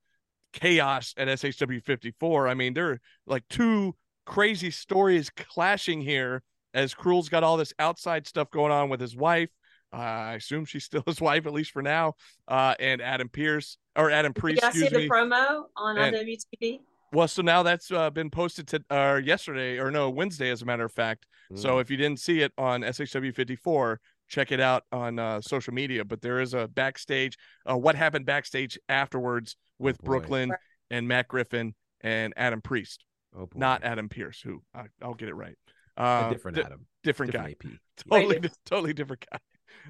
chaos 0.55 1.12
at 1.18 1.28
SHW 1.28 1.82
54. 1.84 2.48
I 2.48 2.55
mean, 2.55 2.72
there 2.72 2.92
are 2.92 3.00
like 3.26 3.44
two 3.48 3.94
crazy 4.24 4.70
stories 4.70 5.28
clashing 5.30 6.00
here 6.00 6.42
as 6.72 6.94
Cruel's 6.94 7.28
got 7.28 7.44
all 7.44 7.57
this 7.59 7.74
outside 7.78 8.26
stuff 8.26 8.50
going 8.50 8.72
on 8.72 8.88
with 8.88 9.00
his 9.00 9.14
wife. 9.14 9.50
Uh, 9.92 9.96
I 9.96 10.34
assume 10.34 10.64
she's 10.64 10.84
still 10.84 11.02
his 11.07 11.20
wife, 11.20 11.46
at 11.46 11.52
least 11.52 11.72
for 11.72 11.82
now. 11.82 12.14
Uh, 12.48 12.74
and 12.80 13.02
Adam 13.02 13.28
Pierce 13.28 13.76
or 13.96 14.11
Adam 14.11 14.32
Priest, 14.32 14.61
Did 14.62 14.68
I 14.68 14.72
see 14.72 14.84
excuse 14.84 14.92
the 14.92 14.98
me. 15.00 15.09
promo 15.09 15.64
on 15.76 15.98
And- 15.98 16.16
IWTV? 16.16 16.80
Well, 17.12 17.28
so 17.28 17.42
now 17.42 17.62
that's 17.62 17.92
uh, 17.92 18.11
been 18.11 18.28
posted 18.28 18.66
to 18.68 18.82
uh, 18.90 19.20
yesterday 19.22 19.78
or 19.78 19.92
no 19.92 20.11
Wednesday, 20.11 20.50
as 20.50 20.62
a 20.62 20.64
matter 20.64 20.84
of 20.84 20.90
fact. 20.92 21.26
So 21.55 21.76
Mm. 21.76 21.80
if 21.82 21.88
you 21.90 21.96
didn't 21.96 22.18
see 22.18 22.40
it 22.40 22.52
on 22.59 22.80
SHW 22.82 23.32
54, 23.32 24.00
check 24.35 24.51
it 24.53 24.61
out 24.61 24.82
on 24.91 25.18
uh, 25.18 25.41
social 25.41 25.72
media. 25.72 26.05
But 26.05 26.20
there 26.20 26.41
is 26.41 26.55
a 26.55 26.66
backstage, 26.68 27.37
uh, 27.70 27.76
what 27.76 27.95
happened 27.95 28.26
backstage 28.26 28.78
afterwards 28.89 29.57
with 29.78 29.99
boy. 29.99 30.07
Brooklyn 30.07 30.53
and 30.91 31.07
Matt 31.07 31.28
Griffin 31.28 31.74
and 32.01 32.35
Adam 32.37 32.61
Priest, 32.61 33.05
oh, 33.37 33.47
boy. 33.47 33.59
not 33.59 33.85
Adam 33.85 34.09
Pierce, 34.09 34.41
who 34.41 34.62
I, 34.74 34.85
I'll 35.01 35.14
get 35.14 35.28
it 35.28 35.35
right. 35.35 35.57
a 35.97 36.03
Uh, 36.03 36.28
different 36.30 36.57
di- 36.57 36.62
Adam, 36.64 36.87
different, 37.05 37.32
different 37.32 37.59
guy, 37.62 37.70
AP. 37.70 37.78
totally, 38.11 38.35
Right. 38.35 38.43
di- 38.43 38.51
totally 38.66 38.93
different 38.93 39.24
guy. 39.30 39.39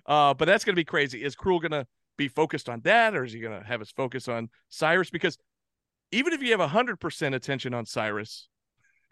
Uh, 0.07 0.35
but 0.35 0.45
that's 0.47 0.65
gonna 0.65 0.77
be 0.77 0.85
crazy. 0.85 1.23
Is 1.25 1.35
Cruel 1.35 1.61
gonna 1.61 1.87
be 2.17 2.29
focused 2.29 2.69
on 2.69 2.81
that, 2.83 3.15
or 3.17 3.25
is 3.25 3.33
he 3.33 3.41
gonna 3.41 3.65
have 3.65 3.81
his 3.81 3.91
focus 3.91 4.29
on 4.29 4.49
Cyrus? 4.69 5.11
Because 5.11 5.39
even 6.13 6.33
if 6.33 6.43
you 6.43 6.51
have 6.57 6.69
hundred 6.71 7.01
percent 7.01 7.35
attention 7.35 7.73
on 7.75 7.87
Cyrus, 7.87 8.49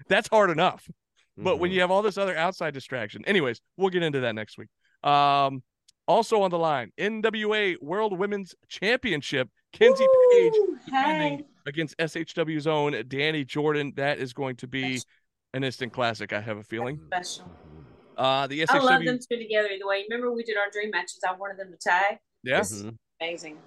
that's 0.09 0.29
hard 0.29 0.51
enough. 0.51 0.89
But 1.37 1.59
when 1.59 1.71
Mhm. 1.71 1.75
you 1.75 1.81
have 1.81 1.91
all 1.91 2.03
this 2.03 2.19
other 2.19 2.37
outside 2.37 2.75
distraction, 2.75 3.25
anyways, 3.25 3.61
we'll 3.79 3.89
get 3.91 4.03
into 4.03 4.21
that 4.21 4.35
next 4.35 4.59
week. 4.59 4.69
Um, 5.05 5.63
also 6.09 6.43
on 6.43 6.51
the 6.51 6.59
line, 6.59 6.93
NWA 6.99 7.77
World 7.81 8.19
Women's 8.19 8.55
Championship, 8.69 9.49
Kenzie 9.73 10.07
Paige 10.33 10.53
defending 10.85 11.39
Hey. 11.39 11.45
against 11.67 11.97
SHW's 11.99 12.67
own 12.67 12.95
Danny 13.09 13.45
Jordan. 13.45 13.93
That 13.97 14.19
is 14.19 14.33
going 14.33 14.57
to 14.57 14.67
be 14.67 15.01
an 15.55 15.65
instant 15.65 15.93
classic. 15.93 16.33
I 16.33 16.41
have 16.41 16.59
a 16.59 16.63
feeling. 16.65 17.01
Special. 17.07 17.51
Uh, 18.17 18.47
the 18.47 18.67
I 18.69 18.79
love 18.79 19.05
them 19.05 19.19
two 19.19 19.39
together 19.39 19.69
either 19.69 19.87
way. 19.87 20.05
Remember 20.09 20.33
we 20.33 20.43
did 20.43 20.57
our 20.57 20.71
dream 20.71 20.91
matches. 20.91 21.21
I 21.27 21.33
wanted 21.35 21.57
them 21.59 21.71
to 21.73 21.79
tag. 21.79 22.19
yeah. 22.43 22.59
This- 22.59 22.83
Mhm. 22.83 22.97
Amazing. 23.21 23.59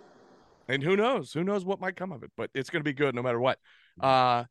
and 0.68 0.84
who 0.84 0.96
knows 0.98 1.32
who 1.32 1.44
knows 1.44 1.64
what 1.64 1.80
might 1.80 1.96
come 1.96 2.12
of 2.12 2.24
it 2.24 2.32
but 2.36 2.50
it's 2.56 2.70
going 2.72 2.80
to 2.82 2.84
be 2.84 2.92
good 2.92 3.14
no 3.16 3.22
matter 3.22 3.40
what 3.40 3.60
uh 4.02 4.44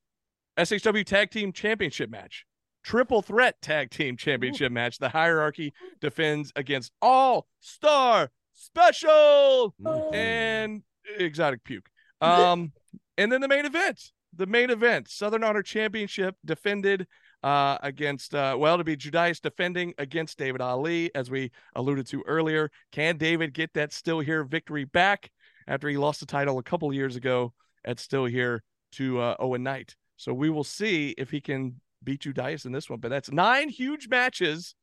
shw 0.64 1.04
tag 1.04 1.30
team 1.30 1.52
championship 1.52 2.08
match 2.08 2.46
triple 2.84 3.22
threat 3.22 3.60
tag 3.62 3.90
team 3.90 4.16
championship 4.16 4.70
match. 4.70 4.98
The 4.98 5.08
hierarchy 5.08 5.72
defends 6.00 6.52
against 6.54 6.92
all 7.02 7.48
star 7.60 8.30
special 8.52 9.74
Mhm. 9.80 10.14
and 10.14 10.82
exotic 11.18 11.64
puke. 11.64 11.88
Um 12.20 12.72
and 13.18 13.30
then 13.32 13.40
the 13.40 13.48
main 13.48 13.66
event 13.66 14.12
the 14.36 14.46
main 14.46 14.70
event 14.70 15.08
southern 15.08 15.44
honor 15.44 15.62
championship 15.62 16.36
defended 16.44 17.06
uh 17.42 17.78
against 17.82 18.34
uh 18.34 18.56
well 18.58 18.78
to 18.78 18.84
be 18.84 18.96
judas 18.96 19.38
defending 19.40 19.92
against 19.98 20.38
david 20.38 20.60
ali 20.60 21.14
as 21.14 21.30
we 21.30 21.50
alluded 21.74 22.06
to 22.08 22.22
earlier. 22.26 22.70
Can 22.92 23.16
david 23.16 23.52
get 23.54 23.72
that 23.74 23.92
still 23.92 24.20
here 24.20 24.44
victory 24.44 24.84
back 24.84 25.30
after 25.66 25.88
he 25.88 25.96
lost 25.96 26.20
the 26.20 26.26
title 26.26 26.58
a 26.58 26.62
couple 26.62 26.92
years 26.92 27.16
ago 27.16 27.52
at 27.84 27.98
still 27.98 28.24
here 28.26 28.62
to 28.92 29.20
uh 29.20 29.36
owen 29.38 29.62
knight? 29.62 29.96
So 30.16 30.32
we 30.32 30.48
will 30.50 30.64
see 30.64 31.14
if 31.18 31.30
he 31.30 31.40
can 31.40 31.80
beat 32.04 32.20
judas 32.20 32.64
in 32.64 32.72
this 32.72 32.88
one 32.90 33.00
but 33.00 33.08
that's 33.08 33.30
nine 33.30 33.68
huge 33.68 34.08
matches 34.08 34.74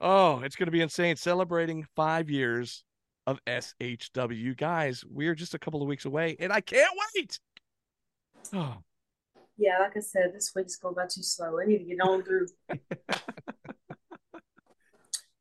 oh 0.00 0.40
it's 0.40 0.56
going 0.56 0.66
to 0.66 0.72
be 0.72 0.80
insane 0.80 1.16
celebrating 1.16 1.86
five 1.96 2.30
years 2.30 2.84
of 3.26 3.38
shw 3.48 4.54
guys 4.56 5.04
we're 5.08 5.34
just 5.34 5.54
a 5.54 5.58
couple 5.58 5.82
of 5.82 5.88
weeks 5.88 6.04
away 6.04 6.36
and 6.40 6.52
i 6.52 6.60
can't 6.60 6.92
wait 7.16 7.38
oh 8.54 8.76
Yeah, 9.58 9.78
like 9.80 9.94
I 9.94 10.00
said, 10.00 10.32
this 10.32 10.52
week's 10.56 10.76
going 10.76 10.94
by 10.94 11.04
too 11.04 11.22
slow. 11.22 11.60
I 11.60 11.66
need 11.66 11.78
to 11.78 11.84
get 11.84 12.00
on 12.00 12.22
through. 12.22 12.46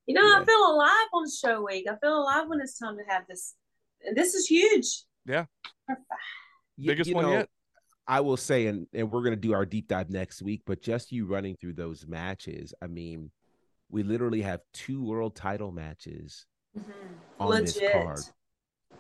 you 0.06 0.14
know, 0.14 0.22
I 0.22 0.44
feel 0.44 0.74
alive 0.74 1.08
on 1.14 1.26
show 1.30 1.64
week. 1.64 1.88
I 1.90 1.96
feel 1.96 2.18
alive 2.20 2.50
when 2.50 2.60
it's 2.60 2.78
time 2.78 2.98
to 2.98 3.04
have 3.08 3.24
this. 3.30 3.56
And 4.04 4.18
this 4.18 4.34
is 4.34 4.46
huge. 4.46 5.04
Yeah. 5.26 5.46
Perfect. 5.88 6.06
Y- 6.78 6.88
biggest 6.88 7.10
you 7.10 7.16
one 7.16 7.26
know, 7.26 7.32
yet 7.32 7.50
I 8.10 8.22
will 8.22 8.38
say, 8.38 8.66
and, 8.66 8.88
and 8.92 9.12
we're 9.12 9.22
going 9.22 9.36
to 9.36 9.40
do 9.40 9.54
our 9.54 9.68
deep 9.68 9.88
dive 9.88 10.10
next 10.10 10.42
week, 10.42 10.64
but 10.66 10.82
just 10.82 11.12
you 11.12 11.28
running 11.28 11.56
through 11.56 11.74
those 11.74 12.08
matches, 12.08 12.74
I 12.82 12.88
mean, 12.88 13.30
we 13.92 14.02
literally 14.02 14.42
have 14.42 14.62
two 14.74 15.04
world 15.04 15.36
title 15.36 15.72
matches 15.72 16.48
Mhm. 16.76 16.84
on 17.40 17.64
this 17.64 17.80
card. 17.92 18.20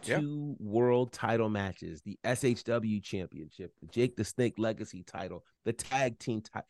Yeah. 0.04 0.20
Two 0.20 0.56
world 0.60 1.12
title 1.12 1.50
matches 1.50 2.02
the 2.04 2.20
SHW 2.24 3.02
championship, 3.04 3.74
the 3.82 3.88
Jake 3.88 4.16
the 4.16 4.24
Snake 4.24 4.54
Legacy 4.60 5.04
title, 5.04 5.44
the 5.66 5.74
tag 5.74 6.20
team 6.20 6.42
title. 6.42 6.68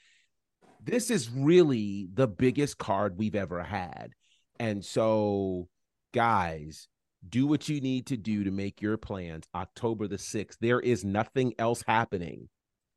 This 0.82 1.12
is 1.12 1.30
really 1.30 2.08
the 2.14 2.28
biggest 2.28 2.78
card 2.78 3.18
we've 3.18 3.36
ever 3.36 3.62
had. 3.62 4.14
And 4.62 4.84
so, 4.84 5.68
guys, 6.14 6.88
do 7.28 7.46
what 7.48 7.68
you 7.68 7.82
need 7.82 8.06
to 8.08 8.18
do 8.18 8.44
to 8.44 8.52
make 8.52 8.82
your 8.82 8.98
plans. 8.98 9.46
October 9.54 10.08
the 10.08 10.18
6th, 10.18 10.58
there 10.62 10.80
is 10.80 11.04
nothing 11.04 11.54
else 11.60 11.84
happening 11.86 12.48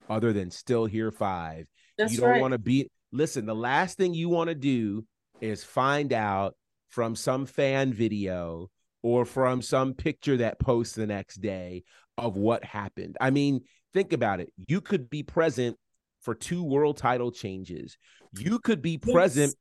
other 0.08 0.32
than 0.32 0.50
Still 0.50 0.86
Here 0.86 1.10
5 1.10 1.66
That's 1.96 2.12
you 2.12 2.20
don't 2.20 2.30
right. 2.30 2.40
want 2.40 2.52
to 2.52 2.58
be 2.58 2.88
listen 3.12 3.46
the 3.46 3.54
last 3.54 3.96
thing 3.96 4.14
you 4.14 4.28
want 4.28 4.48
to 4.48 4.54
do 4.54 5.04
is 5.40 5.62
find 5.62 6.12
out 6.12 6.56
from 6.88 7.14
some 7.14 7.46
fan 7.46 7.92
video 7.92 8.68
or 9.02 9.24
from 9.24 9.62
some 9.62 9.94
picture 9.94 10.38
that 10.38 10.58
posts 10.58 10.94
the 10.96 11.06
next 11.06 11.36
day 11.36 11.84
of 12.18 12.36
what 12.36 12.64
happened 12.64 13.16
i 13.20 13.30
mean 13.30 13.60
think 13.94 14.12
about 14.12 14.40
it 14.40 14.52
you 14.56 14.80
could 14.80 15.08
be 15.08 15.22
present 15.22 15.76
for 16.20 16.34
two 16.34 16.64
world 16.64 16.96
title 16.96 17.30
changes 17.30 17.96
you 18.36 18.58
could 18.58 18.82
be 18.82 18.98
Yes. 19.04 19.12
present 19.14 19.54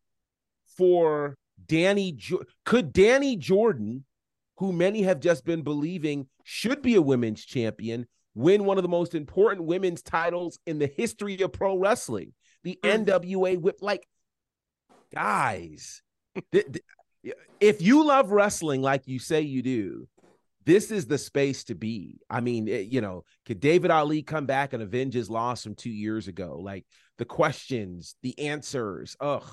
for 0.77 1.35
Danny 1.67 2.13
jo- 2.13 2.43
could 2.65 2.91
Danny 2.93 3.35
Jordan, 3.35 4.05
who 4.57 4.71
many 4.71 5.01
have 5.03 5.19
just 5.19 5.45
been 5.45 5.61
believing 5.63 6.27
should 6.43 6.81
be 6.81 6.95
a 6.95 7.01
women's 7.01 7.43
champion, 7.43 8.07
win 8.35 8.65
one 8.65 8.77
of 8.77 8.83
the 8.83 8.89
most 8.89 9.15
important 9.15 9.65
women's 9.65 10.01
titles 10.01 10.59
in 10.65 10.79
the 10.79 10.87
history 10.87 11.41
of 11.41 11.51
pro 11.53 11.77
wrestling? 11.77 12.33
The 12.63 12.77
Mm. 12.83 13.05
NWA 13.05 13.57
whip 13.59 13.77
like 13.81 14.07
guys. 15.13 16.01
th- 16.51 16.65
th- 16.71 17.35
if 17.59 17.81
you 17.81 18.05
love 18.05 18.31
wrestling 18.31 18.81
like 18.81 19.07
you 19.07 19.19
say 19.19 19.41
you 19.41 19.61
do, 19.61 20.07
this 20.65 20.91
is 20.91 21.07
the 21.07 21.17
space 21.17 21.63
to 21.65 21.75
be. 21.75 22.19
I 22.29 22.41
mean, 22.41 22.67
it- 22.67 22.87
you 22.87 23.01
know, 23.01 23.23
could 23.45 23.59
David 23.59 23.91
Ali 23.91 24.21
come 24.21 24.45
back 24.45 24.73
and 24.73 24.81
avenge 24.83 25.13
his 25.13 25.29
loss 25.29 25.63
from 25.63 25.75
two 25.75 25.89
years 25.89 26.27
ago? 26.27 26.59
Like 26.61 26.85
the 27.17 27.25
questions, 27.25 28.15
the 28.21 28.37
answers. 28.39 29.15
Ugh, 29.19 29.47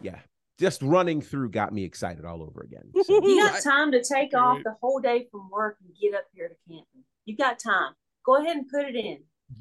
yeah. 0.00 0.18
Just 0.58 0.82
running 0.82 1.20
through 1.20 1.50
got 1.50 1.72
me 1.72 1.84
excited 1.84 2.24
all 2.24 2.42
over 2.42 2.62
again. 2.62 2.90
So, 3.04 3.26
You 3.26 3.40
got 3.40 3.62
time 3.62 3.92
to 3.92 4.02
take 4.02 4.34
off 4.34 4.58
the 4.64 4.74
whole 4.80 5.00
day 5.00 5.26
from 5.30 5.50
work 5.50 5.78
and 5.84 5.92
get 6.00 6.14
up 6.14 6.26
here 6.32 6.48
to 6.48 6.54
Canton. 6.68 7.04
You 7.24 7.36
got 7.36 7.58
time. 7.58 7.92
Go 8.24 8.36
ahead 8.36 8.56
and 8.56 8.68
put 8.68 8.84
it 8.84 8.94
in. 8.94 9.18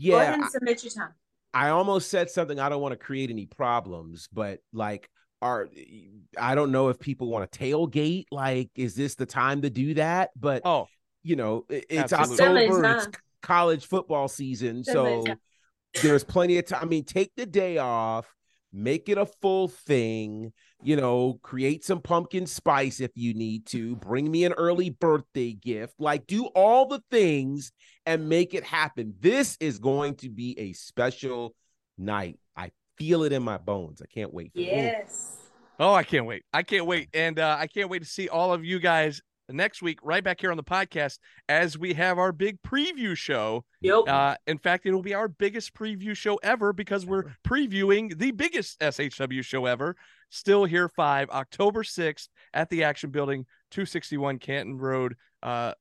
Go 0.09 0.17
ahead 0.17 0.29
yeah, 0.29 0.33
and 0.35 0.45
submit 0.45 0.83
your 0.83 0.91
time. 0.91 1.13
I 1.53 1.69
almost 1.69 2.09
said 2.09 2.29
something. 2.29 2.59
I 2.59 2.69
don't 2.69 2.81
want 2.81 2.93
to 2.93 2.97
create 2.97 3.29
any 3.29 3.45
problems, 3.45 4.27
but 4.31 4.59
like, 4.71 5.09
are 5.41 5.69
I 6.37 6.55
don't 6.55 6.71
know 6.71 6.89
if 6.89 6.99
people 6.99 7.29
want 7.29 7.51
to 7.51 7.59
tailgate. 7.59 8.25
Like, 8.31 8.69
is 8.75 8.95
this 8.95 9.15
the 9.15 9.25
time 9.25 9.61
to 9.63 9.69
do 9.69 9.95
that? 9.95 10.29
But 10.39 10.61
Oh, 10.65 10.87
you 11.21 11.35
know, 11.35 11.65
it- 11.69 11.85
it's 11.89 12.13
Absolutely. 12.13 12.65
October, 12.67 12.95
it's 12.97 13.07
college 13.41 13.85
football 13.87 14.27
season, 14.27 14.83
so 14.83 14.93
Somebody's 14.93 15.35
there's 16.01 16.23
plenty 16.23 16.57
of 16.57 16.65
time. 16.65 16.79
I 16.81 16.85
mean, 16.85 17.03
take 17.03 17.31
the 17.35 17.45
day 17.45 17.77
off, 17.77 18.33
make 18.73 19.07
it 19.07 19.17
a 19.17 19.25
full 19.25 19.67
thing. 19.67 20.51
You 20.81 20.95
know, 20.97 21.39
create 21.43 21.85
some 21.85 22.01
pumpkin 22.01 22.45
spice 22.47 22.99
if 22.99 23.11
you 23.15 23.33
need 23.33 23.67
to. 23.67 23.95
Bring 23.97 24.29
me 24.29 24.43
an 24.43 24.53
early 24.53 24.89
birthday 24.89 25.53
gift. 25.53 25.93
Like, 25.99 26.27
do 26.27 26.47
all 26.47 26.87
the 26.87 27.01
things 27.09 27.71
and 28.05 28.27
make 28.27 28.53
it 28.53 28.63
happen. 28.63 29.13
This 29.19 29.55
is 29.59 29.79
going 29.79 30.15
to 30.15 30.29
be 30.29 30.59
a 30.59 30.73
special 30.73 31.55
night. 31.97 32.39
I 32.57 32.71
feel 32.97 33.23
it 33.23 33.31
in 33.31 33.43
my 33.43 33.57
bones. 33.57 34.01
I 34.01 34.07
can't 34.07 34.33
wait. 34.33 34.51
Yes. 34.55 35.37
Oh, 35.79 35.93
I 35.93 36.03
can't 36.03 36.25
wait. 36.25 36.43
I 36.53 36.63
can't 36.63 36.85
wait. 36.85 37.09
And 37.13 37.39
uh, 37.39 37.57
I 37.59 37.67
can't 37.67 37.89
wait 37.89 37.99
to 37.99 38.07
see 38.07 38.27
all 38.27 38.53
of 38.53 38.65
you 38.65 38.79
guys 38.79 39.21
next 39.53 39.81
week, 39.81 39.99
right 40.03 40.23
back 40.23 40.41
here 40.41 40.51
on 40.51 40.57
the 40.57 40.63
podcast, 40.63 41.19
as 41.47 41.77
we 41.77 41.93
have 41.93 42.17
our 42.17 42.31
big 42.31 42.61
preview 42.61 43.15
show. 43.15 43.63
Yep. 43.81 44.07
Uh, 44.07 44.35
in 44.47 44.57
fact, 44.57 44.85
it'll 44.85 45.01
be 45.01 45.13
our 45.13 45.27
biggest 45.27 45.73
preview 45.73 46.15
show 46.15 46.35
ever 46.43 46.73
because 46.73 47.05
we're 47.05 47.35
previewing 47.47 48.17
the 48.17 48.31
biggest 48.31 48.79
SHW 48.79 49.43
show 49.43 49.65
ever. 49.65 49.95
Still 50.29 50.65
Here 50.65 50.89
5, 50.89 51.29
October 51.29 51.83
6th 51.83 52.27
at 52.53 52.69
the 52.69 52.83
Action 52.83 53.11
Building, 53.11 53.45
261 53.69 54.39
Canton 54.39 54.77
Road, 54.77 55.15
uh, 55.43 55.73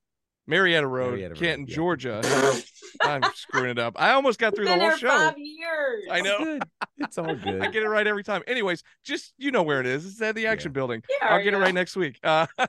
Marietta 0.46 0.86
Road, 0.86 1.12
Marietta 1.12 1.34
Road, 1.34 1.38
Canton, 1.38 1.66
yeah. 1.66 1.74
Georgia. 1.74 2.22
I'm 3.02 3.22
screwing 3.34 3.70
it 3.70 3.78
up. 3.78 3.94
I 3.96 4.12
almost 4.12 4.38
got 4.38 4.54
through 4.54 4.66
the 4.66 4.78
whole 4.78 4.90
show. 4.96 5.08
five 5.08 5.34
years. 5.38 6.04
I 6.10 6.20
know. 6.20 6.58
It's 6.98 7.16
all 7.16 7.34
good. 7.36 7.62
I 7.62 7.68
get 7.68 7.82
it 7.82 7.88
right 7.88 8.06
every 8.06 8.24
time. 8.24 8.42
Anyways, 8.46 8.82
just 9.04 9.34
you 9.38 9.50
know 9.50 9.62
where 9.62 9.80
it 9.80 9.86
is. 9.86 10.04
It's 10.04 10.20
at 10.20 10.34
the 10.34 10.46
Action 10.46 10.72
Building. 10.72 11.02
Yeah, 11.20 11.28
I'll 11.28 11.42
get 11.42 11.54
it 11.54 11.58
right 11.58 11.74
next 11.74 11.96
week. 11.96 12.18
Uh, 12.22 12.46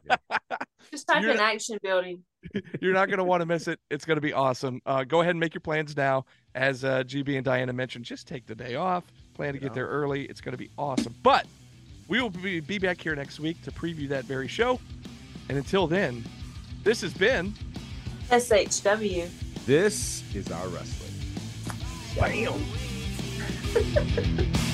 Just 0.91 1.07
type 1.07 1.23
in 1.23 1.39
action 1.39 1.77
building. 1.81 2.23
you're 2.81 2.93
not 2.93 3.07
going 3.07 3.17
to 3.17 3.23
want 3.23 3.41
to 3.41 3.45
miss 3.45 3.67
it. 3.67 3.79
It's 3.89 4.05
going 4.05 4.17
to 4.17 4.21
be 4.21 4.33
awesome. 4.33 4.81
Uh, 4.85 5.03
go 5.03 5.21
ahead 5.21 5.31
and 5.31 5.39
make 5.39 5.53
your 5.53 5.61
plans 5.61 5.95
now. 5.95 6.25
As 6.55 6.83
uh, 6.83 7.03
GB 7.03 7.35
and 7.35 7.45
Diana 7.45 7.73
mentioned, 7.73 8.05
just 8.05 8.27
take 8.27 8.45
the 8.45 8.53
day 8.53 8.75
off. 8.75 9.03
Plan 9.33 9.53
to 9.53 9.59
get 9.59 9.73
there 9.73 9.87
early. 9.87 10.25
It's 10.25 10.41
going 10.41 10.51
to 10.51 10.57
be 10.57 10.69
awesome. 10.77 11.15
But 11.23 11.47
we 12.07 12.21
will 12.21 12.29
be, 12.29 12.59
be 12.59 12.77
back 12.77 13.01
here 13.01 13.15
next 13.15 13.39
week 13.39 13.61
to 13.63 13.71
preview 13.71 14.07
that 14.09 14.25
very 14.25 14.47
show. 14.47 14.79
And 15.49 15.57
until 15.57 15.87
then, 15.87 16.23
this 16.83 17.01
has 17.01 17.13
been 17.13 17.53
SHW. 18.29 19.29
This 19.65 20.23
is 20.35 20.51
our 20.51 20.67
wrestling. 20.67 21.11
Bam. 22.17 22.53